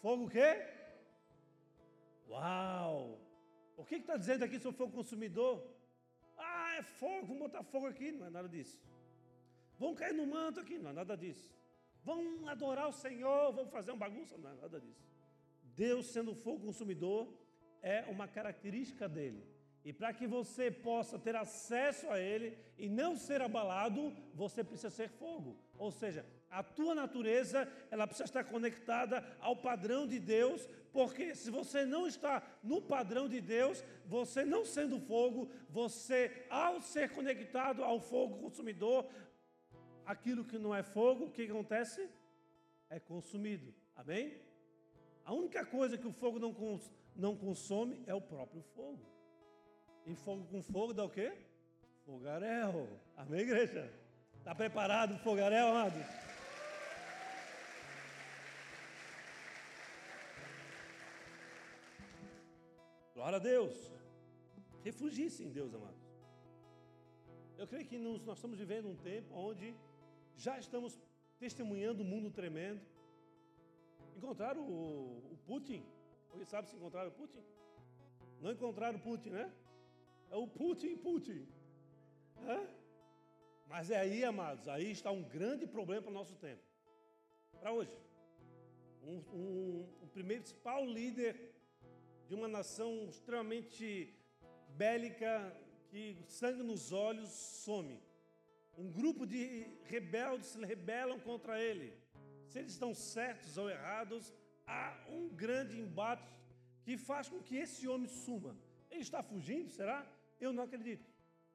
fogo 0.00 0.24
o 0.24 0.30
quê? 0.30 0.66
Uau! 2.28 3.18
O 3.76 3.84
que 3.84 3.96
está 3.96 4.16
dizendo 4.16 4.44
aqui 4.44 4.58
sobre 4.58 4.78
fogo 4.78 4.92
consumidor? 4.92 5.66
Ah, 6.38 6.76
é 6.76 6.82
fogo, 6.82 7.26
vamos 7.26 7.42
botar 7.42 7.62
fogo 7.62 7.86
aqui, 7.86 8.12
não 8.12 8.26
é 8.26 8.30
nada 8.30 8.48
disso. 8.48 8.80
Vão 9.78 9.94
cair 9.94 10.14
no 10.14 10.26
manto 10.26 10.60
aqui, 10.60 10.78
não 10.78 10.90
é 10.90 10.92
nada 10.92 11.16
disso. 11.16 11.52
Vão 12.04 12.48
adorar 12.48 12.88
o 12.88 12.92
Senhor, 12.92 13.52
vão 13.52 13.66
fazer 13.66 13.90
uma 13.90 13.98
bagunça, 13.98 14.36
não 14.38 14.50
é 14.50 14.54
nada 14.54 14.80
disso. 14.80 15.10
Deus 15.74 16.06
sendo 16.06 16.34
fogo 16.34 16.66
consumidor 16.66 17.32
é 17.82 18.04
uma 18.08 18.28
característica 18.28 19.08
dele. 19.08 19.44
E 19.84 19.92
para 19.92 20.12
que 20.12 20.26
você 20.26 20.70
possa 20.70 21.18
ter 21.18 21.34
acesso 21.34 22.08
a 22.10 22.18
Ele 22.18 22.56
e 22.76 22.88
não 22.88 23.16
ser 23.16 23.40
abalado, 23.40 24.12
você 24.34 24.62
precisa 24.62 24.90
ser 24.90 25.08
fogo. 25.08 25.56
Ou 25.78 25.90
seja, 25.90 26.24
a 26.50 26.62
tua 26.62 26.94
natureza 26.94 27.66
ela 27.90 28.06
precisa 28.06 28.24
estar 28.24 28.44
conectada 28.44 29.24
ao 29.40 29.56
padrão 29.56 30.06
de 30.06 30.18
Deus, 30.18 30.68
porque 30.92 31.34
se 31.34 31.50
você 31.50 31.86
não 31.86 32.06
está 32.06 32.42
no 32.62 32.82
padrão 32.82 33.28
de 33.28 33.40
Deus, 33.40 33.82
você 34.04 34.44
não 34.44 34.66
sendo 34.66 35.00
fogo, 35.00 35.50
você 35.70 36.44
ao 36.50 36.82
ser 36.82 37.10
conectado 37.10 37.82
ao 37.82 38.00
fogo 38.00 38.36
consumidor, 38.38 39.08
aquilo 40.04 40.44
que 40.44 40.58
não 40.58 40.74
é 40.74 40.82
fogo, 40.82 41.26
o 41.26 41.30
que 41.30 41.42
acontece? 41.42 42.06
É 42.90 42.98
consumido. 42.98 43.72
Amém? 43.96 44.42
A 45.24 45.32
única 45.32 45.64
coisa 45.64 45.96
que 45.96 46.06
o 46.06 46.12
fogo 46.12 46.38
não, 46.38 46.52
não 47.16 47.36
consome 47.36 48.02
é 48.06 48.14
o 48.14 48.20
próprio 48.20 48.62
fogo. 48.74 49.04
E 50.06 50.14
fogo 50.14 50.44
com 50.46 50.62
fogo 50.62 50.92
dá 50.92 51.04
o 51.04 51.10
quê? 51.10 51.32
Fogaréu. 52.04 52.88
Amém, 53.16 53.40
igreja? 53.40 53.92
Está 54.38 54.54
preparado 54.54 55.14
o 55.14 55.18
fogaréu, 55.18 55.68
amado? 55.68 56.02
Glória 63.14 63.36
a 63.36 63.40
Deus. 63.40 63.92
Refugie-se 64.82 65.44
em 65.44 65.50
Deus, 65.50 65.74
amados. 65.74 66.00
Eu 67.58 67.66
creio 67.66 67.86
que 67.86 67.98
nós 67.98 68.38
estamos 68.38 68.58
vivendo 68.58 68.88
um 68.88 68.96
tempo 68.96 69.34
onde 69.34 69.74
já 70.36 70.58
estamos 70.58 70.98
testemunhando 71.38 72.02
um 72.02 72.06
mundo 72.06 72.30
tremendo. 72.30 72.80
Encontraram 74.16 74.62
o 74.62 75.36
Putin? 75.46 75.84
Alguém 76.30 76.46
sabe 76.46 76.68
se 76.68 76.76
encontraram 76.76 77.10
Putin? 77.10 77.42
Não 78.40 78.52
encontraram 78.52 78.98
Putin, 78.98 79.30
né? 79.30 79.52
É 80.30 80.36
o 80.36 80.46
Putin, 80.46 80.96
Putin. 80.96 81.46
É? 82.46 82.66
Mas 83.66 83.90
é 83.90 83.98
aí, 83.98 84.24
amados, 84.24 84.68
aí 84.68 84.90
está 84.90 85.10
um 85.10 85.22
grande 85.22 85.66
problema 85.66 86.02
para 86.02 86.10
o 86.10 86.14
nosso 86.14 86.34
tempo. 86.36 86.62
Para 87.60 87.72
hoje. 87.72 87.96
Um, 89.02 89.18
um, 89.32 89.88
um 90.02 90.08
primeiro 90.08 90.42
principal 90.42 90.84
líder 90.84 91.54
de 92.26 92.34
uma 92.34 92.48
nação 92.48 93.06
extremamente 93.08 94.14
bélica, 94.76 95.54
que 95.88 96.16
sangue 96.26 96.62
nos 96.62 96.92
olhos 96.92 97.28
some. 97.28 98.00
Um 98.78 98.90
grupo 98.90 99.26
de 99.26 99.66
rebeldes 99.84 100.48
se 100.48 100.64
rebelam 100.64 101.18
contra 101.20 101.60
ele. 101.60 101.92
Se 102.46 102.58
eles 102.58 102.72
estão 102.72 102.94
certos 102.94 103.58
ou 103.58 103.68
errados, 103.68 104.32
há 104.78 104.84
um 105.16 105.28
grande 105.42 105.74
embate 105.84 106.32
que 106.84 106.96
faz 107.08 107.28
com 107.28 107.40
que 107.46 107.56
esse 107.64 107.88
homem 107.88 108.08
suma. 108.24 108.52
Ele 108.90 109.04
está 109.08 109.20
fugindo, 109.30 109.68
será? 109.78 109.98
Eu 110.40 110.52
não 110.52 110.64
acredito. 110.64 111.06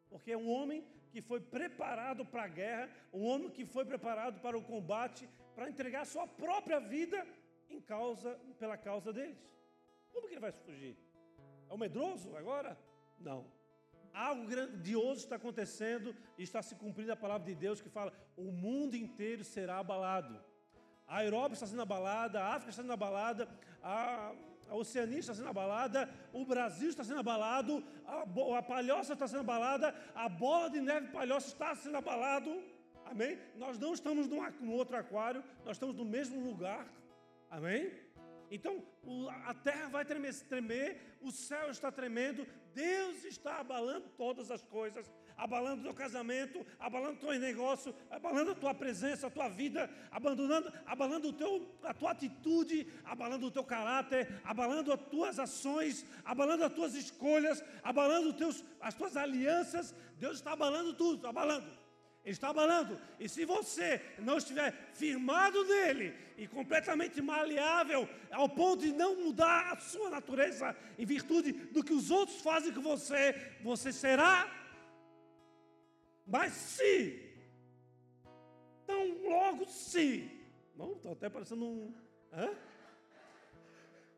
Porque 0.09 0.31
é 0.31 0.37
um 0.37 0.49
homem 0.49 0.85
que 1.11 1.21
foi 1.21 1.39
preparado 1.39 2.25
para 2.25 2.43
a 2.43 2.53
guerra, 2.61 2.89
um 3.13 3.23
homem 3.31 3.49
que 3.49 3.65
foi 3.65 3.85
preparado 3.85 4.39
para 4.45 4.57
o 4.57 4.63
combate, 4.73 5.29
para 5.55 5.69
entregar 5.69 6.05
sua 6.05 6.27
própria 6.27 6.79
vida 6.79 7.25
em 7.69 7.79
causa, 7.79 8.31
pela 8.59 8.77
causa 8.77 9.13
deles. 9.13 9.39
Como 10.11 10.27
que 10.27 10.33
ele 10.33 10.47
vai 10.47 10.51
fugir? 10.51 10.97
É 11.69 11.73
o 11.73 11.77
medroso 11.77 12.35
agora? 12.35 12.77
Não. 13.19 13.45
Algo 14.13 14.45
grandioso 14.45 15.21
está 15.21 15.35
acontecendo 15.37 16.15
e 16.37 16.43
está 16.43 16.61
se 16.61 16.75
cumprindo 16.75 17.11
a 17.11 17.17
palavra 17.17 17.47
de 17.47 17.55
Deus 17.55 17.81
que 17.81 17.89
fala: 17.89 18.13
o 18.37 18.51
mundo 18.51 18.95
inteiro 18.95 19.43
será 19.43 19.79
abalado. 19.79 20.41
A 21.07 21.23
Europa 21.23 21.53
está 21.53 21.67
sendo 21.67 21.81
abalada, 21.81 22.41
a 22.41 22.49
África 22.55 22.69
está 22.71 22.81
sendo 22.81 22.93
abalada, 22.93 23.47
a 23.83 24.33
a 24.69 24.75
Oceania 24.75 25.19
está 25.19 25.33
sendo 25.33 25.49
abalada, 25.49 26.09
o 26.33 26.45
Brasil 26.45 26.89
está 26.89 27.03
sendo 27.03 27.19
abalado, 27.19 27.83
a, 28.05 28.57
a 28.57 28.63
palhoça 28.63 29.13
está 29.13 29.27
sendo 29.27 29.41
abalada, 29.41 29.93
a 30.13 30.27
bola 30.27 30.69
de 30.69 30.81
neve 30.81 31.07
palhoça 31.09 31.47
está 31.47 31.75
sendo 31.75 31.97
abalado. 31.97 32.63
Amém? 33.05 33.37
Nós 33.55 33.77
não 33.77 33.93
estamos 33.93 34.27
num, 34.27 34.41
num 34.59 34.73
outro 34.73 34.97
aquário, 34.97 35.43
nós 35.63 35.75
estamos 35.75 35.95
no 35.95 36.05
mesmo 36.05 36.39
lugar. 36.39 36.87
Amém? 37.49 37.91
Então 38.49 38.83
o, 39.03 39.29
a 39.29 39.53
terra 39.53 39.87
vai 39.89 40.03
tremer, 40.03 40.33
tremer, 40.43 41.17
o 41.21 41.31
céu 41.31 41.69
está 41.69 41.91
tremendo, 41.91 42.47
Deus 42.73 43.23
está 43.23 43.59
abalando 43.59 44.09
todas 44.17 44.49
as 44.49 44.63
coisas 44.63 45.11
abalando 45.37 45.81
o 45.81 45.83
teu 45.83 45.93
casamento, 45.93 46.65
abalando 46.79 47.13
o 47.13 47.19
teu 47.19 47.39
negócio, 47.39 47.93
abalando 48.09 48.51
a 48.51 48.55
tua 48.55 48.73
presença, 48.73 49.27
a 49.27 49.29
tua 49.29 49.49
vida, 49.49 49.89
abandonando, 50.11 50.71
abalando 50.85 51.29
o 51.29 51.33
teu, 51.33 51.69
a 51.83 51.93
tua 51.93 52.11
atitude, 52.11 52.87
abalando 53.03 53.47
o 53.47 53.51
teu 53.51 53.63
caráter, 53.63 54.41
abalando 54.43 54.93
as 54.93 55.01
tuas 55.01 55.39
ações, 55.39 56.05
abalando 56.23 56.63
as 56.63 56.73
tuas 56.73 56.95
escolhas, 56.95 57.63
abalando 57.83 58.33
teus, 58.33 58.63
as 58.79 58.93
tuas 58.93 59.17
alianças. 59.17 59.93
Deus 60.17 60.37
está 60.37 60.53
abalando 60.53 60.93
tudo, 60.93 61.27
abalando. 61.27 61.85
Ele 62.25 62.33
está 62.33 62.49
abalando. 62.49 62.99
E 63.19 63.29
se 63.29 63.45
você 63.45 64.01
não 64.17 64.37
estiver 64.37 64.73
firmado 64.95 65.63
nele 65.63 66.11
e 66.35 66.47
completamente 66.47 67.21
maleável, 67.21 68.09
ao 68.31 68.49
ponto 68.49 68.81
de 68.81 68.91
não 68.91 69.15
mudar 69.15 69.73
a 69.73 69.79
sua 69.79 70.09
natureza 70.09 70.75
em 70.97 71.05
virtude 71.05 71.51
do 71.51 71.83
que 71.83 71.93
os 71.93 72.09
outros 72.09 72.41
fazem 72.41 72.73
com 72.73 72.81
você, 72.81 73.53
você 73.61 73.93
será 73.93 74.64
mas 76.25 76.53
se, 76.53 77.33
tão 78.85 79.23
logo 79.23 79.65
se, 79.65 80.29
não, 80.75 80.93
estou 80.93 81.13
até 81.13 81.29
parecendo 81.29 81.65
um. 81.65 81.93
Hã? 82.33 82.53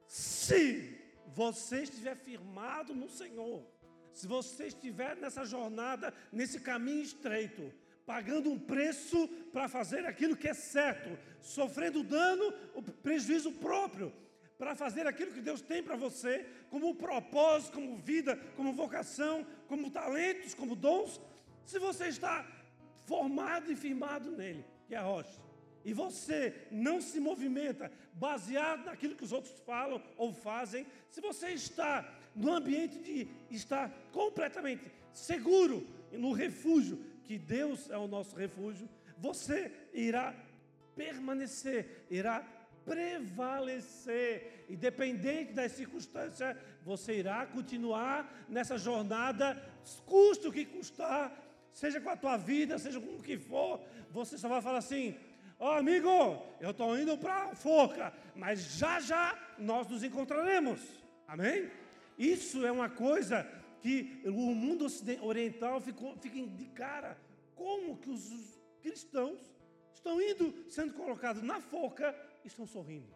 Se 0.08 0.98
você 1.36 1.84
estiver 1.84 2.16
firmado 2.16 2.96
no 2.96 3.10
Senhor, 3.10 3.66
se 4.14 4.26
você 4.26 4.68
estiver 4.68 5.16
nessa 5.18 5.46
jornada, 5.46 6.14
nesse 6.32 6.60
caminho 6.60 7.04
estreito, 7.04 7.72
pagando 8.06 8.50
um 8.50 8.58
preço 8.58 9.28
para 9.52 9.68
fazer 9.68 10.06
aquilo 10.06 10.36
que 10.36 10.48
é 10.48 10.54
certo, 10.54 11.10
sofrendo 11.42 12.02
dano, 12.04 12.54
o 12.74 12.82
prejuízo 12.82 13.52
próprio, 13.52 14.12
para 14.58 14.74
fazer 14.74 15.06
aquilo 15.06 15.34
que 15.34 15.42
Deus 15.42 15.62
tem 15.62 15.84
para 15.84 15.96
você, 15.96 16.44
como 16.70 16.96
propósito, 16.96 17.74
como 17.74 17.98
vida, 17.98 18.36
como 18.56 18.74
vocação, 18.74 19.46
como 19.68 19.92
talentos, 19.92 20.56
como 20.56 20.76
dons, 20.76 21.22
se 21.68 21.78
você 21.78 22.08
está 22.08 22.48
formado 23.06 23.72
e 23.72 23.76
firmado 23.76 24.32
nele, 24.32 24.66
que 24.88 24.96
é 24.96 24.98
a 24.98 25.04
rocha, 25.04 25.40
e 25.84 25.94
você 25.94 26.68
não 26.72 27.00
se 27.02 27.20
movimenta 27.20 27.92
baseado 28.14 28.86
naquilo 28.86 29.16
que 29.16 29.24
os 29.24 29.34
outros 29.34 29.54
falam 29.66 30.02
ou 30.18 30.34
fazem, 30.34 30.88
se 31.10 31.20
você 31.20 31.50
está 31.50 32.10
no 32.34 32.54
ambiente 32.54 32.98
de 33.00 33.28
estar 33.52 33.90
completamente 34.12 34.90
seguro 35.14 35.86
no 36.12 36.32
refúgio, 36.32 36.98
que 37.26 37.38
Deus 37.38 37.90
é 37.90 37.98
o 37.98 38.08
nosso 38.08 38.36
refúgio, 38.36 38.90
você 39.18 39.70
irá 39.94 40.34
permanecer, 40.96 42.06
irá 42.10 42.46
prevalecer, 42.86 44.66
independente 44.70 45.52
das 45.52 45.74
circunstâncias, 45.74 46.56
você 46.82 47.20
irá 47.20 47.46
continuar 47.46 48.46
nessa 48.48 48.78
jornada, 48.78 49.62
custe 50.06 50.48
o 50.48 50.52
que 50.54 50.66
custar, 50.66 51.47
seja 51.78 52.02
com 52.02 52.10
a 52.10 52.18
tua 52.18 52.38
vida, 52.38 52.80
seja 52.80 53.00
com 53.00 53.14
o 53.16 53.22
que 53.22 53.38
for, 53.38 53.80
você 54.10 54.36
só 54.36 54.48
vai 54.50 54.62
falar 54.62 54.80
assim: 54.80 55.16
Ó 55.60 55.68
oh, 55.68 55.78
amigo, 55.78 56.10
eu 56.60 56.72
estou 56.72 56.98
indo 56.98 57.16
para 57.18 57.36
a 57.44 57.56
forca, 57.56 58.12
mas 58.36 58.78
já 58.80 59.00
já 59.00 59.24
nós 59.60 59.88
nos 59.88 60.04
encontraremos. 60.04 60.80
Amém? 61.28 61.70
Isso 62.18 62.66
é 62.66 62.72
uma 62.72 62.90
coisa 62.90 63.46
que 63.80 64.24
o 64.26 64.56
mundo 64.56 64.88
oriental 65.22 65.80
ficou, 65.80 66.18
fica 66.18 66.42
de 66.62 66.66
cara. 66.84 67.16
Como 67.54 67.98
que 67.98 68.10
os 68.10 68.60
cristãos 68.82 69.40
estão 69.94 70.20
indo, 70.20 70.46
sendo 70.70 70.94
colocados 70.94 71.44
na 71.44 71.60
forca, 71.60 72.16
e 72.44 72.48
estão 72.48 72.66
sorrindo? 72.66 73.14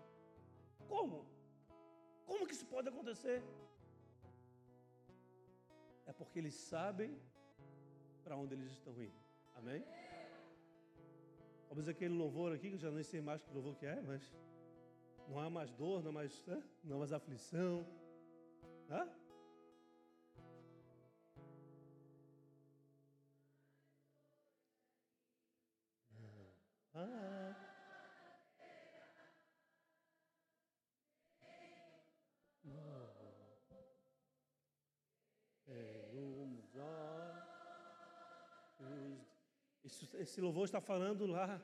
Como? 0.87 1.25
Como 2.27 2.45
que 2.45 2.53
isso 2.53 2.65
pode 2.65 2.89
acontecer? 2.89 3.41
É 6.05 6.13
porque 6.13 6.37
eles 6.37 6.53
sabem 6.53 7.17
para 8.31 8.39
onde 8.39 8.53
eles 8.55 8.71
estão 8.71 8.93
indo. 8.93 9.19
Amém? 9.55 9.83
Talvez 11.67 11.89
aquele 11.89 12.13
louvor 12.13 12.53
aqui, 12.53 12.69
que 12.69 12.75
eu 12.75 12.79
já 12.79 12.89
nem 12.89 13.03
sei 13.03 13.19
mais 13.19 13.43
que 13.43 13.53
louvor 13.53 13.75
que 13.75 13.85
é, 13.85 14.01
mas 14.01 14.23
não 15.27 15.37
há 15.37 15.49
mais 15.49 15.69
dor, 15.73 16.01
não 16.01 16.11
há 16.11 16.13
mais, 16.13 16.45
não 16.81 16.95
há 16.95 16.99
mais 16.99 17.11
aflição. 17.11 17.85
Hã? 18.89 19.09
Ah. 26.93 27.50
Esse 40.13 40.39
louvor 40.39 40.65
está 40.65 40.79
falando 40.79 41.25
lá 41.25 41.61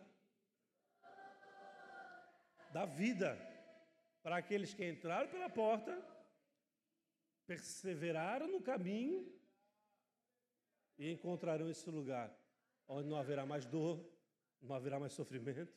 da 2.71 2.85
vida 2.85 3.37
para 4.21 4.37
aqueles 4.37 4.73
que 4.73 4.87
entraram 4.87 5.29
pela 5.29 5.49
porta, 5.49 5.97
perseveraram 7.45 8.47
no 8.47 8.61
caminho 8.61 9.31
e 10.97 11.11
encontrarão 11.11 11.69
esse 11.69 11.89
lugar 11.89 12.35
onde 12.87 13.07
não 13.07 13.17
haverá 13.17 13.45
mais 13.45 13.65
dor, 13.65 14.05
não 14.61 14.75
haverá 14.75 14.99
mais 14.99 15.13
sofrimento. 15.13 15.73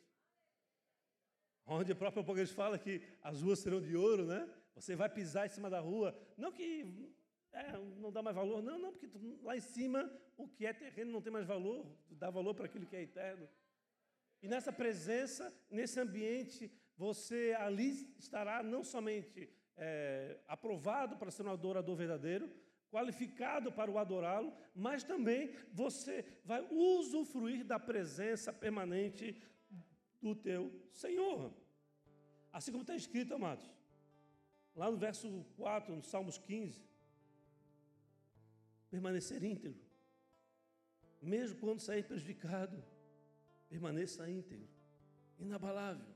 Onde 1.66 1.92
o 1.92 1.96
próprio 1.96 2.22
Apocalipse 2.22 2.54
fala 2.54 2.78
que 2.78 3.00
as 3.22 3.42
ruas 3.42 3.60
serão 3.60 3.80
de 3.80 3.96
ouro, 3.96 4.26
né? 4.26 4.48
Você 4.74 4.96
vai 4.96 5.08
pisar 5.08 5.46
em 5.46 5.50
cima 5.50 5.70
da 5.70 5.78
rua, 5.78 6.18
não 6.36 6.50
que 6.50 7.14
é, 7.52 7.72
não 7.98 8.12
dá 8.12 8.22
mais 8.22 8.36
valor. 8.36 8.62
Não, 8.62 8.78
não, 8.78 8.92
porque 8.92 9.08
lá 9.42 9.56
em 9.56 9.60
cima 9.60 10.10
o 10.36 10.48
que 10.48 10.66
é 10.66 10.72
terreno 10.72 11.12
não 11.12 11.22
tem 11.22 11.32
mais 11.32 11.46
valor, 11.46 11.86
dá 12.10 12.30
valor 12.30 12.54
para 12.54 12.66
aquilo 12.66 12.86
que 12.86 12.96
é 12.96 13.02
eterno. 13.02 13.48
E 14.42 14.48
nessa 14.48 14.72
presença, 14.72 15.52
nesse 15.70 16.00
ambiente, 16.00 16.72
você 16.96 17.56
ali 17.58 18.14
estará 18.18 18.62
não 18.62 18.82
somente 18.82 19.50
é, 19.76 20.38
aprovado 20.46 21.16
para 21.16 21.30
ser 21.30 21.42
um 21.46 21.50
adorador 21.50 21.96
verdadeiro, 21.96 22.50
qualificado 22.90 23.70
para 23.70 23.90
o 23.90 23.98
adorá-lo, 23.98 24.52
mas 24.74 25.04
também 25.04 25.54
você 25.72 26.24
vai 26.44 26.66
usufruir 26.70 27.64
da 27.64 27.78
presença 27.78 28.52
permanente 28.52 29.40
do 30.20 30.34
teu 30.34 30.72
Senhor. 30.92 31.54
Assim 32.52 32.72
como 32.72 32.82
está 32.82 32.96
escrito, 32.96 33.34
amados, 33.34 33.64
lá 34.74 34.90
no 34.90 34.96
verso 34.96 35.44
4, 35.56 35.94
no 35.94 36.02
Salmos 36.02 36.36
15, 36.36 36.82
permanecer 38.90 39.42
íntegro. 39.42 39.80
Mesmo 41.22 41.58
quando 41.60 41.80
sair 41.80 42.04
prejudicado, 42.04 42.82
permaneça 43.68 44.28
íntegro, 44.28 44.68
inabalável. 45.38 46.06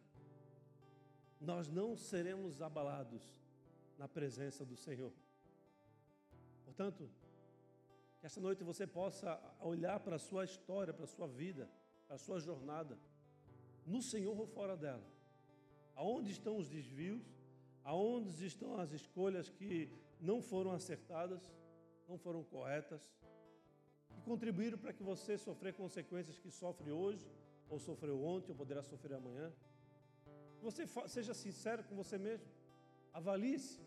Nós 1.41 1.69
não 1.69 1.97
seremos 1.97 2.61
abalados 2.61 3.23
na 3.99 4.09
presença 4.09 4.65
do 4.65 4.77
Senhor. 4.77 5.13
Portanto, 6.65 7.09
que 8.19 8.27
esta 8.27 8.41
noite 8.41 8.65
você 8.65 8.87
possa 8.87 9.41
olhar 9.61 10.01
para 10.01 10.17
a 10.17 10.19
sua 10.19 10.45
história, 10.45 10.93
para 10.93 11.05
a 11.05 11.09
sua 11.09 11.27
vida, 11.27 11.71
para 12.07 12.17
a 12.17 12.19
sua 12.19 12.41
jornada, 12.41 12.99
no 13.87 14.03
Senhor 14.03 14.39
ou 14.39 14.47
fora 14.47 14.77
dela. 14.77 15.07
Aonde 15.95 16.33
estão 16.33 16.57
os 16.57 16.69
desvios? 16.69 17.23
Aonde 17.85 18.47
estão 18.47 18.79
as 18.79 18.93
escolhas 18.93 19.51
que 19.51 19.91
não 20.21 20.41
foram 20.41 20.73
acertadas? 20.73 21.43
Não 22.09 22.19
foram 22.19 22.43
corretas, 22.45 23.03
que 24.15 24.21
contribuíram 24.23 24.79
para 24.79 24.93
que 24.93 25.03
você 25.03 25.37
sofrer 25.37 25.75
consequências 25.75 26.39
que 26.39 26.51
sofre 26.51 26.91
hoje, 26.91 27.27
ou 27.69 27.79
sofreu 27.79 28.23
ontem, 28.23 28.53
ou 28.53 28.57
poderá 28.57 28.83
sofrer 28.83 29.15
amanhã. 29.15 29.53
Você 30.63 30.87
seja 31.09 31.35
sincero 31.35 31.85
com 31.85 31.95
você 31.95 32.17
mesmo, 32.19 32.49
avalie-se, 33.13 33.81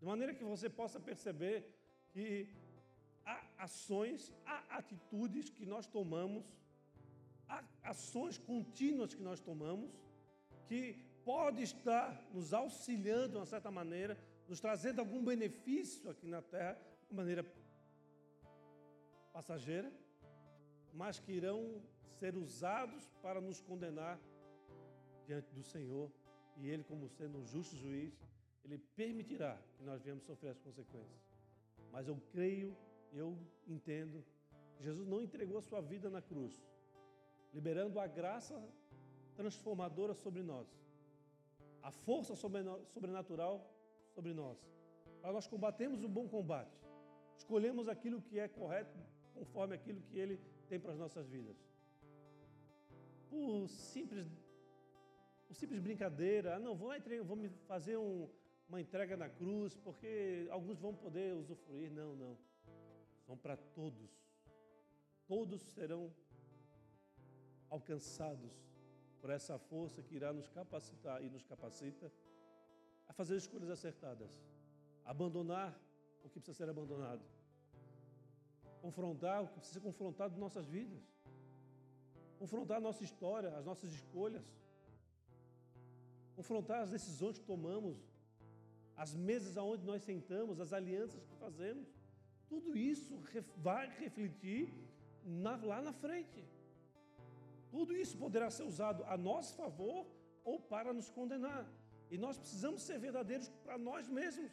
de 0.00 0.04
maneira 0.04 0.34
que 0.34 0.44
você 0.44 0.68
possa 0.68 0.98
perceber 0.98 1.56
que 2.12 2.48
ações, 3.58 4.32
há 4.46 4.78
atitudes 4.78 5.50
que 5.50 5.66
nós 5.66 5.86
tomamos, 5.86 6.44
há 7.48 7.62
ações 7.82 8.38
contínuas 8.38 9.14
que 9.14 9.22
nós 9.22 9.40
tomamos, 9.40 9.90
que 10.66 10.94
pode 11.24 11.62
estar 11.62 12.08
nos 12.32 12.52
auxiliando 12.54 13.30
de 13.30 13.36
uma 13.36 13.46
certa 13.46 13.70
maneira, 13.70 14.18
nos 14.48 14.60
trazendo 14.60 15.00
algum 15.00 15.22
benefício 15.22 16.10
aqui 16.10 16.26
na 16.26 16.42
terra, 16.42 16.80
maneira 17.14 17.44
passageira, 19.32 19.92
mas 20.92 21.18
que 21.18 21.32
irão 21.32 21.82
ser 22.18 22.36
usados 22.36 23.08
para 23.22 23.40
nos 23.40 23.60
condenar 23.60 24.20
diante 25.26 25.52
do 25.54 25.62
Senhor. 25.62 26.10
E 26.56 26.68
Ele, 26.68 26.84
como 26.84 27.08
sendo 27.08 27.38
um 27.38 27.46
justo 27.46 27.76
juiz, 27.76 28.18
Ele 28.64 28.78
permitirá 28.96 29.58
que 29.76 29.84
nós 29.84 30.02
venhamos 30.02 30.24
sofrer 30.24 30.50
as 30.50 30.58
consequências. 30.58 31.20
Mas 31.92 32.06
eu 32.08 32.16
creio, 32.32 32.76
eu 33.12 33.36
entendo, 33.66 34.24
Jesus 34.78 35.06
não 35.06 35.20
entregou 35.20 35.58
a 35.58 35.62
sua 35.62 35.80
vida 35.80 36.10
na 36.10 36.20
cruz, 36.20 36.54
liberando 37.52 37.98
a 37.98 38.06
graça 38.06 38.62
transformadora 39.34 40.14
sobre 40.14 40.42
nós, 40.42 40.68
a 41.82 41.90
força 41.90 42.34
sobrenatural 42.34 43.66
sobre 44.14 44.32
nós, 44.34 44.58
para 45.20 45.32
nós 45.32 45.46
combatermos 45.46 46.02
o 46.02 46.08
bom 46.08 46.28
combate, 46.28 46.79
escolhemos 47.40 47.88
aquilo 47.88 48.20
que 48.28 48.38
é 48.38 48.46
correto 48.48 48.98
conforme 49.34 49.74
aquilo 49.74 50.00
que 50.02 50.18
Ele 50.18 50.36
tem 50.68 50.78
para 50.78 50.92
as 50.92 50.98
nossas 50.98 51.26
vidas. 51.28 51.56
Por 53.28 53.68
simples, 53.68 54.26
por 55.46 55.54
simples 55.54 55.80
brincadeira, 55.80 56.56
ah, 56.56 56.58
não, 56.58 56.74
vou, 56.76 56.94
entregar, 56.94 57.24
vou 57.24 57.36
me 57.36 57.48
fazer 57.72 57.96
um, 57.96 58.28
uma 58.68 58.80
entrega 58.80 59.16
na 59.16 59.28
cruz, 59.28 59.76
porque 59.76 60.46
alguns 60.50 60.78
vão 60.78 60.94
poder 60.94 61.34
usufruir. 61.34 61.90
Não, 61.90 62.14
não. 62.14 62.36
São 63.26 63.36
para 63.36 63.56
todos. 63.56 64.10
Todos 65.26 65.60
serão 65.74 66.12
alcançados 67.68 68.52
por 69.20 69.30
essa 69.30 69.58
força 69.58 70.02
que 70.02 70.16
irá 70.16 70.32
nos 70.32 70.48
capacitar 70.48 71.22
e 71.22 71.30
nos 71.30 71.44
capacita 71.44 72.12
a 73.08 73.12
fazer 73.12 73.36
escolhas 73.36 73.70
acertadas, 73.70 74.32
abandonar 75.04 75.78
o 76.24 76.28
que 76.28 76.40
precisa 76.40 76.56
ser 76.64 76.70
abandonado 76.70 77.22
confrontar 78.80 79.42
o 79.42 79.48
que 79.48 79.58
precisa 79.60 79.78
ser 79.78 79.86
confrontado 79.86 80.34
em 80.34 80.40
nossas 80.40 80.66
vidas, 80.66 81.02
confrontar 82.38 82.78
a 82.78 82.80
nossa 82.88 83.04
história, 83.04 83.50
as 83.56 83.64
nossas 83.64 83.92
escolhas, 83.92 84.44
confrontar 86.34 86.80
as 86.82 86.90
decisões 86.90 87.38
que 87.38 87.44
tomamos, 87.44 87.98
as 88.96 89.14
mesas 89.14 89.56
aonde 89.56 89.84
nós 89.84 90.02
sentamos, 90.02 90.60
as 90.60 90.72
alianças 90.72 91.22
que 91.24 91.34
fazemos. 91.36 91.86
Tudo 92.48 92.76
isso 92.76 93.18
vai 93.58 93.88
refletir 93.98 94.72
na, 95.24 95.56
lá 95.56 95.80
na 95.80 95.92
frente. 95.92 96.44
Tudo 97.70 97.94
isso 97.94 98.16
poderá 98.16 98.50
ser 98.50 98.64
usado 98.64 99.04
a 99.04 99.16
nosso 99.16 99.54
favor 99.54 100.06
ou 100.44 100.58
para 100.58 100.92
nos 100.92 101.08
condenar. 101.10 101.66
E 102.10 102.18
nós 102.18 102.36
precisamos 102.36 102.82
ser 102.82 102.98
verdadeiros 102.98 103.48
para 103.64 103.78
nós 103.78 104.08
mesmos. 104.08 104.50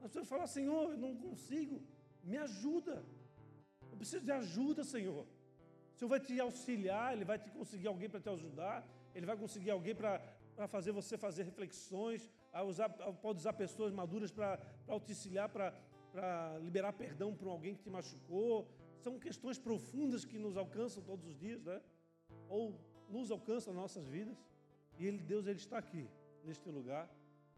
Nós 0.00 0.10
precisamos 0.10 0.28
falar, 0.28 0.46
Senhor, 0.46 0.92
eu 0.92 0.98
não 0.98 1.14
consigo, 1.16 1.82
me 2.22 2.36
ajuda. 2.36 3.04
Eu 3.90 3.96
preciso 3.96 4.24
de 4.24 4.32
ajuda, 4.32 4.84
Senhor. 4.84 5.26
O 5.94 5.98
Senhor 5.98 6.08
vai 6.08 6.20
te 6.20 6.38
auxiliar, 6.38 7.14
Ele 7.14 7.24
vai 7.24 7.38
te 7.38 7.50
conseguir 7.50 7.88
alguém 7.88 8.08
para 8.08 8.20
te 8.20 8.28
ajudar, 8.28 8.86
Ele 9.14 9.26
vai 9.26 9.36
conseguir 9.36 9.70
alguém 9.70 9.94
para 9.94 10.20
fazer 10.68 10.92
você 10.92 11.16
fazer 11.16 11.42
reflexões, 11.44 12.30
usar, 12.66 12.88
pode 12.88 13.38
usar 13.38 13.52
pessoas 13.54 13.92
maduras 13.92 14.30
para 14.30 14.60
auxiliar, 14.86 15.48
para 15.48 16.58
liberar 16.62 16.92
perdão 16.92 17.34
para 17.34 17.48
alguém 17.50 17.74
que 17.74 17.82
te 17.82 17.90
machucou. 17.90 18.68
São 18.98 19.18
questões 19.18 19.58
profundas 19.58 20.24
que 20.24 20.38
nos 20.38 20.56
alcançam 20.56 21.02
todos 21.02 21.26
os 21.26 21.38
dias, 21.38 21.62
né? 21.62 21.80
Ou 22.48 22.78
nos 23.08 23.30
alcançam 23.30 23.72
nossas 23.72 24.06
vidas. 24.06 24.36
E 24.98 25.06
ele, 25.06 25.18
Deus 25.18 25.46
ele 25.46 25.58
está 25.58 25.78
aqui, 25.78 26.08
neste 26.44 26.68
lugar, 26.70 27.08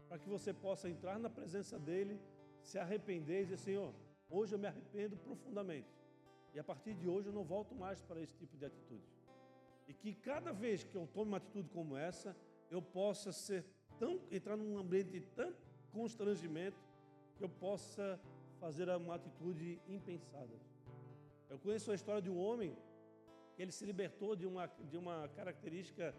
para 0.09 0.19
que 0.19 0.27
você 0.27 0.51
possa 0.51 0.89
entrar 0.89 1.17
na 1.19 1.29
presença 1.29 1.79
dEle, 1.79 2.19
se 2.61 2.77
arrepender 2.77 3.41
e 3.41 3.43
dizer, 3.43 3.59
Senhor, 3.59 3.93
hoje 4.29 4.55
eu 4.55 4.59
me 4.59 4.67
arrependo 4.67 5.15
profundamente 5.15 5.87
e 6.53 6.59
a 6.59 6.63
partir 6.63 6.93
de 6.93 7.07
hoje 7.07 7.27
eu 7.27 7.33
não 7.33 7.43
volto 7.43 7.75
mais 7.75 8.01
para 8.01 8.19
esse 8.19 8.35
tipo 8.35 8.57
de 8.57 8.65
atitude. 8.65 9.03
E 9.87 9.93
que 9.93 10.13
cada 10.13 10.51
vez 10.51 10.83
que 10.83 10.95
eu 10.95 11.07
tome 11.07 11.29
uma 11.29 11.37
atitude 11.37 11.69
como 11.69 11.95
essa, 11.95 12.35
eu 12.69 12.81
possa 12.81 13.31
ser 13.31 13.65
tão 13.99 14.19
entrar 14.31 14.57
num 14.57 14.77
ambiente 14.77 15.11
de 15.11 15.21
tanto 15.21 15.57
constrangimento 15.91 16.77
que 17.37 17.43
eu 17.43 17.49
possa 17.49 18.19
fazer 18.59 18.89
uma 18.89 19.15
atitude 19.15 19.79
impensada. 19.87 20.53
Eu 21.49 21.57
conheço 21.59 21.91
a 21.91 21.95
história 21.95 22.21
de 22.21 22.29
um 22.29 22.37
homem 22.37 22.75
que 23.55 23.61
ele 23.61 23.71
se 23.71 23.85
libertou 23.85 24.35
de 24.35 24.45
uma, 24.45 24.67
de 24.67 24.97
uma 24.97 25.27
característica 25.29 26.15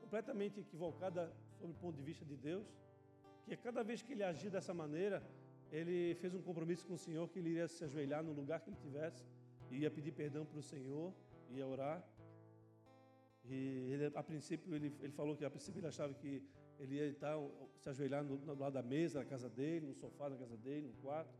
completamente 0.00 0.60
equivocada 0.60 1.32
sob 1.58 1.72
o 1.72 1.76
ponto 1.76 1.96
de 1.96 2.02
vista 2.02 2.24
de 2.24 2.36
Deus, 2.36 2.66
que 3.44 3.56
cada 3.56 3.82
vez 3.82 4.02
que 4.02 4.12
ele 4.12 4.22
agia 4.22 4.50
dessa 4.50 4.74
maneira, 4.74 5.22
ele 5.70 6.14
fez 6.16 6.34
um 6.34 6.42
compromisso 6.42 6.86
com 6.86 6.94
o 6.94 6.98
Senhor 6.98 7.28
que 7.28 7.38
ele 7.38 7.50
iria 7.50 7.68
se 7.68 7.82
ajoelhar 7.84 8.22
no 8.22 8.32
lugar 8.32 8.60
que 8.60 8.70
ele 8.70 8.76
tivesse 8.76 9.24
ia 9.70 9.90
pedir 9.90 10.12
perdão 10.12 10.44
para 10.44 10.58
o 10.58 10.62
Senhor, 10.62 11.12
ia 11.50 11.66
orar. 11.66 12.02
E 13.44 13.90
ele, 13.92 14.12
a 14.14 14.22
princípio, 14.22 14.74
ele, 14.74 14.92
ele 15.00 15.12
falou 15.12 15.36
que 15.36 15.44
a 15.44 15.50
princípio 15.50 15.80
ele 15.80 15.86
achava 15.86 16.14
que 16.14 16.42
ele 16.78 16.94
ia 16.96 17.06
estar, 17.06 17.36
se 17.76 17.88
ajoelhar 17.88 18.24
no, 18.24 18.36
no 18.38 18.54
lado 18.54 18.72
da 18.72 18.82
mesa, 18.82 19.18
na 19.18 19.24
casa 19.24 19.48
dele, 19.48 19.86
no 19.86 19.94
sofá 19.94 20.28
na 20.28 20.36
casa 20.36 20.56
dele, 20.56 20.86
no 20.86 20.94
quarto. 20.94 21.34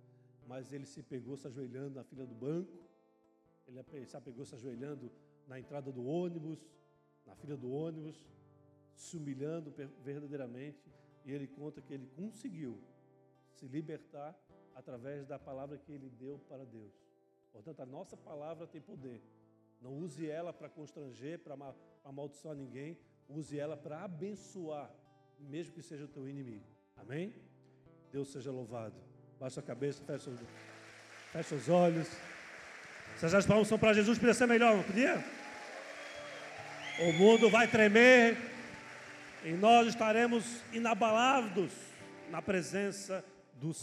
Mas 0.47 0.73
ele 0.73 0.85
se 0.85 1.03
pegou 1.03 1.37
se 1.37 1.47
ajoelhando 1.47 1.95
na 1.95 2.05
fila 2.05 2.27
do 2.27 2.35
banco. 2.35 2.73
Ele 3.67 4.07
se 4.07 4.21
pegou 4.21 4.45
se 4.45 4.55
ajoelhando 4.55 5.11
na 5.49 5.59
entrada 5.59 5.91
do 5.91 6.05
ônibus, 6.05 6.59
na 7.27 7.35
fila 7.35 7.57
do 7.57 7.71
ônibus, 7.71 8.23
se 8.95 9.17
humilhando 9.17 9.73
verdadeiramente. 10.03 10.93
E 11.25 11.33
ele 11.33 11.47
conta 11.47 11.81
que 11.81 11.93
ele 11.93 12.07
conseguiu 12.15 12.79
se 13.53 13.67
libertar 13.67 14.35
através 14.75 15.27
da 15.27 15.39
palavra 15.39 15.79
que 15.79 15.93
ele 15.93 16.11
deu 16.11 16.39
para 16.49 16.65
Deus. 16.65 16.93
Portanto, 17.53 17.81
a 17.81 17.87
nossa 17.87 18.17
palavra 18.17 18.67
tem 18.67 18.81
poder. 18.81 19.23
Não 19.81 19.93
use 19.93 20.29
ela 20.29 20.53
para 20.53 20.69
constranger, 20.69 21.39
para 21.39 21.57
amaldiçoar 22.05 22.57
ninguém. 22.57 22.99
Use 23.29 23.59
ela 23.59 23.77
para 23.77 24.05
abençoar, 24.05 24.91
mesmo 25.39 25.73
que 25.73 25.83
seja 25.83 26.05
o 26.05 26.09
teu 26.09 26.29
inimigo. 26.29 26.65
Amém? 26.97 27.33
Deus 28.13 28.29
seja 28.29 28.51
louvado. 28.51 28.95
Baixa 29.39 29.61
a 29.61 29.63
cabeça, 29.63 30.03
fecha 30.05 30.31
os, 30.31 30.41
fecha 31.33 31.55
os 31.55 31.69
olhos. 31.69 32.09
Se 33.17 33.27
as 33.27 33.47
palmas 33.47 33.69
são 33.69 33.79
para 33.79 33.93
Jesus, 33.93 34.19
podia 34.19 34.35
ser 34.35 34.47
melhor, 34.47 34.77
não 34.77 34.83
podia? 34.83 35.25
O 37.01 37.13
mundo 37.13 37.49
vai 37.49 37.69
tremer 37.69 38.54
e 39.45 39.53
nós 39.53 39.89
estaremos 39.89 40.65
inabalados 40.73 41.73
na 42.31 42.41
presença 42.41 43.25